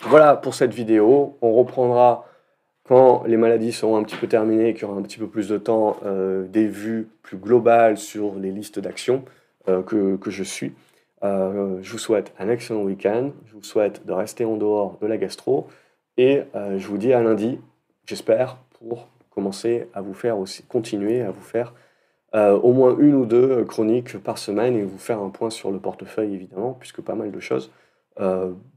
Voilà 0.00 0.36
pour 0.36 0.54
cette 0.54 0.72
vidéo. 0.72 1.36
On 1.42 1.52
reprendra 1.52 2.24
quand 2.90 3.22
les 3.24 3.36
maladies 3.36 3.70
seront 3.70 3.96
un 3.98 4.02
petit 4.02 4.16
peu 4.16 4.26
terminées 4.26 4.70
et 4.70 4.74
qu'il 4.74 4.82
y 4.82 4.84
aura 4.86 4.98
un 4.98 5.02
petit 5.02 5.18
peu 5.18 5.28
plus 5.28 5.46
de 5.46 5.58
temps, 5.58 5.98
euh, 6.04 6.48
des 6.48 6.66
vues 6.66 7.06
plus 7.22 7.36
globales 7.36 7.96
sur 7.96 8.34
les 8.34 8.50
listes 8.50 8.80
d'actions 8.80 9.24
euh, 9.68 9.80
que, 9.80 10.16
que, 10.16 10.32
je 10.32 10.42
suis. 10.42 10.72
Euh, 11.22 11.78
je 11.82 11.92
vous 11.92 11.98
souhaite 11.98 12.32
un 12.40 12.48
excellent 12.48 12.82
week-end. 12.82 13.30
Je 13.46 13.54
vous 13.54 13.62
souhaite 13.62 14.04
de 14.06 14.12
rester 14.12 14.44
en 14.44 14.56
dehors 14.56 14.98
de 15.00 15.06
la 15.06 15.18
gastro. 15.18 15.68
Et 16.16 16.42
je 16.54 16.86
vous 16.88 16.98
dis 16.98 17.12
à 17.12 17.22
lundi, 17.22 17.60
j'espère, 18.06 18.58
pour 18.80 19.06
commencer 19.30 19.86
à 19.94 20.00
vous 20.00 20.12
faire 20.12 20.36
aussi, 20.36 20.64
continuer 20.64 21.22
à 21.22 21.30
vous 21.30 21.40
faire 21.40 21.72
au 22.34 22.72
moins 22.72 22.98
une 22.98 23.14
ou 23.14 23.24
deux 23.24 23.64
chroniques 23.64 24.18
par 24.18 24.36
semaine 24.36 24.76
et 24.76 24.82
vous 24.82 24.98
faire 24.98 25.20
un 25.20 25.30
point 25.30 25.48
sur 25.48 25.70
le 25.70 25.78
portefeuille, 25.78 26.34
évidemment, 26.34 26.76
puisque 26.78 27.00
pas 27.00 27.14
mal 27.14 27.30
de 27.30 27.40
choses 27.40 27.70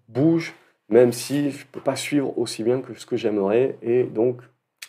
bougent 0.08 0.54
même 0.89 1.12
si 1.12 1.52
je 1.52 1.60
ne 1.60 1.67
peux 1.72 1.80
pas 1.80 1.96
suivre 1.96 2.38
aussi 2.38 2.63
bien 2.63 2.82
que 2.82 2.93
ce 2.93 3.06
que 3.06 3.15
j'aimerais. 3.15 3.78
Et 3.82 4.04
donc, 4.04 4.41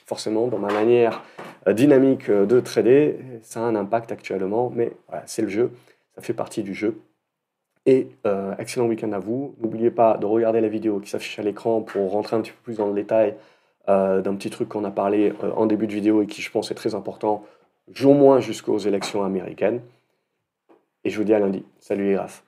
forcément, 0.06 0.48
dans 0.48 0.58
ma 0.58 0.72
manière 0.72 1.22
euh, 1.66 1.72
dynamique 1.72 2.28
euh, 2.28 2.46
de 2.46 2.60
trader, 2.60 3.18
ça 3.42 3.60
a 3.60 3.62
un 3.64 3.74
impact 3.74 4.12
actuellement, 4.12 4.70
mais 4.74 4.92
voilà, 5.08 5.22
c'est 5.26 5.42
le 5.42 5.48
jeu, 5.48 5.70
ça 6.14 6.22
fait 6.22 6.34
partie 6.34 6.62
du 6.62 6.74
jeu. 6.74 7.00
Et 7.86 8.08
euh, 8.26 8.54
excellent 8.58 8.86
week-end 8.86 9.12
à 9.12 9.18
vous. 9.18 9.54
N'oubliez 9.60 9.90
pas 9.90 10.16
de 10.16 10.26
regarder 10.26 10.60
la 10.60 10.68
vidéo 10.68 11.00
qui 11.00 11.10
s'affiche 11.10 11.38
à 11.38 11.42
l'écran 11.42 11.82
pour 11.82 12.12
rentrer 12.12 12.36
un 12.36 12.40
petit 12.40 12.52
peu 12.52 12.62
plus 12.62 12.76
dans 12.78 12.88
le 12.88 12.94
détail 12.94 13.34
d'un 13.86 14.34
petit 14.36 14.48
truc 14.48 14.70
qu'on 14.70 14.84
a 14.84 14.90
parlé 14.90 15.34
en 15.54 15.66
début 15.66 15.86
de 15.86 15.92
vidéo 15.92 16.22
et 16.22 16.26
qui, 16.26 16.40
je 16.40 16.50
pense, 16.50 16.70
est 16.70 16.74
très 16.74 16.94
important, 16.94 17.44
au 18.02 18.14
moins 18.14 18.40
jusqu'aux 18.40 18.78
élections 18.78 19.22
américaines. 19.24 19.82
Et 21.04 21.10
je 21.10 21.18
vous 21.18 21.24
dis 21.24 21.34
à 21.34 21.38
lundi. 21.38 21.66
Salut 21.80 22.06
les 22.06 22.14
graphes. 22.14 22.42